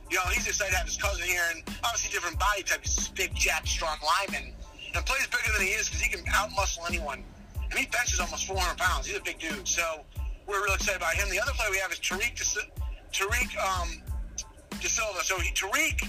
You 0.10 0.18
know, 0.18 0.30
he's 0.30 0.48
excited 0.48 0.72
to 0.72 0.78
have 0.78 0.86
his 0.86 0.98
cousin 0.98 1.26
here, 1.26 1.42
and 1.54 1.64
obviously 1.84 2.12
different 2.12 2.40
body 2.40 2.62
type. 2.62 2.82
He's 2.84 2.96
this 2.96 3.08
big, 3.10 3.34
jack, 3.34 3.66
strong 3.66 3.98
lineman, 4.06 4.54
and 4.94 5.06
plays 5.06 5.26
bigger 5.28 5.52
than 5.58 5.66
he 5.66 5.74
is 5.74 5.90
because 5.90 6.02
he 6.02 6.10
can 6.10 6.24
outmuscle 6.32 6.88
anyone. 6.88 7.24
And 7.70 7.74
he 7.74 7.88
benches 7.88 8.20
almost 8.20 8.46
400 8.46 8.78
pounds. 8.78 9.08
He's 9.08 9.18
a 9.18 9.22
big 9.22 9.40
dude. 9.40 9.68
So 9.68 10.06
we're 10.46 10.62
really 10.64 10.76
excited 10.76 11.02
about 11.02 11.16
him. 11.16 11.30
The 11.30 11.42
other 11.42 11.52
player 11.54 11.72
we 11.72 11.80
have 11.80 11.92
is 11.92 12.00
Tariq 12.00 12.38
Tariq 13.12 13.50
um, 13.58 14.02
De 14.80 14.88
Silva. 14.88 15.24
So 15.24 15.40
he, 15.40 15.52
Tariq 15.52 16.08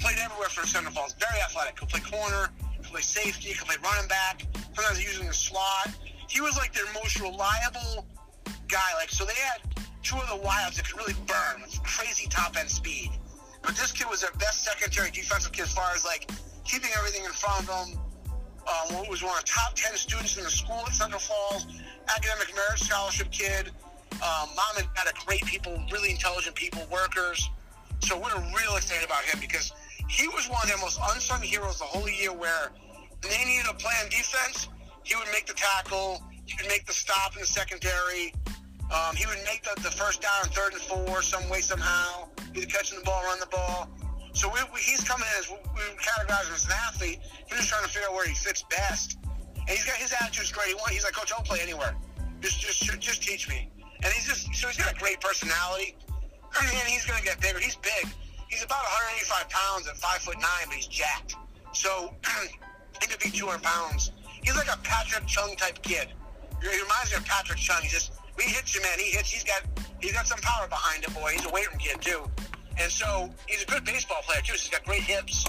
played 0.00 0.18
everywhere 0.18 0.48
for 0.48 0.66
Central 0.66 0.94
Falls. 0.94 1.14
Very 1.14 1.40
athletic. 1.42 1.76
Could 1.76 1.88
play 1.88 2.00
corner, 2.00 2.48
could 2.80 2.90
play 2.90 3.02
safety, 3.02 3.52
could 3.52 3.68
play 3.68 3.76
running 3.84 4.08
back. 4.08 4.42
Sometimes 4.74 5.20
in 5.20 5.26
the 5.26 5.34
slot. 5.34 5.90
He 6.28 6.40
was 6.40 6.56
like 6.56 6.72
their 6.72 6.90
most 6.92 7.20
reliable 7.20 8.06
guy. 8.68 8.90
Like 8.96 9.10
so, 9.10 9.24
they 9.24 9.34
had 9.34 9.60
two 10.02 10.16
of 10.16 10.28
the 10.28 10.36
wilds 10.36 10.76
that 10.76 10.88
could 10.88 10.98
really 10.98 11.18
burn 11.26 11.62
with 11.62 11.82
crazy 11.82 12.28
top 12.28 12.56
end 12.56 12.70
speed. 12.70 13.10
But 13.62 13.76
this 13.76 13.92
kid 13.92 14.06
was 14.08 14.20
their 14.20 14.32
best 14.38 14.64
secondary 14.64 15.10
defensive 15.10 15.52
kid 15.52 15.62
as 15.62 15.72
far 15.72 15.92
as 15.94 16.04
like 16.04 16.30
keeping 16.64 16.90
everything 16.96 17.24
in 17.24 17.32
front 17.32 17.68
of 17.68 17.88
him. 17.88 17.98
Um, 18.68 19.08
was 19.08 19.22
one 19.22 19.32
of 19.32 19.44
the 19.44 19.50
top 19.50 19.74
ten 19.74 19.96
students 19.96 20.36
in 20.36 20.44
the 20.44 20.50
school 20.50 20.84
at 20.86 20.92
Central 20.92 21.20
Falls, 21.20 21.66
academic 22.14 22.54
merit 22.54 22.78
scholarship 22.78 23.30
kid. 23.30 23.70
Um, 24.12 24.48
mom 24.54 24.76
and 24.76 24.86
dad 24.94 25.06
are 25.06 25.26
great 25.26 25.44
people, 25.44 25.82
really 25.90 26.10
intelligent 26.10 26.54
people, 26.54 26.86
workers. 26.92 27.48
So 28.00 28.18
we're 28.18 28.36
real 28.56 28.76
excited 28.76 29.06
about 29.06 29.24
him 29.24 29.40
because 29.40 29.72
he 30.08 30.28
was 30.28 30.48
one 30.48 30.60
of 30.62 30.68
their 30.68 30.78
most 30.78 30.98
unsung 31.10 31.40
heroes 31.42 31.78
the 31.78 31.84
whole 31.84 32.08
year. 32.08 32.32
Where 32.32 32.70
they 33.22 33.44
needed 33.44 33.66
a 33.70 33.74
plan 33.74 34.08
defense, 34.10 34.68
he 35.02 35.16
would 35.16 35.28
make 35.32 35.46
the 35.46 35.54
tackle, 35.54 36.22
he 36.44 36.54
would 36.60 36.68
make 36.68 36.84
the 36.86 36.92
stop 36.92 37.34
in 37.34 37.40
the 37.40 37.46
secondary. 37.46 38.34
Um, 38.88 39.14
he 39.16 39.26
would 39.26 39.38
make 39.44 39.62
the, 39.62 39.74
the 39.82 39.90
first 39.90 40.22
down, 40.22 40.48
third 40.52 40.72
and 40.72 40.82
four, 40.82 41.22
some 41.22 41.48
way, 41.48 41.60
somehow. 41.60 42.28
Either 42.54 42.66
catching 42.66 42.98
the 42.98 43.04
ball, 43.04 43.22
run 43.24 43.38
the 43.38 43.46
ball. 43.46 43.88
So 44.32 44.48
we, 44.48 44.60
we, 44.72 44.80
he's 44.80 45.04
coming 45.04 45.26
in 45.26 45.40
as 45.40 45.50
we 45.50 45.82
categorize 46.00 46.48
him 46.48 46.54
as 46.54 46.64
an 46.66 46.72
athlete. 46.72 47.18
He's 47.48 47.58
just 47.58 47.68
trying 47.68 47.84
to 47.84 47.88
figure 47.90 48.08
out 48.08 48.14
where 48.14 48.26
he 48.26 48.34
fits 48.34 48.64
best. 48.70 49.18
And 49.56 49.68
he's 49.68 49.84
got 49.84 49.96
his 49.96 50.12
attitude's 50.12 50.52
great. 50.52 50.68
He 50.68 50.74
want, 50.74 50.92
he's 50.92 51.04
like, 51.04 51.12
Coach, 51.12 51.32
I'll 51.36 51.44
play 51.44 51.60
anywhere. 51.60 51.94
Just 52.40 52.60
just 52.60 53.00
just 53.00 53.22
teach 53.22 53.48
me. 53.48 53.68
And 54.02 54.12
he's 54.12 54.26
just 54.26 54.54
so 54.54 54.68
he's 54.68 54.76
got 54.76 54.92
a 54.92 54.98
great 54.98 55.20
personality. 55.20 55.96
And 56.58 56.88
he's 56.88 57.04
gonna 57.04 57.22
get 57.22 57.40
bigger. 57.40 57.58
He's 57.58 57.76
big. 57.76 58.06
He's 58.48 58.62
about 58.62 58.82
185 59.20 59.48
pounds 59.50 59.88
at 59.88 59.96
five 59.96 60.20
foot 60.20 60.36
nine, 60.36 60.64
but 60.66 60.76
he's 60.76 60.86
jacked. 60.86 61.34
So 61.72 62.14
he 63.00 63.06
could 63.06 63.20
be 63.20 63.30
200 63.30 63.62
pounds. 63.62 64.12
He's 64.42 64.56
like 64.56 64.72
a 64.72 64.78
Patrick 64.82 65.26
Chung 65.26 65.54
type 65.56 65.82
kid. 65.82 66.08
He 66.62 66.68
reminds 66.68 67.10
me 67.10 67.18
of 67.18 67.26
Patrick 67.26 67.58
Chung. 67.58 67.82
He 67.82 67.88
just 67.88 68.12
he 68.38 68.50
hits 68.50 68.74
you, 68.74 68.82
man. 68.82 68.98
He 68.98 69.10
hits. 69.10 69.30
He's 69.30 69.44
got 69.44 69.62
he's 70.00 70.12
got 70.12 70.26
some 70.26 70.40
power 70.40 70.68
behind 70.68 71.04
him, 71.04 71.12
boy. 71.14 71.32
He's 71.32 71.44
a 71.46 71.50
weight 71.50 71.68
room 71.68 71.78
kid 71.78 72.00
too. 72.00 72.24
And 72.78 72.90
so 72.90 73.30
he's 73.48 73.62
a 73.62 73.66
good 73.66 73.84
baseball 73.84 74.22
player 74.22 74.40
too. 74.40 74.56
So 74.56 74.68
he's 74.68 74.70
got 74.70 74.84
great 74.84 75.02
hips, 75.02 75.44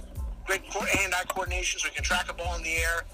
great 0.45 0.65
hand-eye 0.65 1.25
coordination, 1.27 1.79
so 1.79 1.87
he 1.87 1.93
can 1.93 2.03
track 2.03 2.29
a 2.29 2.33
ball 2.33 2.55
in 2.55 2.63
the 2.63 2.73
air 2.73 3.05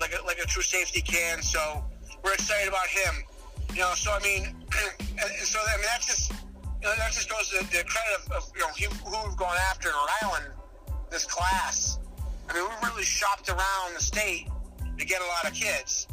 like 0.00 0.12
a, 0.14 0.24
like 0.24 0.38
a 0.38 0.46
true 0.46 0.62
safety 0.62 1.00
can. 1.00 1.42
So 1.42 1.84
we're 2.22 2.34
excited 2.34 2.68
about 2.68 2.86
him. 2.86 3.24
You 3.74 3.80
know, 3.80 3.92
so 3.94 4.12
I 4.12 4.20
mean, 4.20 4.44
so 5.44 5.58
I 5.58 5.76
mean 5.76 5.86
that's 5.86 6.06
just 6.06 6.30
you 6.30 6.88
know 6.88 6.94
that 6.96 7.12
just 7.12 7.28
goes 7.28 7.48
to 7.50 7.58
the 7.58 7.84
credit 7.84 8.26
of, 8.26 8.32
of 8.32 8.52
you 8.54 8.62
know 8.62 8.90
who 9.04 9.28
we've 9.28 9.36
gone 9.36 9.56
after 9.70 9.88
in 9.88 9.94
Rhode 9.94 10.14
Island 10.22 10.52
this 11.10 11.24
class. 11.24 11.98
I 12.48 12.54
mean, 12.54 12.64
we 12.64 12.88
really 12.88 13.04
shopped 13.04 13.48
around 13.48 13.94
the 13.94 14.02
state 14.02 14.48
to 14.98 15.04
get 15.04 15.20
a 15.20 15.26
lot 15.26 15.50
of 15.50 15.54
kids. 15.54 16.06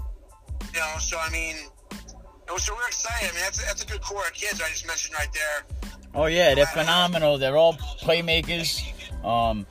You 0.73 0.79
know, 0.79 0.95
so 0.99 1.17
I 1.19 1.29
mean, 1.29 1.55
so 2.57 2.73
we're 2.73 2.87
excited. 2.87 3.29
I 3.29 3.33
mean, 3.33 3.41
that's 3.43 3.65
that's 3.65 3.83
a 3.83 3.87
good 3.87 4.01
core 4.01 4.25
of 4.25 4.33
kids 4.33 4.61
I 4.61 4.69
just 4.69 4.87
mentioned 4.87 5.15
right 5.17 5.29
there. 5.33 5.91
Oh 6.15 6.25
yeah, 6.25 6.55
they're 6.55 6.65
phenomenal. 6.67 7.37
They're 7.37 7.57
all 7.57 7.73
playmakers. 7.73 8.81
Um, 9.25 9.65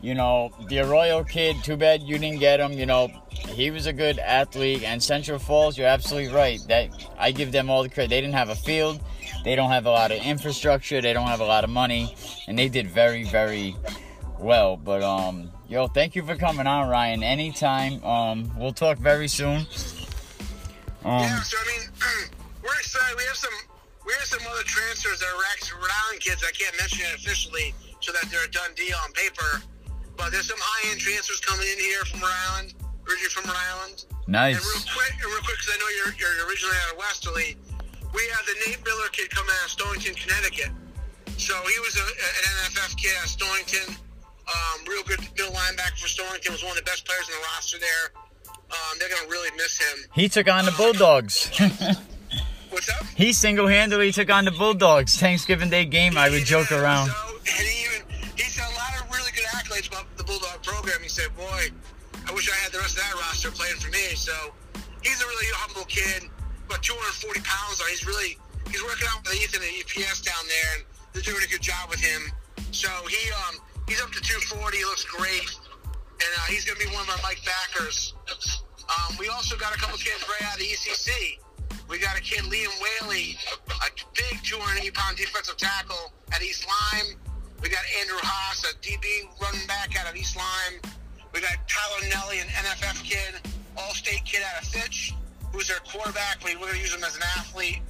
you 0.00 0.14
know, 0.14 0.50
the 0.68 0.80
Arroyo 0.80 1.22
kid. 1.24 1.62
Too 1.62 1.76
bad 1.76 2.02
you 2.02 2.18
didn't 2.18 2.40
get 2.40 2.60
him. 2.60 2.72
You 2.72 2.86
know, 2.86 3.08
he 3.30 3.70
was 3.70 3.86
a 3.86 3.92
good 3.92 4.18
athlete. 4.18 4.82
And 4.82 5.02
Central 5.02 5.38
Falls, 5.38 5.78
you're 5.78 5.86
absolutely 5.86 6.32
right. 6.32 6.60
That 6.68 6.90
I 7.18 7.30
give 7.30 7.52
them 7.52 7.70
all 7.70 7.82
the 7.82 7.88
credit. 7.88 8.10
They 8.10 8.20
didn't 8.20 8.34
have 8.34 8.48
a 8.48 8.56
field. 8.56 9.00
They 9.44 9.54
don't 9.54 9.70
have 9.70 9.86
a 9.86 9.90
lot 9.90 10.10
of 10.10 10.18
infrastructure. 10.18 11.00
They 11.00 11.12
don't 11.12 11.28
have 11.28 11.40
a 11.40 11.44
lot 11.44 11.64
of 11.64 11.70
money, 11.70 12.14
and 12.46 12.58
they 12.58 12.68
did 12.68 12.88
very, 12.88 13.24
very 13.24 13.76
well. 14.38 14.76
But 14.76 15.02
um, 15.02 15.50
yo, 15.68 15.88
thank 15.88 16.14
you 16.14 16.24
for 16.24 16.36
coming 16.36 16.66
on, 16.66 16.88
Ryan. 16.88 17.22
Anytime. 17.22 18.02
Um, 18.04 18.52
we'll 18.58 18.72
talk 18.72 18.98
very 18.98 19.28
soon. 19.28 19.66
Um, 21.04 21.22
yeah, 21.26 21.42
so 21.42 21.58
I 21.58 21.66
mean, 21.66 21.84
we're 22.62 22.78
excited. 22.78 23.16
We 23.18 23.26
have 23.26 23.36
some 23.36 23.54
we 24.06 24.12
have 24.18 24.26
some 24.26 24.42
other 24.50 24.66
transfers 24.66 25.18
that 25.22 25.30
are 25.30 25.46
actually 25.54 25.78
Rhode 25.82 25.94
Island 26.06 26.20
kids. 26.22 26.42
I 26.42 26.50
can't 26.54 26.74
mention 26.78 27.06
it 27.06 27.14
officially 27.18 27.74
so 28.02 28.10
that 28.12 28.26
they're 28.30 28.46
a 28.46 28.50
done 28.50 28.74
deal 28.74 28.98
on 29.02 29.12
paper. 29.14 29.62
But 30.16 30.30
there's 30.30 30.50
some 30.50 30.60
high 30.60 30.90
end 30.90 31.00
transfers 31.00 31.40
coming 31.40 31.66
in 31.66 31.78
here 31.78 32.04
from 32.06 32.20
Rhode 32.20 32.38
Island, 32.50 32.74
originally 33.06 33.34
from 33.34 33.46
Rhode 33.50 33.62
Island. 33.62 34.06
Nice. 34.26 34.58
And 34.58 34.62
real 34.62 34.84
quick, 34.90 35.14
and 35.18 35.28
real 35.30 35.42
quick, 35.42 35.58
because 35.58 35.72
I 35.74 35.78
know 35.82 35.90
you're, 35.98 36.14
you're 36.18 36.46
originally 36.46 36.78
out 36.86 36.94
of 36.94 36.98
Westerly. 36.98 37.58
We 38.14 38.22
have 38.36 38.44
the 38.44 38.56
Nate 38.66 38.82
Miller 38.84 39.08
kid 39.10 39.32
coming 39.32 39.50
out 39.50 39.66
of 39.66 39.72
Stonington, 39.72 40.14
Connecticut. 40.14 40.70
So 41.40 41.56
he 41.66 41.78
was 41.80 41.96
a, 41.96 42.06
an 42.06 42.42
NFF 42.70 42.94
kid 43.00 43.14
at 43.18 43.30
Stonington. 43.30 43.96
Um, 44.46 44.84
real 44.84 45.02
good 45.08 45.22
middle 45.34 45.54
linebacker 45.54 45.98
for 45.98 46.10
Stonington. 46.10 46.52
Was 46.52 46.62
one 46.62 46.76
of 46.76 46.82
the 46.82 46.86
best 46.86 47.08
players 47.08 47.26
in 47.26 47.34
the 47.34 47.42
roster 47.54 47.78
there. 47.80 48.12
Um, 48.72 48.98
they're 48.98 49.08
gonna 49.08 49.28
really 49.28 49.50
miss 49.56 49.78
him. 49.78 49.98
He 50.14 50.28
took 50.28 50.48
on 50.48 50.64
the 50.64 50.72
Bulldogs. 50.72 51.50
What's 52.70 52.88
up? 52.88 53.04
He 53.14 53.32
single-handedly 53.34 54.12
took 54.12 54.30
on 54.30 54.46
the 54.46 54.50
Bulldogs. 54.50 55.16
Thanksgiving 55.20 55.68
Day 55.68 55.84
game. 55.84 56.16
I 56.16 56.30
would 56.30 56.44
joke 56.44 56.72
around. 56.72 57.08
So, 57.08 57.14
and 57.58 57.66
he 57.68 57.84
even 57.84 58.00
he 58.36 58.44
said 58.48 58.64
a 58.64 58.76
lot 58.80 58.96
of 58.96 59.12
really 59.12 59.30
good 59.32 59.44
accolades 59.44 59.88
about 59.88 60.08
the 60.16 60.24
Bulldog 60.24 60.62
program. 60.62 61.02
He 61.02 61.08
said, 61.08 61.28
"Boy, 61.36 61.68
I 62.26 62.32
wish 62.32 62.48
I 62.50 62.56
had 62.56 62.72
the 62.72 62.78
rest 62.78 62.96
of 62.96 63.04
that 63.04 63.14
roster 63.14 63.50
playing 63.50 63.76
for 63.76 63.90
me." 63.90 64.16
So 64.16 64.32
he's 65.02 65.20
a 65.20 65.26
really 65.26 65.46
humble 65.52 65.84
kid. 65.84 66.24
About 66.64 66.82
240 66.82 67.40
pounds. 67.44 67.78
Though. 67.78 67.86
He's 67.92 68.06
really 68.06 68.38
he's 68.72 68.82
working 68.82 69.06
out 69.12 69.20
with 69.20 69.36
Ethan 69.36 69.60
at 69.60 69.68
EPS 69.84 70.24
down 70.24 70.40
there, 70.48 70.70
and 70.80 70.84
they're 71.12 71.28
doing 71.28 71.44
a 71.44 71.50
good 71.52 71.60
job 71.60 71.90
with 71.90 72.00
him. 72.00 72.32
So 72.72 72.88
he 73.04 73.20
um 73.44 73.60
he's 73.86 74.00
up 74.00 74.10
to 74.16 74.20
240. 74.24 74.76
He 74.78 74.84
looks 74.84 75.04
great, 75.04 75.44
and 76.22 76.32
uh, 76.38 76.46
he's 76.46 76.64
going 76.64 76.78
to 76.78 76.86
be 76.86 76.92
one 76.94 77.02
of 77.02 77.10
our 77.10 77.22
Mike 77.22 77.42
backers. 77.42 78.14
Um, 78.86 79.16
we 79.18 79.28
also 79.28 79.56
got 79.56 79.74
a 79.74 79.78
couple 79.78 79.98
kids 79.98 80.22
right 80.28 80.42
out 80.46 80.54
of 80.54 80.60
the 80.60 80.70
ECC. 80.70 81.38
We 81.88 81.98
got 81.98 82.16
a 82.16 82.22
kid, 82.22 82.44
Liam 82.44 82.70
Whaley, 82.78 83.36
a 83.68 83.88
big 84.14 84.42
280 84.42 84.90
pound 84.92 85.16
defensive 85.16 85.56
tackle 85.56 86.12
at 86.32 86.42
East 86.42 86.66
Lyme. 86.66 87.16
We 87.60 87.68
got 87.68 87.82
Andrew 88.00 88.18
Haas, 88.22 88.64
a 88.64 88.74
DB 88.78 89.28
running 89.40 89.66
back 89.66 89.98
out 89.98 90.08
of 90.08 90.16
East 90.16 90.36
Lyme. 90.36 90.80
We 91.34 91.40
got 91.40 91.56
Tyler 91.66 92.08
Nelly, 92.08 92.40
an 92.40 92.48
NFF 92.48 93.02
kid, 93.04 93.40
all 93.76 93.94
state 93.94 94.24
kid 94.24 94.42
out 94.42 94.62
of 94.62 94.68
Fitch, 94.68 95.14
who's 95.52 95.68
their 95.68 95.80
quarterback, 95.80 96.42
we're 96.44 96.54
going 96.58 96.74
to 96.74 96.80
use 96.80 96.94
him 96.94 97.04
as 97.04 97.16
an 97.16 97.22
athlete. 97.38 97.80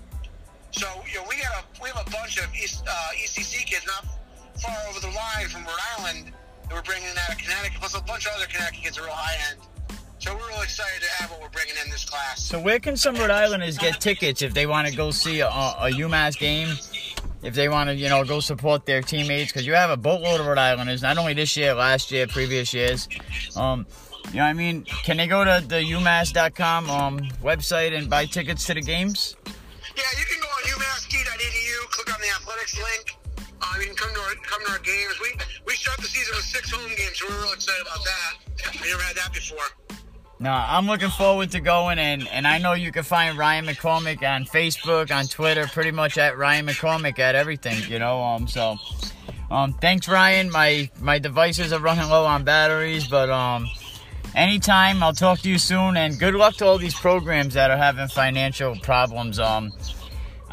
So, 0.71 0.87
you 1.11 1.19
know, 1.21 1.27
we 1.29 1.37
got 1.37 1.53
a 1.53 1.83
we 1.83 1.89
have 1.91 2.07
a 2.07 2.11
bunch 2.11 2.39
of 2.39 2.49
East, 2.55 2.85
uh, 2.89 3.09
ECC 3.15 3.67
kids 3.67 3.87
not 3.87 4.07
far 4.61 4.77
over 4.89 5.01
the 5.01 5.13
line 5.13 5.49
from 5.49 5.65
Rhode 5.65 5.85
Island 5.99 6.33
that 6.73 6.77
we're 6.77 6.93
bringing 6.93 7.09
out 7.19 7.33
of 7.33 7.39
Connecticut, 7.39 7.79
plus 7.79 7.95
a 7.95 8.03
bunch 8.03 8.27
of 8.27 8.33
other 8.37 8.47
Connecticut 8.47 8.83
kids 8.83 8.99
are 8.99 9.03
real 9.03 9.13
high 9.13 9.37
end. 9.51 9.61
So 10.19 10.35
we're 10.37 10.49
real 10.49 10.63
excited 10.63 11.03
to 11.03 11.11
have 11.15 11.31
what 11.31 11.41
we're 11.41 11.49
bringing 11.49 11.75
in 11.85 11.91
this 11.91 12.05
class. 12.05 12.43
So 12.43 12.61
where 12.61 12.79
can 12.79 12.97
some 12.97 13.17
Rhode 13.17 13.31
Islanders 13.31 13.77
get 13.77 14.01
tickets 14.01 14.41
if 14.41 14.55
they 14.55 14.67
want 14.67 14.87
to 14.89 14.97
go 14.97 15.11
see 15.11 15.41
a, 15.41 15.49
a 15.49 15.91
UMass 15.91 16.39
game? 16.39 16.77
If 17.43 17.55
they 17.55 17.69
want 17.69 17.91
to, 17.91 17.97
you 17.97 18.09
know, 18.09 18.25
go 18.25 18.39
support 18.39 18.87
their 18.87 19.03
teammates, 19.03 19.51
because 19.51 19.67
you 19.67 19.75
have 19.75 19.91
a 19.91 19.97
boatload 19.97 20.41
of 20.41 20.47
Rhode 20.47 20.59
Islanders, 20.59 21.03
not 21.03 21.19
only 21.19 21.35
this 21.35 21.57
year, 21.57 21.75
last 21.75 22.13
year, 22.13 22.29
previous 22.29 22.73
years. 22.73 23.09
Um, 23.57 23.85
you 24.29 24.37
know 24.37 24.45
what 24.45 24.51
I 24.51 24.53
mean? 24.53 24.85
Can 24.85 25.17
they 25.17 25.27
go 25.27 25.45
to 25.45 25.65
the 25.67 25.83
UMass.com 25.83 26.89
um, 26.89 27.19
website 27.43 27.97
and 27.97 28.09
buy 28.09 28.27
tickets 28.27 28.65
to 28.67 28.75
the 28.75 28.81
games? 28.81 29.37
Yeah, 29.45 30.03
you 30.19 30.25
can 30.25 30.41
go 30.41 30.47
on 30.47 30.63
umass.edu, 30.79 31.91
click 31.91 32.15
on 32.15 32.21
the 32.21 32.29
athletics 32.29 32.79
link. 32.79 33.22
You 33.81 33.87
can 33.87 33.97
come 33.97 34.15
to 34.15 34.21
our 34.21 34.35
come 34.43 34.65
to 34.67 34.73
our 34.73 34.79
games. 34.79 35.19
We 35.21 35.33
we 35.67 35.75
start 35.75 35.99
the 35.99 36.07
season 36.07 36.35
with 36.37 36.45
six 36.45 36.71
home 36.71 36.91
games, 36.97 37.19
so 37.19 37.27
we're 37.29 37.43
real 37.43 37.53
excited 37.53 37.83
about 37.83 38.05
that. 38.05 38.83
We 38.83 38.91
never 38.91 39.03
had 39.03 39.17
that 39.17 39.33
before. 39.33 39.65
No, 40.43 40.51
I'm 40.51 40.89
looking 40.89 41.11
forward 41.11 41.53
to 41.53 41.61
going, 41.61 42.01
and, 42.01 42.27
and 42.27 42.49
I 42.49 42.59
know 42.59 42.73
you 42.73 42.91
can 42.91 43.05
find 43.05 43.39
Ryan 43.39 43.65
McCormick 43.65 44.29
on 44.29 44.45
Facebook, 44.45 45.15
on 45.17 45.27
Twitter, 45.27 45.69
pretty 45.69 45.93
much 45.93 46.19
at 46.19 46.37
Ryan 46.37 46.67
McCormick 46.67 47.21
at 47.21 47.37
everything, 47.37 47.81
you 47.89 48.01
know. 48.01 48.21
Um, 48.21 48.49
so, 48.49 48.77
um, 49.53 49.73
thanks, 49.75 50.09
Ryan. 50.09 50.51
My 50.51 50.91
my 51.01 51.21
devices 51.21 51.73
are 51.73 51.79
running 51.79 52.09
low 52.09 52.25
on 52.25 52.43
batteries, 52.43 53.07
but 53.07 53.31
um, 53.31 53.69
anytime 54.35 55.01
I'll 55.01 55.13
talk 55.13 55.39
to 55.41 55.49
you 55.49 55.59
soon, 55.59 55.97
and 55.97 56.19
good 56.19 56.35
luck 56.35 56.57
to 56.57 56.67
all 56.67 56.77
these 56.77 56.97
programs 56.97 57.55
that 57.55 57.71
are 57.71 57.77
having 57.77 58.09
financial 58.09 58.75
problems. 58.81 59.39
Um, 59.39 59.73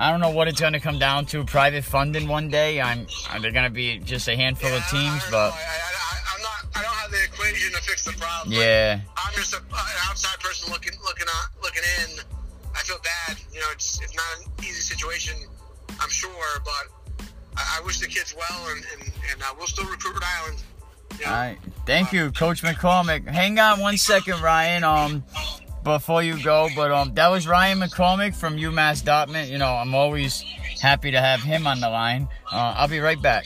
I 0.02 0.12
don't 0.12 0.22
know 0.22 0.30
what 0.30 0.48
it's 0.48 0.62
going 0.62 0.72
to 0.74 0.80
come 0.80 0.98
down 0.98 1.26
to. 1.28 1.44
Private 1.44 1.84
funding 1.84 2.30
one 2.30 2.48
day. 2.48 2.80
I'm. 2.80 3.06
They're 3.42 3.52
going 3.52 3.66
to 3.66 3.70
be 3.70 4.00
just 4.00 4.30
a 4.30 4.36
handful 4.36 4.70
Yeah, 4.70 4.78
of 4.78 4.84
teams, 4.88 5.22
I, 5.28 5.30
but 5.30 5.52
I, 5.52 5.58
I, 5.58 6.18
I'm 6.36 6.42
not. 6.42 6.78
I 6.78 6.82
don't 6.84 6.94
have 6.96 7.12
the 7.12 7.22
equation 7.26 7.74
to 7.74 7.82
fix 7.82 8.06
the 8.06 8.14
problem. 8.14 8.54
yeah. 8.58 9.02
I'm 9.18 9.34
just 9.34 9.54
a, 9.54 9.58
an 9.58 9.98
outside 10.08 10.40
person 10.40 10.72
looking 10.72 10.94
looking 11.04 11.28
out, 11.28 11.50
looking 11.62 11.84
in. 12.02 12.20
I 12.74 12.80
feel 12.84 12.98
bad. 13.04 13.38
You 13.52 13.60
know, 13.60 13.66
it's 13.74 14.02
it's 14.02 14.16
not 14.16 14.24
an 14.38 14.52
easy 14.62 14.80
situation. 14.80 15.36
I'm 16.00 16.10
sure, 16.10 16.62
but 16.64 17.28
I, 17.58 17.80
I 17.82 17.86
wish 17.86 18.00
the 18.00 18.08
kids 18.08 18.34
well, 18.38 18.70
and 18.70 18.82
and, 18.94 19.12
and 19.34 19.42
uh, 19.42 19.54
we'll 19.58 19.68
still 19.68 19.84
recruit 19.86 20.14
Rhode 20.14 20.24
Island. 20.24 20.64
You 21.20 21.26
know? 21.26 21.32
All 21.32 21.38
right. 21.38 21.58
Thank 21.86 22.14
you, 22.14 22.32
Coach 22.32 22.62
McCormick. 22.64 23.28
Hang 23.28 23.60
on 23.60 23.82
one 23.82 23.98
second, 23.98 24.42
Ryan. 24.42 24.86
Um, 24.86 25.24
before 25.84 26.24
you 26.24 26.42
go, 26.44 26.70
but 26.76 26.92
um, 26.92 27.14
that 27.16 27.30
was 27.30 27.48
Ryan 27.48 27.80
McCormick 27.80 28.36
from 28.36 28.58
UMass 28.58 29.04
Dartmouth. 29.04 29.50
You 29.50 29.58
know, 29.58 29.74
I'm 29.74 29.96
always 29.96 30.44
happy 30.82 31.12
to 31.12 31.20
have 31.20 31.42
him 31.42 31.68
on 31.68 31.80
the 31.80 31.90
line. 31.90 32.28
Uh, 32.52 32.74
I'll 32.78 32.88
be 32.88 33.00
right 33.00 33.22
back. 33.22 33.46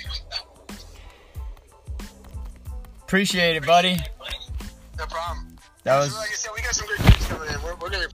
Appreciate 3.04 3.56
it, 3.56 3.66
buddy. 3.66 3.98
No 4.98 5.06
problem. 5.06 5.58
That 5.84 6.00
was 6.00 6.16
like 6.16 6.30
I 6.30 6.34
said, 6.34 6.52
we 6.56 6.62
got 6.62 6.74
some 6.74 6.88
good 6.88 6.98
kids 6.98 7.26
coming 7.28 7.50
in. 7.50 7.62
We're, 7.62 7.76
we're 7.76 7.90
gonna. 7.90 8.08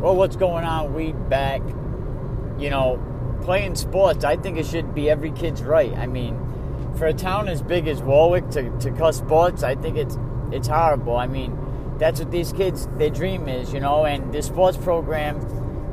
Well. 0.00 0.16
What's 0.16 0.36
going 0.36 0.64
on? 0.64 0.94
We 0.94 1.12
back. 1.12 1.62
You 2.58 2.70
know, 2.70 3.38
playing 3.42 3.74
sports. 3.74 4.24
I 4.24 4.36
think 4.36 4.58
it 4.58 4.66
should 4.66 4.94
be 4.94 5.08
every 5.08 5.30
kid's 5.30 5.62
right. 5.62 5.92
I 5.94 6.06
mean, 6.06 6.38
for 6.96 7.06
a 7.06 7.14
town 7.14 7.48
as 7.48 7.62
big 7.62 7.88
as 7.88 8.02
Warwick 8.02 8.50
to, 8.50 8.70
to 8.80 8.90
cut 8.92 9.14
sports, 9.14 9.62
I 9.62 9.74
think 9.74 9.96
it's 9.96 10.18
it's 10.52 10.68
horrible. 10.68 11.16
I 11.16 11.26
mean, 11.26 11.56
that's 11.98 12.20
what 12.20 12.30
these 12.30 12.52
kids 12.52 12.88
their 12.98 13.10
dream 13.10 13.48
is, 13.48 13.72
you 13.72 13.80
know. 13.80 14.04
And 14.04 14.32
this 14.32 14.46
sports 14.46 14.76
program 14.76 15.36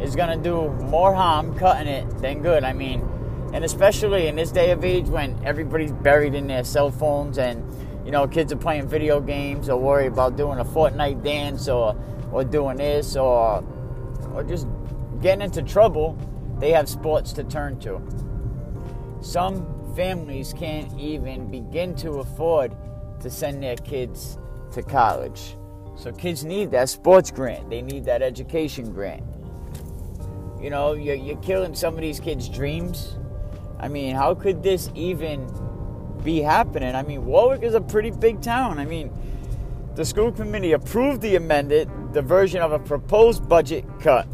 is 0.01 0.15
gonna 0.15 0.37
do 0.37 0.69
more 0.69 1.13
harm 1.13 1.57
cutting 1.57 1.87
it 1.87 2.09
than 2.19 2.41
good. 2.41 2.63
I 2.63 2.73
mean, 2.73 3.01
And 3.53 3.63
especially 3.63 4.27
in 4.27 4.35
this 4.35 4.51
day 4.51 4.71
of 4.71 4.83
age 4.83 5.07
when 5.07 5.39
everybody's 5.45 5.93
buried 5.93 6.35
in 6.35 6.47
their 6.47 6.63
cell 6.63 6.91
phones 6.91 7.37
and 7.37 7.63
you 8.05 8.11
know 8.11 8.27
kids 8.27 8.51
are 8.51 8.57
playing 8.57 8.87
video 8.87 9.21
games 9.21 9.69
or 9.69 9.77
worry 9.79 10.07
about 10.07 10.35
doing 10.35 10.59
a 10.59 10.65
Fortnite 10.65 11.23
dance 11.23 11.67
or 11.69 11.95
or 12.31 12.43
doing 12.43 12.77
this 12.77 13.15
or 13.15 13.63
or 14.37 14.43
just 14.43 14.67
getting 15.19 15.41
into 15.41 15.63
trouble, 15.63 16.15
they 16.59 16.71
have 16.71 16.87
sports 16.87 17.33
to 17.33 17.43
turn 17.43 17.79
to. 17.79 17.99
Some 19.19 19.65
families 19.95 20.53
can't 20.53 20.95
even 20.99 21.49
begin 21.49 21.95
to 21.95 22.19
afford 22.19 22.75
to 23.21 23.31
send 23.31 23.63
their 23.63 23.77
kids 23.77 24.37
to 24.73 24.83
college. 24.83 25.55
So 25.95 26.11
kids 26.11 26.45
need 26.45 26.69
that 26.69 26.87
sports 26.87 27.31
grant. 27.31 27.67
They 27.71 27.81
need 27.81 28.05
that 28.05 28.21
education 28.21 28.93
grant. 28.93 29.23
You 30.61 30.69
know, 30.69 30.93
you're, 30.93 31.15
you're 31.15 31.37
killing 31.37 31.73
some 31.73 31.95
of 31.95 32.01
these 32.01 32.19
kids' 32.19 32.47
dreams. 32.47 33.15
I 33.79 33.87
mean, 33.87 34.15
how 34.15 34.35
could 34.35 34.61
this 34.61 34.91
even 34.93 35.49
be 36.23 36.41
happening? 36.41 36.93
I 36.93 37.01
mean, 37.01 37.25
Warwick 37.25 37.63
is 37.63 37.73
a 37.73 37.81
pretty 37.81 38.11
big 38.11 38.43
town. 38.43 38.77
I 38.77 38.85
mean, 38.85 39.11
the 39.97 40.05
school 40.05 40.31
committee 40.31 40.73
approved 40.73 41.21
the 41.21 41.35
amended, 41.35 41.89
the 42.13 42.21
version 42.21 42.61
of 42.61 42.71
a 42.71 42.77
proposed 42.77 43.49
budget 43.49 43.83
cut. 43.99 44.27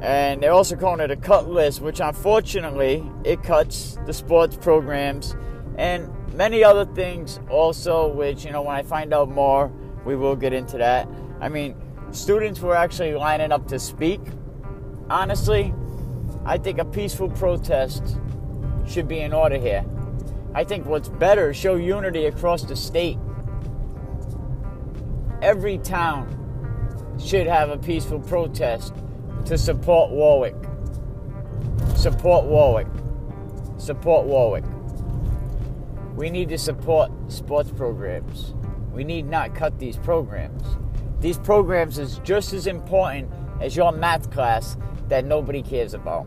And 0.00 0.40
they're 0.40 0.52
also 0.52 0.76
calling 0.76 1.00
it 1.00 1.10
a 1.10 1.16
cut 1.16 1.48
list, 1.48 1.80
which 1.80 1.98
unfortunately 1.98 3.04
it 3.24 3.42
cuts 3.42 3.98
the 4.06 4.12
sports 4.12 4.56
programs 4.56 5.34
and 5.76 6.08
many 6.34 6.62
other 6.62 6.84
things 6.84 7.40
also, 7.50 8.06
which, 8.06 8.44
you 8.44 8.52
know, 8.52 8.62
when 8.62 8.76
I 8.76 8.84
find 8.84 9.12
out 9.12 9.28
more, 9.28 9.72
we 10.04 10.14
will 10.14 10.36
get 10.36 10.52
into 10.52 10.78
that. 10.78 11.08
I 11.40 11.48
mean, 11.48 11.74
students 12.12 12.60
were 12.60 12.76
actually 12.76 13.14
lining 13.14 13.50
up 13.50 13.66
to 13.68 13.78
speak. 13.80 14.20
Honestly, 15.10 15.74
I 16.44 16.58
think 16.58 16.78
a 16.78 16.84
peaceful 16.84 17.30
protest 17.30 18.18
should 18.86 19.08
be 19.08 19.18
in 19.18 19.32
order 19.32 19.58
here. 19.58 19.84
I 20.54 20.62
think 20.62 20.86
what's 20.86 21.08
better 21.08 21.52
show 21.52 21.74
unity 21.74 22.26
across 22.26 22.62
the 22.62 22.76
state. 22.76 23.18
Every 25.42 25.76
town 25.76 26.32
should 27.22 27.46
have 27.46 27.68
a 27.68 27.76
peaceful 27.76 28.20
protest 28.20 28.94
to 29.44 29.58
support 29.58 30.10
Warwick. 30.10 30.56
Support 31.94 32.46
Warwick. 32.46 32.86
Support 33.76 34.26
Warwick. 34.26 34.64
We 36.14 36.30
need 36.30 36.48
to 36.48 36.58
support 36.58 37.10
sports 37.28 37.70
programs. 37.70 38.54
We 38.92 39.04
need 39.04 39.26
not 39.26 39.54
cut 39.54 39.78
these 39.78 39.98
programs. 39.98 40.62
These 41.20 41.38
programs 41.38 41.98
is 41.98 42.18
just 42.24 42.54
as 42.54 42.66
important 42.66 43.30
as 43.60 43.76
your 43.76 43.92
math 43.92 44.30
class 44.30 44.78
that 45.08 45.26
nobody 45.26 45.62
cares 45.62 45.92
about. 45.92 46.26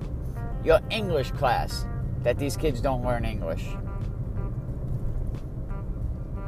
Your 0.64 0.82
English 0.92 1.32
class 1.32 1.88
that 2.22 2.38
these 2.38 2.56
kids 2.56 2.80
don't 2.80 3.04
learn 3.04 3.26
English. 3.26 3.66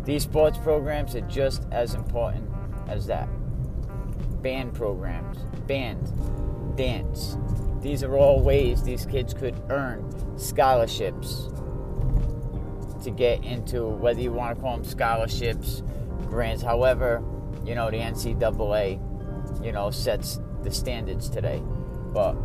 These 0.03 0.23
sports 0.23 0.57
programs 0.59 1.15
are 1.15 1.21
just 1.21 1.65
as 1.71 1.95
important 1.95 2.50
as 2.91 3.07
that. 3.07 3.27
Band 4.41 4.73
programs, 4.73 5.37
band, 5.67 6.77
dance. 6.77 7.37
These 7.81 8.03
are 8.03 8.15
all 8.17 8.41
ways 8.41 8.83
these 8.83 9.05
kids 9.05 9.33
could 9.33 9.55
earn 9.69 10.03
scholarships 10.37 11.49
to 13.03 13.11
get 13.11 13.43
into 13.43 13.87
whether 13.87 14.21
you 14.21 14.31
want 14.31 14.55
to 14.55 14.61
call 14.61 14.77
them 14.77 14.85
scholarships, 14.85 15.81
grants, 16.27 16.61
however, 16.61 17.23
you 17.65 17.75
know, 17.75 17.89
the 17.89 17.97
NCAA, 17.97 18.99
you 19.63 19.71
know, 19.71 19.89
sets 19.89 20.39
the 20.63 20.71
standards 20.71 21.29
today. 21.29 21.61
But 22.13 22.35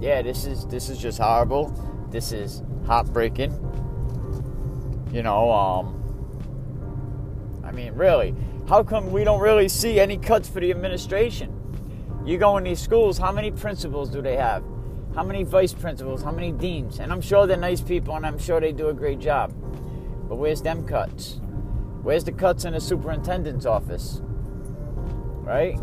yeah, 0.00 0.22
this 0.22 0.44
is 0.44 0.66
this 0.66 0.88
is 0.88 0.98
just 0.98 1.18
horrible. 1.18 1.68
This 2.10 2.32
is 2.32 2.62
heartbreaking. 2.86 3.52
You 5.12 5.22
know, 5.22 5.50
um 5.50 5.94
I 7.64 7.72
mean, 7.72 7.92
really, 7.94 8.34
how 8.68 8.82
come 8.82 9.10
we 9.10 9.24
don't 9.24 9.40
really 9.40 9.66
see 9.66 9.98
any 9.98 10.18
cuts 10.18 10.46
for 10.46 10.60
the 10.60 10.70
administration? 10.70 11.54
You 12.26 12.36
go 12.36 12.58
in 12.58 12.64
these 12.64 12.80
schools, 12.80 13.16
how 13.16 13.32
many 13.32 13.50
principals 13.50 14.10
do 14.10 14.20
they 14.20 14.36
have? 14.36 14.62
How 15.14 15.24
many 15.24 15.42
vice 15.42 15.72
principals? 15.72 16.22
How 16.22 16.32
many 16.32 16.52
deans? 16.52 17.00
And 17.00 17.10
I'm 17.10 17.22
sure 17.22 17.46
they're 17.46 17.56
nice 17.56 17.80
people 17.80 18.14
and 18.14 18.26
I'm 18.26 18.38
sure 18.38 18.60
they 18.60 18.72
do 18.72 18.88
a 18.88 18.94
great 18.94 19.20
job. 19.20 19.54
But 20.28 20.36
where's 20.36 20.60
them 20.60 20.86
cuts? 20.86 21.40
Where's 22.02 22.24
the 22.24 22.32
cuts 22.32 22.66
in 22.66 22.74
the 22.74 22.80
superintendent's 22.80 23.64
office? 23.64 24.20
Right? 24.22 25.80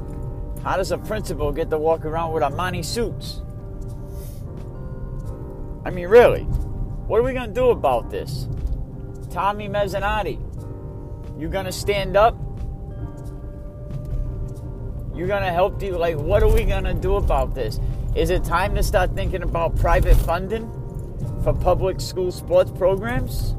How 0.62 0.78
does 0.78 0.92
a 0.92 1.00
principal 1.00 1.52
get 1.52 1.72
to 1.72 1.80
walk 1.80 2.06
around 2.06 2.34
with 2.34 2.44
Armani 2.44 2.86
suits? 2.86 3.42
I 5.84 5.90
mean, 5.90 6.08
really, 6.08 6.44
what 6.44 7.20
are 7.20 7.24
we 7.24 7.34
going 7.34 7.48
to 7.48 7.54
do 7.54 7.72
about 7.72 8.12
this? 8.12 8.48
Tommy 9.32 9.68
Mezzanotte, 9.68 10.40
you 11.40 11.50
going 11.50 11.66
to 11.66 11.72
stand 11.72 12.16
up? 12.16 12.45
You're 15.16 15.28
going 15.28 15.44
to 15.44 15.52
help 15.52 15.80
the, 15.80 15.92
like, 15.92 16.18
what 16.18 16.44
are 16.44 16.50
we 16.50 16.66
going 16.66 16.84
to 16.84 16.94
do 16.94 17.16
about 17.16 17.56
this? 17.56 17.80
Is 18.16 18.30
it 18.30 18.44
time 18.44 18.76
to 18.76 18.84
start 18.84 19.16
thinking 19.16 19.44
about 19.44 19.76
private 19.78 20.18
funding 20.18 20.70
for 21.44 21.54
public 21.54 22.02
school 22.02 22.32
sports 22.32 22.72
programs? 22.72 23.56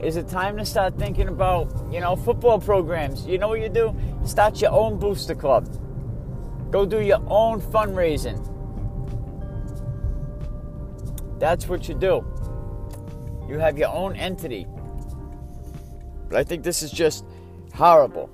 Is 0.00 0.16
it 0.16 0.28
time 0.28 0.56
to 0.56 0.64
start 0.64 0.98
thinking 0.98 1.28
about, 1.28 1.70
you 1.92 2.00
know, 2.00 2.16
football 2.16 2.58
programs? 2.58 3.26
You 3.26 3.38
know 3.38 3.48
what 3.48 3.60
you 3.60 3.68
do? 3.68 3.94
Start 4.24 4.60
your 4.60 4.72
own 4.72 4.98
booster 4.98 5.34
club. 5.34 5.68
Go 6.72 6.86
do 6.86 7.00
your 7.00 7.22
own 7.28 7.60
fundraising. 7.60 8.48
That's 11.38 11.68
what 11.68 11.88
you 11.88 11.94
do. 11.94 12.24
You 13.48 13.58
have 13.58 13.76
your 13.76 13.90
own 13.90 14.16
entity. 14.16 14.66
But 16.28 16.38
I 16.38 16.44
think 16.44 16.64
this 16.64 16.82
is 16.82 16.90
just 16.90 17.24
horrible. 17.74 18.30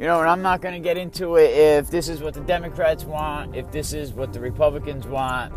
You 0.00 0.06
know, 0.06 0.20
and 0.20 0.30
I'm 0.30 0.40
not 0.40 0.62
going 0.62 0.72
to 0.72 0.80
get 0.80 0.96
into 0.96 1.36
it 1.36 1.50
if 1.50 1.90
this 1.90 2.08
is 2.08 2.22
what 2.22 2.32
the 2.32 2.40
Democrats 2.40 3.04
want, 3.04 3.54
if 3.54 3.70
this 3.70 3.92
is 3.92 4.14
what 4.14 4.32
the 4.32 4.40
Republicans 4.40 5.06
want. 5.06 5.52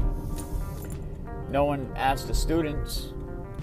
No 1.50 1.64
one 1.64 1.90
asked 1.96 2.28
the 2.28 2.34
students. 2.34 3.14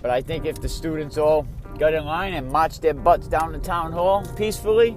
But 0.00 0.10
I 0.10 0.22
think 0.22 0.46
if 0.46 0.58
the 0.58 0.70
students 0.70 1.18
all 1.18 1.46
got 1.78 1.92
in 1.92 2.06
line 2.06 2.32
and 2.32 2.50
marched 2.50 2.80
their 2.80 2.94
butts 2.94 3.28
down 3.28 3.52
to 3.52 3.58
town 3.58 3.92
hall 3.92 4.24
peacefully, 4.38 4.96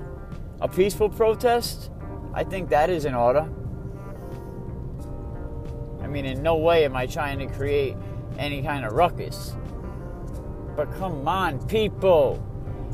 a 0.62 0.70
peaceful 0.70 1.10
protest, 1.10 1.92
I 2.34 2.46
think 2.46 2.70
that 2.70 2.90
is 2.90 3.04
in 3.04 3.14
order. 3.14 3.46
I 6.02 6.08
mean, 6.08 6.24
in 6.24 6.42
no 6.42 6.56
way 6.56 6.86
am 6.86 6.96
I 6.96 7.08
trying 7.08 7.40
to 7.40 7.48
create 7.48 7.98
any 8.40 8.62
kind 8.62 8.86
of 8.86 8.94
ruckus. 8.94 9.54
But 10.78 10.90
come 10.94 11.28
on, 11.28 11.60
people. 11.68 12.42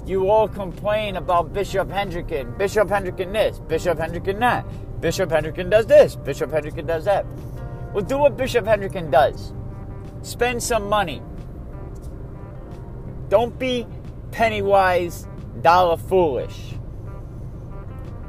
You 0.09 0.27
all 0.31 0.47
complain 0.47 1.17
about 1.17 1.53
Bishop 1.53 1.87
Hendricken. 1.87 2.57
Bishop 2.57 2.87
Hendricken 2.87 3.31
this, 3.31 3.59
Bishop 3.59 3.99
Hendricken 3.99 4.39
that. 4.39 4.65
Bishop 4.99 5.29
Hendricken 5.29 5.69
does 5.69 5.85
this, 5.85 6.15
Bishop 6.15 6.49
Hendricken 6.49 6.87
does 6.87 7.05
that. 7.05 7.27
Well, 7.93 8.03
do 8.03 8.17
what 8.17 8.35
Bishop 8.35 8.65
Hendricken 8.65 9.11
does. 9.11 9.53
Spend 10.23 10.63
some 10.63 10.89
money. 10.89 11.21
Don't 13.29 13.59
be 13.59 13.85
penny 14.31 14.63
wise, 14.63 15.27
dollar 15.61 15.97
foolish. 15.97 16.73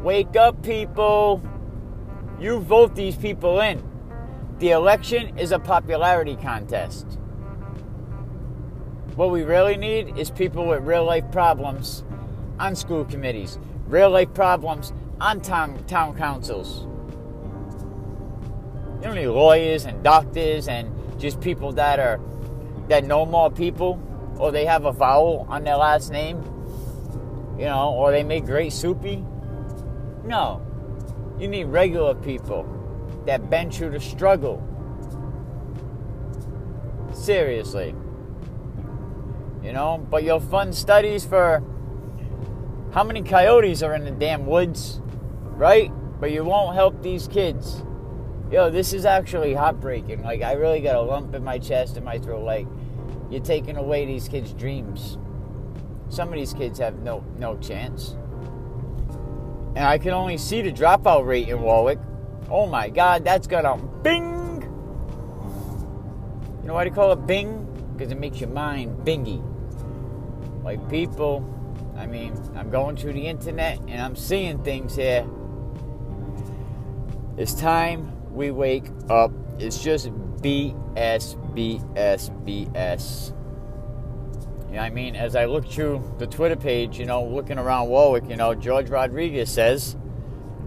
Wake 0.03 0.37
up, 0.37 0.62
people. 0.62 1.43
You 2.39 2.61
vote 2.61 2.95
these 2.95 3.16
people 3.16 3.59
in. 3.61 3.83
The 4.59 4.72
election 4.72 5.39
is 5.39 5.51
a 5.51 5.59
popularity 5.59 6.37
contest. 6.37 7.18
What 9.17 9.31
we 9.31 9.43
really 9.43 9.77
need 9.77 10.17
is 10.17 10.31
people 10.31 10.67
with 10.67 10.83
real 10.83 11.05
life 11.05 11.31
problems 11.33 12.05
on 12.59 12.77
school 12.77 13.05
committees, 13.05 13.59
real 13.87 14.11
life 14.11 14.33
problems 14.35 14.93
on 15.21 15.41
town, 15.41 15.85
town 15.87 16.17
councils. 16.17 16.87
You 18.97 19.07
don't 19.07 19.17
need 19.17 19.27
lawyers 19.27 19.85
and 19.85 20.03
doctors 20.05 20.69
and 20.69 20.95
just 21.21 21.41
people 21.41 21.73
that 21.73 21.99
are 21.99 22.21
that 22.89 23.05
know 23.05 23.27
more 23.27 23.51
people 23.51 24.01
or 24.39 24.53
they 24.53 24.65
have 24.65 24.85
a 24.85 24.93
vowel 24.93 25.47
on 25.49 25.65
their 25.65 25.77
last 25.77 26.11
name, 26.11 26.39
you 27.59 27.65
know, 27.65 27.93
or 27.93 28.11
they 28.11 28.23
make 28.23 28.47
great 28.47 28.73
soupy. 28.73 29.25
No. 30.25 30.63
You 31.39 31.49
need 31.49 31.65
regular 31.65 32.15
people 32.15 32.67
that 33.27 33.51
bend 33.51 33.79
you 33.79 33.91
to 33.91 34.01
struggle. 34.01 34.67
Seriously. 37.13 37.95
You 39.71 39.77
know, 39.77 40.05
but 40.11 40.25
you'll 40.25 40.41
fund 40.41 40.75
studies 40.75 41.25
for 41.25 41.62
how 42.93 43.05
many 43.05 43.23
coyotes 43.23 43.85
are 43.85 43.95
in 43.95 44.05
the 44.05 44.11
damn 44.11 44.45
woods, 44.45 45.01
right? 45.45 45.93
But 46.18 46.33
you 46.33 46.43
won't 46.43 46.75
help 46.75 47.01
these 47.05 47.29
kids. 47.29 47.85
Yo, 48.51 48.68
this 48.68 48.93
is 48.93 49.05
actually 49.05 49.55
heartbreaking. 49.55 50.25
Like, 50.25 50.43
I 50.43 50.55
really 50.55 50.81
got 50.81 50.97
a 50.97 51.01
lump 51.01 51.37
in 51.37 51.45
my 51.45 51.61
chest 51.61 51.95
and 51.95 52.05
my 52.05 52.18
throat. 52.18 52.43
Like, 52.43 52.66
you're 53.31 53.45
taking 53.45 53.77
away 53.77 54.07
these 54.07 54.27
kids' 54.27 54.53
dreams. 54.53 55.18
Some 56.09 56.31
of 56.31 56.35
these 56.35 56.53
kids 56.53 56.81
have 56.81 56.99
no 57.03 57.25
no 57.39 57.57
chance. 57.59 58.16
And 59.77 59.85
I 59.85 59.99
can 59.99 60.11
only 60.11 60.37
see 60.37 60.62
the 60.62 60.73
dropout 60.73 61.25
rate 61.25 61.49
in 61.49 61.62
Warwick. 61.62 62.01
Oh 62.51 62.66
my 62.66 62.89
god, 62.89 63.23
that's 63.23 63.47
gonna 63.47 63.77
bing! 64.03 64.62
You 66.61 66.66
know 66.66 66.75
why 66.75 66.83
they 66.83 66.91
call 66.91 67.12
it 67.12 67.25
Bing? 67.25 67.68
Because 67.97 68.11
it 68.11 68.18
makes 68.18 68.41
your 68.41 68.51
mind 68.51 69.07
bingy. 69.07 69.47
Like 70.63 70.89
people, 70.91 71.45
I 71.97 72.07
mean, 72.07 72.35
I'm 72.55 72.71
going 72.71 72.97
through 72.97 73.15
the 73.15 73.27
internet 73.27 73.79
and 73.89 74.01
I'm 74.01 74.17
seeing 74.17 74.63
things 74.63 74.97
here. 74.97 75.27
It's 77.37 77.55
time 77.55 78.33
we 78.33 78.51
wake 78.51 78.87
up. 79.09 79.33
It's 79.59 79.83
just 79.83 80.11
BS, 80.43 81.37
BS, 81.55 82.31
BS. 82.45 83.35
You 84.69 84.77
know 84.77 84.83
I 84.83 84.91
mean? 84.91 85.17
As 85.17 85.35
I 85.35 85.47
look 85.47 85.67
through 85.67 86.15
the 86.19 86.27
Twitter 86.27 86.57
page, 86.57 86.99
you 86.99 87.07
know, 87.07 87.25
looking 87.25 87.59
around 87.59 87.89
Warwick, 87.89 88.25
you 88.29 88.37
know, 88.37 88.55
George 88.55 88.89
Rodriguez 88.89 89.51
says, 89.51 89.97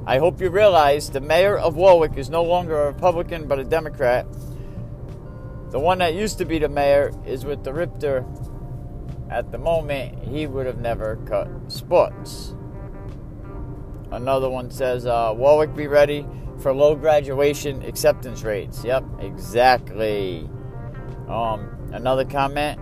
I 0.05 0.17
hope 0.17 0.41
you 0.41 0.49
realize 0.49 1.09
the 1.09 1.21
mayor 1.21 1.57
of 1.57 1.75
Warwick 1.75 2.17
is 2.17 2.29
no 2.29 2.43
longer 2.43 2.83
a 2.83 2.87
Republican 2.87 3.47
but 3.47 3.59
a 3.59 3.63
Democrat. 3.63 4.25
The 5.71 5.79
one 5.79 5.99
that 5.99 6.13
used 6.13 6.37
to 6.39 6.45
be 6.45 6.59
the 6.59 6.67
mayor 6.67 7.13
is 7.25 7.45
with 7.45 7.63
the 7.63 7.71
Ripter. 7.71 8.25
At 9.29 9.51
the 9.51 9.57
moment, 9.57 10.23
he 10.23 10.47
would 10.47 10.65
have 10.65 10.79
never 10.79 11.17
cut 11.25 11.49
sports. 11.67 12.55
Another 14.11 14.49
one 14.49 14.69
says, 14.69 15.05
uh, 15.05 15.33
Warwick 15.35 15.75
be 15.75 15.87
ready 15.87 16.25
for 16.59 16.73
low 16.73 16.95
graduation 16.95 17.81
acceptance 17.83 18.43
rates. 18.43 18.83
Yep, 18.83 19.03
exactly. 19.19 20.49
Um, 21.27 21.89
another 21.91 22.25
comment 22.25 22.79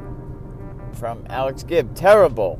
from 0.93 1.25
Alex 1.29 1.63
Gibb. 1.63 1.95
Terrible. 1.95 2.59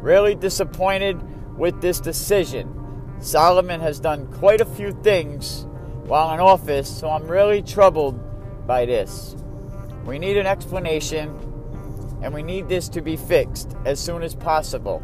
Really 0.00 0.34
disappointed 0.34 1.20
with 1.58 1.80
this 1.80 2.00
decision. 2.00 2.76
Solomon 3.18 3.80
has 3.80 4.00
done 4.00 4.26
quite 4.32 4.60
a 4.60 4.64
few 4.64 4.92
things 4.92 5.66
while 6.04 6.32
in 6.32 6.40
office, 6.40 6.88
so 6.88 7.10
I'm 7.10 7.26
really 7.26 7.60
troubled 7.60 8.18
by 8.66 8.86
this. 8.86 9.36
We 10.04 10.18
need 10.18 10.36
an 10.36 10.46
explanation, 10.46 11.36
and 12.22 12.34
we 12.34 12.42
need 12.42 12.68
this 12.68 12.88
to 12.90 13.00
be 13.00 13.16
fixed 13.16 13.76
as 13.84 13.98
soon 13.98 14.22
as 14.22 14.34
possible. 14.34 15.02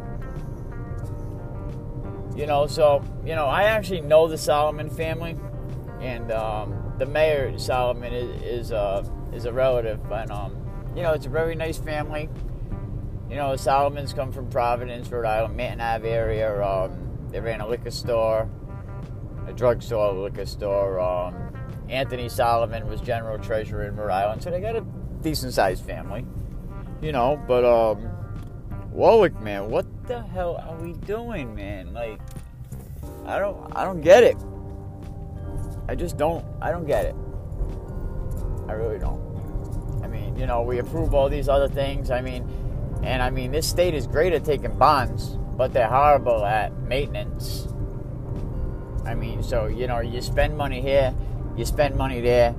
You 2.35 2.45
know, 2.45 2.67
so, 2.67 3.03
you 3.25 3.33
know, 3.33 3.45
I 3.45 3.63
actually 3.63 4.01
know 4.01 4.27
the 4.27 4.37
Solomon 4.37 4.89
family, 4.89 5.35
and 5.99 6.31
um, 6.31 6.93
the 6.99 7.05
mayor, 7.07 7.57
Solomon, 7.57 8.13
is, 8.13 8.41
is, 8.43 8.71
uh, 8.71 9.03
is 9.33 9.45
a 9.45 9.51
relative, 9.51 9.99
and, 10.11 10.31
um, 10.31 10.55
you 10.95 11.01
know, 11.01 11.13
it's 11.13 11.25
a 11.25 11.29
very 11.29 11.55
nice 11.55 11.79
family. 11.79 12.29
You 13.29 13.35
know, 13.35 13.51
the 13.51 13.57
Solomons 13.57 14.13
come 14.13 14.31
from 14.31 14.49
Providence, 14.49 15.09
Rhode 15.09 15.25
Island, 15.25 15.57
Manton 15.57 15.81
Ave 15.81 16.09
area. 16.09 16.63
Um, 16.63 17.27
they 17.31 17.39
ran 17.39 17.59
a 17.59 17.67
liquor 17.67 17.91
store, 17.91 18.49
a 19.47 19.53
drugstore, 19.53 20.15
a 20.15 20.21
liquor 20.21 20.45
store. 20.45 20.99
Um, 20.99 21.35
Anthony 21.89 22.29
Solomon 22.29 22.87
was 22.87 23.01
general 23.01 23.37
treasurer 23.39 23.87
in 23.87 23.95
Rhode 23.95 24.11
Island, 24.11 24.43
so 24.43 24.51
they 24.51 24.61
got 24.61 24.75
a 24.75 24.85
decent 25.21 25.53
sized 25.53 25.83
family, 25.83 26.25
you 27.01 27.11
know. 27.11 27.41
But 27.47 27.65
um, 27.65 28.09
Warwick, 28.91 29.39
man, 29.41 29.69
what 29.69 29.85
the 30.07 30.21
hell 30.21 30.57
are 30.57 30.75
we 30.81 30.93
doing, 30.93 31.55
man? 31.55 31.93
Like, 31.93 32.19
I 33.25 33.39
don't, 33.39 33.71
I 33.75 33.83
don't 33.83 34.01
get 34.01 34.23
it. 34.23 34.37
I 35.87 35.95
just 35.95 36.17
don't, 36.17 36.45
I 36.61 36.71
don't 36.71 36.85
get 36.85 37.05
it. 37.05 37.15
I 38.67 38.73
really 38.73 38.99
don't. 38.99 39.25
I 40.03 40.07
mean, 40.07 40.37
you 40.37 40.45
know, 40.45 40.61
we 40.61 40.79
approve 40.79 41.13
all 41.13 41.29
these 41.29 41.47
other 41.47 41.67
things. 41.67 42.11
I 42.11 42.21
mean, 42.21 42.47
and 43.03 43.21
I 43.21 43.29
mean, 43.29 43.51
this 43.51 43.67
state 43.67 43.93
is 43.93 44.07
great 44.07 44.33
at 44.33 44.43
taking 44.43 44.77
bonds 44.77 45.37
but 45.57 45.73
they're 45.73 45.89
horrible 45.89 46.45
at 46.45 46.71
maintenance. 46.83 47.67
I 49.05 49.15
mean, 49.15 49.41
so 49.41 49.65
you 49.65 49.87
know, 49.87 49.99
you 49.99 50.21
spend 50.21 50.55
money 50.55 50.81
here, 50.81 51.13
you 51.57 51.65
spend 51.65 51.95
money 51.95 52.21
there. 52.21 52.55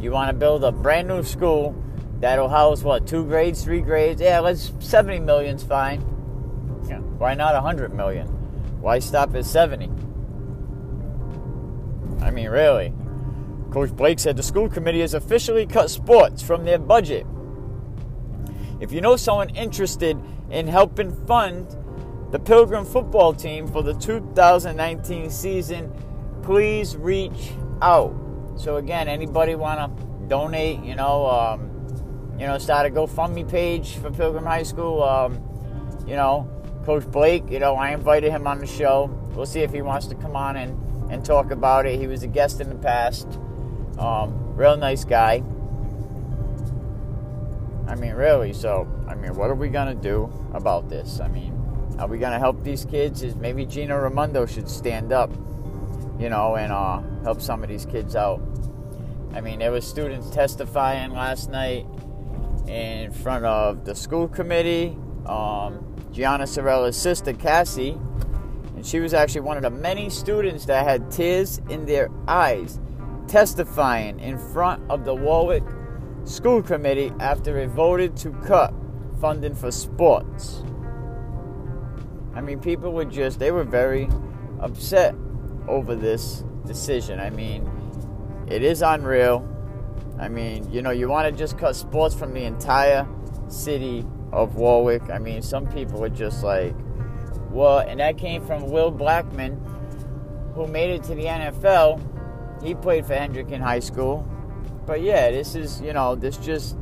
You 0.00 0.10
want 0.10 0.28
to 0.28 0.34
build 0.34 0.62
a 0.64 0.72
brand 0.72 1.08
new 1.08 1.22
school 1.22 1.74
that'll 2.22 2.48
house 2.48 2.82
what 2.82 3.06
two 3.06 3.26
grades, 3.26 3.62
three 3.62 3.82
grades? 3.82 4.22
Yeah, 4.22 4.38
let's 4.38 4.72
seventy 4.78 5.18
million's 5.18 5.62
fine. 5.62 6.00
Yeah, 6.88 7.00
why 7.00 7.34
not 7.34 7.54
a 7.54 7.60
hundred 7.60 7.92
million? 7.92 8.28
Why 8.80 9.00
stop 9.00 9.34
at 9.34 9.44
seventy? 9.44 9.90
I 12.24 12.30
mean, 12.30 12.48
really. 12.48 12.94
Coach 13.70 13.90
Blake 13.90 14.18
said 14.18 14.36
the 14.36 14.42
school 14.42 14.68
committee 14.68 15.00
has 15.00 15.14
officially 15.14 15.66
cut 15.66 15.90
sports 15.90 16.42
from 16.42 16.64
their 16.64 16.78
budget. 16.78 17.26
If 18.80 18.92
you 18.92 19.00
know 19.00 19.16
someone 19.16 19.50
interested 19.50 20.16
in 20.50 20.68
helping 20.68 21.10
fund 21.26 21.76
the 22.30 22.38
Pilgrim 22.38 22.84
football 22.84 23.32
team 23.32 23.66
for 23.66 23.82
the 23.82 23.94
2019 23.94 25.30
season, 25.30 25.92
please 26.42 26.96
reach 26.96 27.52
out. 27.80 28.14
So 28.56 28.76
again, 28.76 29.08
anybody 29.08 29.54
want 29.54 29.98
to 29.98 30.28
donate, 30.28 30.84
you 30.84 30.94
know, 30.94 31.26
um, 31.26 31.71
you 32.42 32.48
know, 32.48 32.58
start 32.58 32.86
a 32.86 32.90
GoFundMe 32.90 33.48
page 33.48 33.94
for 33.98 34.10
Pilgrim 34.10 34.44
High 34.44 34.64
School. 34.64 35.00
Um, 35.00 35.34
you 36.08 36.16
know, 36.16 36.50
Coach 36.84 37.08
Blake, 37.08 37.48
you 37.48 37.60
know, 37.60 37.76
I 37.76 37.90
invited 37.90 38.32
him 38.32 38.48
on 38.48 38.58
the 38.58 38.66
show. 38.66 39.04
We'll 39.36 39.46
see 39.46 39.60
if 39.60 39.72
he 39.72 39.80
wants 39.80 40.08
to 40.08 40.16
come 40.16 40.34
on 40.34 40.56
and, 40.56 41.12
and 41.12 41.24
talk 41.24 41.52
about 41.52 41.86
it. 41.86 42.00
He 42.00 42.08
was 42.08 42.24
a 42.24 42.26
guest 42.26 42.60
in 42.60 42.68
the 42.68 42.74
past. 42.74 43.28
Um, 43.96 44.56
real 44.56 44.76
nice 44.76 45.04
guy. 45.04 45.44
I 47.86 47.94
mean, 47.94 48.14
really. 48.14 48.52
So, 48.54 48.88
I 49.06 49.14
mean, 49.14 49.36
what 49.36 49.48
are 49.48 49.54
we 49.54 49.68
going 49.68 49.96
to 49.96 50.02
do 50.02 50.24
about 50.52 50.88
this? 50.88 51.20
I 51.20 51.28
mean, 51.28 51.54
are 52.00 52.08
we 52.08 52.18
going 52.18 52.32
to 52.32 52.40
help 52.40 52.64
these 52.64 52.84
kids? 52.84 53.22
Is 53.22 53.36
maybe 53.36 53.64
Gina 53.66 53.96
Raimondo 53.96 54.46
should 54.46 54.68
stand 54.68 55.12
up, 55.12 55.30
you 56.18 56.28
know, 56.28 56.56
and 56.56 56.72
uh, 56.72 57.02
help 57.22 57.40
some 57.40 57.62
of 57.62 57.68
these 57.68 57.86
kids 57.86 58.16
out. 58.16 58.42
I 59.32 59.40
mean, 59.40 59.60
there 59.60 59.70
was 59.70 59.86
students 59.86 60.28
testifying 60.30 61.12
last 61.12 61.48
night 61.48 61.86
in 62.66 63.12
front 63.12 63.44
of 63.44 63.84
the 63.84 63.94
school 63.94 64.28
committee. 64.28 64.96
Um, 65.26 65.94
Gianna 66.12 66.46
Sorella's 66.46 66.96
sister, 66.96 67.32
Cassie, 67.32 67.98
and 68.76 68.86
she 68.86 69.00
was 69.00 69.14
actually 69.14 69.42
one 69.42 69.56
of 69.56 69.62
the 69.62 69.70
many 69.70 70.10
students 70.10 70.66
that 70.66 70.84
had 70.84 71.10
tears 71.10 71.60
in 71.68 71.86
their 71.86 72.10
eyes 72.28 72.78
testifying 73.28 74.20
in 74.20 74.38
front 74.38 74.82
of 74.90 75.04
the 75.04 75.14
Warwick 75.14 75.64
School 76.24 76.62
Committee 76.62 77.12
after 77.18 77.58
it 77.58 77.68
voted 77.70 78.16
to 78.18 78.30
cut 78.44 78.74
funding 79.20 79.54
for 79.54 79.70
sports. 79.70 80.62
I 82.34 82.40
mean, 82.40 82.60
people 82.60 82.92
were 82.92 83.04
just, 83.04 83.38
they 83.38 83.50
were 83.50 83.64
very 83.64 84.08
upset 84.60 85.14
over 85.68 85.94
this 85.94 86.44
decision. 86.66 87.20
I 87.20 87.30
mean, 87.30 87.68
it 88.48 88.62
is 88.62 88.82
unreal. 88.82 89.48
I 90.18 90.28
mean, 90.28 90.70
you 90.70 90.82
know, 90.82 90.90
you 90.90 91.08
want 91.08 91.32
to 91.32 91.36
just 91.36 91.58
cut 91.58 91.74
sports 91.74 92.14
from 92.14 92.32
the 92.32 92.44
entire 92.44 93.06
city 93.48 94.04
of 94.32 94.56
Warwick. 94.56 95.02
I 95.10 95.18
mean, 95.18 95.42
some 95.42 95.66
people 95.66 96.02
are 96.04 96.08
just 96.08 96.42
like, 96.42 96.74
well, 97.50 97.78
and 97.78 98.00
that 98.00 98.18
came 98.18 98.44
from 98.46 98.70
Will 98.70 98.92
Blackmon, 98.92 99.58
who 100.54 100.66
made 100.66 100.90
it 100.90 101.02
to 101.04 101.14
the 101.14 101.24
NFL. 101.24 102.00
He 102.62 102.74
played 102.74 103.06
for 103.06 103.14
Hendricken 103.14 103.60
High 103.60 103.80
School. 103.80 104.26
But 104.86 105.02
yeah, 105.02 105.30
this 105.30 105.54
is, 105.54 105.80
you 105.80 105.92
know, 105.92 106.14
this 106.14 106.36
just, 106.36 106.76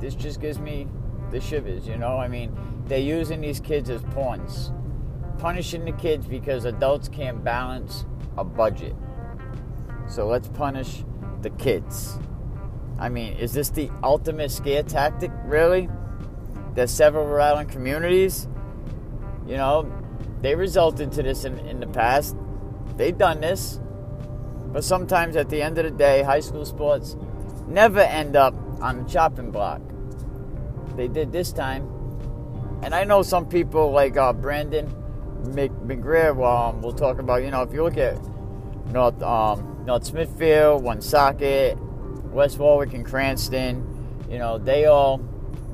this 0.00 0.14
just 0.14 0.40
gives 0.40 0.58
me 0.58 0.86
the 1.30 1.40
shivers, 1.40 1.86
you 1.86 1.96
know? 1.96 2.16
I 2.18 2.28
mean, 2.28 2.56
they're 2.86 2.98
using 2.98 3.40
these 3.40 3.60
kids 3.60 3.90
as 3.90 4.02
pawns, 4.14 4.72
punishing 5.38 5.84
the 5.84 5.92
kids 5.92 6.26
because 6.26 6.64
adults 6.64 7.08
can't 7.08 7.42
balance 7.42 8.04
a 8.36 8.44
budget. 8.44 8.94
So 10.08 10.26
let's 10.26 10.48
punish 10.48 11.04
the 11.42 11.50
kids. 11.50 12.18
I 12.98 13.08
mean, 13.08 13.34
is 13.34 13.52
this 13.52 13.70
the 13.70 13.90
ultimate 14.02 14.50
scare 14.50 14.82
tactic, 14.82 15.30
really? 15.44 15.88
There's 16.74 16.90
several 16.90 17.26
Rhode 17.26 17.42
Island 17.42 17.70
communities, 17.70 18.48
you 19.46 19.56
know, 19.56 19.90
they 20.42 20.54
resulted 20.54 21.10
to 21.12 21.22
this 21.22 21.44
in, 21.44 21.58
in 21.60 21.80
the 21.80 21.86
past. 21.86 22.36
They've 22.96 23.16
done 23.16 23.40
this. 23.40 23.80
But 24.72 24.84
sometimes 24.84 25.36
at 25.36 25.48
the 25.48 25.62
end 25.62 25.78
of 25.78 25.84
the 25.84 25.90
day, 25.90 26.22
high 26.22 26.40
school 26.40 26.66
sports 26.66 27.16
never 27.66 28.00
end 28.00 28.36
up 28.36 28.54
on 28.80 29.02
the 29.02 29.08
chopping 29.08 29.50
block. 29.50 29.80
They 30.96 31.08
did 31.08 31.32
this 31.32 31.52
time. 31.52 31.88
And 32.82 32.94
I 32.94 33.04
know 33.04 33.22
some 33.22 33.48
people 33.48 33.90
like 33.90 34.16
uh, 34.16 34.32
Brandon 34.32 34.94
McGreer 35.44 36.30
um, 36.44 36.82
we'll 36.82 36.92
talk 36.92 37.18
about, 37.18 37.42
you 37.42 37.50
know, 37.50 37.62
if 37.62 37.72
you 37.72 37.82
look 37.82 37.96
at 37.96 38.18
North, 38.92 39.20
um, 39.22 39.77
North 39.88 40.04
Smithfield, 40.04 40.84
Woonsocket, 40.84 41.78
West 42.30 42.58
Warwick, 42.58 42.92
and 42.92 43.06
Cranston, 43.06 43.82
you 44.28 44.36
know, 44.36 44.58
they 44.58 44.84
all 44.84 45.16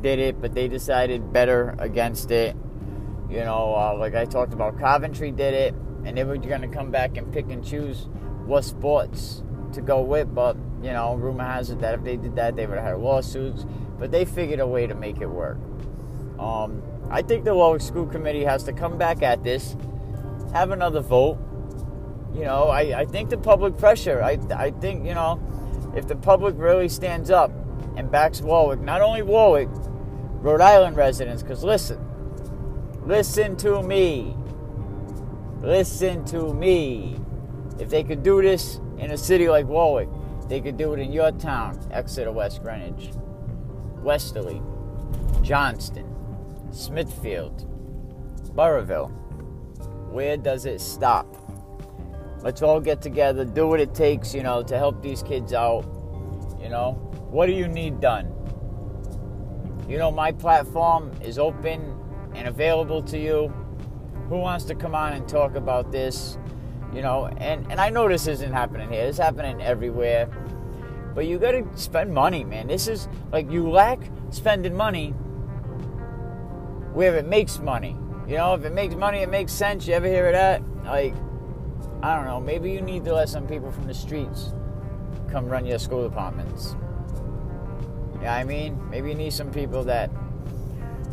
did 0.03 0.21
it, 0.21 0.41
but 0.41 0.55
they 0.55 0.69
decided 0.69 1.33
better 1.33 1.75
against 1.81 2.31
it. 2.31 2.55
You 3.29 3.41
know, 3.41 3.75
uh, 3.75 3.97
like 3.99 4.15
I 4.15 4.25
talked 4.25 4.53
about, 4.53 4.79
Coventry 4.79 5.33
did 5.33 5.53
it, 5.53 5.75
and 6.05 6.17
they 6.17 6.23
were 6.23 6.37
going 6.37 6.61
to 6.61 6.69
come 6.69 6.93
back 6.93 7.17
and 7.17 7.33
pick 7.33 7.51
and 7.51 7.65
choose 7.65 8.07
what 8.47 8.65
sports 8.65 9.43
to 9.73 9.81
go 9.81 10.01
with. 10.03 10.33
But, 10.33 10.57
you 10.81 10.93
know, 10.93 11.17
rumor 11.17 11.43
has 11.43 11.71
it 11.71 11.81
that 11.81 11.95
if 11.95 12.05
they 12.05 12.17
did 12.17 12.37
that, 12.37 12.55
they 12.55 12.67
would 12.67 12.79
have 12.79 12.87
had 12.87 12.99
lawsuits. 12.99 13.67
But 13.99 14.13
they 14.13 14.25
figured 14.25 14.61
a 14.61 14.67
way 14.67 14.87
to 14.87 14.95
make 14.95 15.21
it 15.21 15.27
work. 15.27 15.59
Um, 16.39 16.85
I 17.11 17.23
think 17.23 17.45
the 17.45 17.55
Warwick 17.57 17.83
School 17.83 18.07
Committee 18.07 18.45
has 18.45 18.63
to 18.63 18.73
come 18.73 18.97
back 18.97 19.23
at 19.23 19.43
this, 19.43 19.77
have 20.53 20.71
another 20.71 21.01
vote. 21.01 21.37
You 22.35 22.45
know, 22.45 22.65
I, 22.65 23.01
I 23.01 23.05
think 23.05 23.31
the 23.31 23.39
public 23.39 23.79
pressure, 23.79 24.23
I, 24.23 24.39
I 24.55 24.73
think, 24.73 25.07
you 25.07 25.15
know, 25.15 25.41
if 25.95 26.09
the 26.09 26.17
public 26.17 26.57
really 26.59 26.89
stands 26.89 27.31
up 27.31 27.53
and 27.97 28.11
backs 28.11 28.41
Warwick, 28.41 28.81
not 28.81 29.01
only 29.01 29.23
Warwick, 29.23 29.69
Rhode 29.71 30.61
Island 30.61 30.97
residents, 30.97 31.43
because 31.43 31.63
listen, 31.63 31.99
listen 33.07 33.57
to 33.59 33.83
me. 33.83 34.37
Listen 35.63 36.25
to 36.27 36.53
me. 36.53 37.19
If 37.79 37.89
they 37.89 38.03
could 38.03 38.23
do 38.23 38.43
this 38.43 38.81
in 38.99 39.13
a 39.13 39.17
city 39.17 39.49
like 39.49 39.67
Warwick, 39.67 40.09
they 40.49 40.61
could 40.61 40.77
do 40.77 40.93
it 40.93 40.99
in 40.99 41.13
your 41.13 41.31
town, 41.33 41.81
Exeter, 41.91 42.33
West 42.33 42.63
Greenwich, 42.63 43.11
Westerly, 44.03 44.61
Johnston, 45.43 46.07
Smithfield, 46.73 47.65
Burrillville. 48.55 49.11
Where 50.11 50.37
does 50.37 50.67
it 50.67 50.81
stop? 50.81 51.44
Let's 52.45 52.61
all 52.61 52.79
get 52.79 53.01
together, 53.01 53.47
do 53.47 53.67
what 53.67 53.81
it 53.81 53.95
takes, 53.95 54.35
you 54.35 54.43
know, 54.43 54.63
to 54.65 54.77
help 54.77 55.01
these 55.01 55.23
kids 55.23 55.55
out. 55.55 55.87
You 56.61 56.69
know, 56.69 56.93
what 57.31 57.47
do 57.47 57.53
you 57.53 57.67
need 57.67 58.03
done? 58.03 58.27
You 59.89 59.97
know, 59.97 60.11
my 60.11 60.31
platform 60.31 61.11
is 61.23 61.39
open 61.39 61.99
and 62.35 62.47
available 62.47 63.03
to 63.05 63.19
you. 63.19 63.49
Who 64.29 64.37
wants 64.37 64.67
to 64.67 64.75
come 64.75 64.95
on 64.95 65.15
and 65.15 65.27
talk 65.27 65.55
about 65.55 65.91
this? 65.91 66.37
You 66.93 67.01
know, 67.01 67.29
and, 67.39 67.67
and 67.73 67.81
I 67.81 67.89
know 67.89 68.07
this 68.09 68.27
isn't 68.27 68.53
happening 68.53 68.91
here, 68.91 69.07
it's 69.07 69.17
happening 69.17 69.63
everywhere. 69.63 70.27
But 71.15 71.27
you 71.27 71.39
gotta 71.39 71.67
spend 71.77 72.13
money, 72.13 72.45
man. 72.45 72.67
This 72.67 72.89
is 72.89 73.09
like 73.33 73.51
you 73.51 73.71
lack 73.71 74.01
spending 74.29 74.77
money 74.77 75.13
where 76.93 77.17
it 77.17 77.27
makes 77.27 77.59
money. 77.59 77.97
You 78.29 78.37
know, 78.37 78.53
if 78.53 78.65
it 78.65 78.75
makes 78.75 78.95
money, 78.97 79.21
it 79.21 79.31
makes 79.31 79.53
sense. 79.53 79.87
You 79.87 79.95
ever 79.95 80.09
hear 80.09 80.27
of 80.27 80.33
that? 80.35 80.63
Like, 80.85 81.15
I 82.05 82.17
don't 82.17 82.27
know, 82.27 82.39
maybe 82.39 82.71
you 82.71 82.83
need 82.83 83.07
to 83.07 83.15
let 83.15 83.31
some 83.31 83.47
people 83.47 83.73
from 83.73 83.87
the 83.87 83.95
streets 83.95 84.53
come 85.31 85.47
run 85.49 85.65
your 85.65 85.79
school 85.79 86.07
departments. 86.07 86.77
Yeah, 88.21 88.35
I 88.35 88.45
mean, 88.45 88.79
maybe 88.91 89.09
you 89.09 89.15
need 89.15 89.33
some 89.33 89.51
people 89.51 89.85
that 89.85 90.13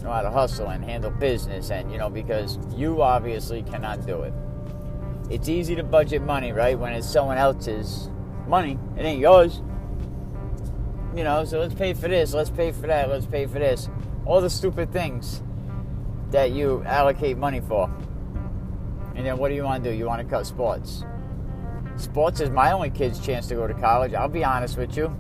know 0.03 0.11
how 0.11 0.21
to 0.21 0.29
hustle 0.29 0.67
and 0.67 0.83
handle 0.83 1.09
business, 1.09 1.71
and 1.71 1.89
you 1.93 1.97
know, 1.97 2.09
because 2.09 2.59
you 2.75 3.01
obviously 3.01 3.63
cannot 3.63 4.05
do 4.05 4.23
it. 4.23 4.33
It's 5.29 5.47
easy 5.47 5.75
to 5.75 5.83
budget 5.83 6.23
money, 6.23 6.51
right? 6.51 6.77
When 6.77 6.91
it's 6.91 7.09
someone 7.09 7.37
else's 7.37 8.09
money, 8.45 8.77
it 8.97 9.03
ain't 9.03 9.21
yours. 9.21 9.61
You 11.15 11.23
know, 11.23 11.45
so 11.45 11.61
let's 11.61 11.73
pay 11.73 11.93
for 11.93 12.09
this, 12.09 12.33
let's 12.33 12.49
pay 12.49 12.73
for 12.73 12.87
that, 12.87 13.07
let's 13.07 13.25
pay 13.25 13.45
for 13.45 13.59
this. 13.59 13.87
All 14.25 14.41
the 14.41 14.49
stupid 14.49 14.91
things 14.91 15.41
that 16.31 16.51
you 16.51 16.83
allocate 16.85 17.37
money 17.37 17.61
for. 17.61 17.89
And 19.21 19.27
then 19.27 19.37
what 19.37 19.49
do 19.49 19.53
you 19.53 19.61
want 19.61 19.83
to 19.83 19.91
do? 19.91 19.95
You 19.95 20.07
want 20.07 20.19
to 20.19 20.27
cut 20.27 20.47
sports. 20.47 21.05
Sports 21.95 22.41
is 22.41 22.49
my 22.49 22.71
only 22.71 22.89
kid's 22.89 23.19
chance 23.19 23.45
to 23.49 23.53
go 23.53 23.67
to 23.67 23.73
college. 23.75 24.15
I'll 24.15 24.27
be 24.27 24.43
honest 24.43 24.79
with 24.79 24.97
you. 24.97 25.15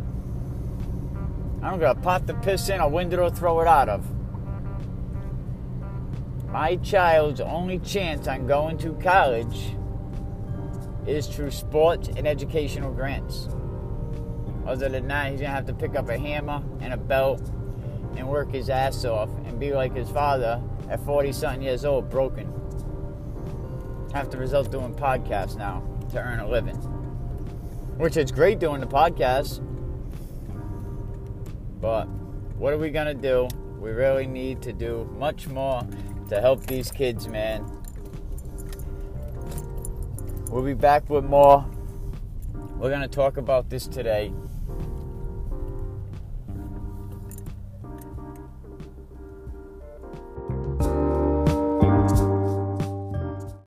I 1.61 1.69
don't 1.69 1.79
got 1.79 1.93
to 1.93 2.01
pop 2.01 2.25
the 2.25 2.33
piss 2.33 2.69
in, 2.69 2.79
a 2.79 2.89
window 2.89 3.29
to 3.29 3.35
throw 3.35 3.61
it 3.61 3.67
out 3.67 3.89
of. 3.89 4.03
My 6.49 6.77
child's 6.77 7.41
only 7.41 7.77
chance 7.77 8.27
on 8.27 8.47
going 8.47 8.79
to 8.79 8.93
college 8.93 9.75
is 11.05 11.27
through 11.27 11.51
sports 11.51 12.07
and 12.07 12.27
educational 12.27 12.91
grants. 12.91 13.49
Other 14.65 14.89
than 14.89 15.07
that, 15.09 15.29
he's 15.29 15.41
going 15.41 15.51
to 15.51 15.55
have 15.55 15.67
to 15.67 15.75
pick 15.75 15.95
up 15.95 16.09
a 16.09 16.17
hammer 16.17 16.63
and 16.79 16.91
a 16.91 16.97
belt 16.97 17.51
and 18.17 18.27
work 18.27 18.51
his 18.51 18.71
ass 18.71 19.05
off 19.05 19.29
and 19.45 19.59
be 19.59 19.73
like 19.73 19.95
his 19.95 20.09
father 20.09 20.59
at 20.89 20.99
40 21.05 21.31
something 21.33 21.61
years 21.61 21.85
old, 21.85 22.09
broken 22.09 22.51
have 24.13 24.29
to 24.31 24.37
result 24.37 24.71
doing 24.71 24.93
podcasts 24.93 25.57
now 25.57 25.83
to 26.11 26.19
earn 26.19 26.39
a 26.39 26.47
living. 26.47 26.75
Which 27.97 28.17
is 28.17 28.31
great 28.31 28.59
doing 28.59 28.81
the 28.81 28.87
podcast. 28.87 29.59
But 31.79 32.05
what 32.57 32.73
are 32.73 32.77
we 32.77 32.91
going 32.91 33.07
to 33.07 33.13
do? 33.13 33.47
We 33.79 33.91
really 33.91 34.27
need 34.27 34.61
to 34.63 34.73
do 34.73 35.09
much 35.17 35.47
more 35.47 35.81
to 36.29 36.39
help 36.39 36.65
these 36.65 36.91
kids, 36.91 37.27
man. 37.27 37.65
We'll 40.49 40.63
be 40.63 40.73
back 40.73 41.09
with 41.09 41.25
more. 41.25 41.65
We're 42.75 42.89
going 42.89 43.01
to 43.01 43.07
talk 43.07 43.37
about 43.37 43.69
this 43.69 43.87
today. 43.87 44.33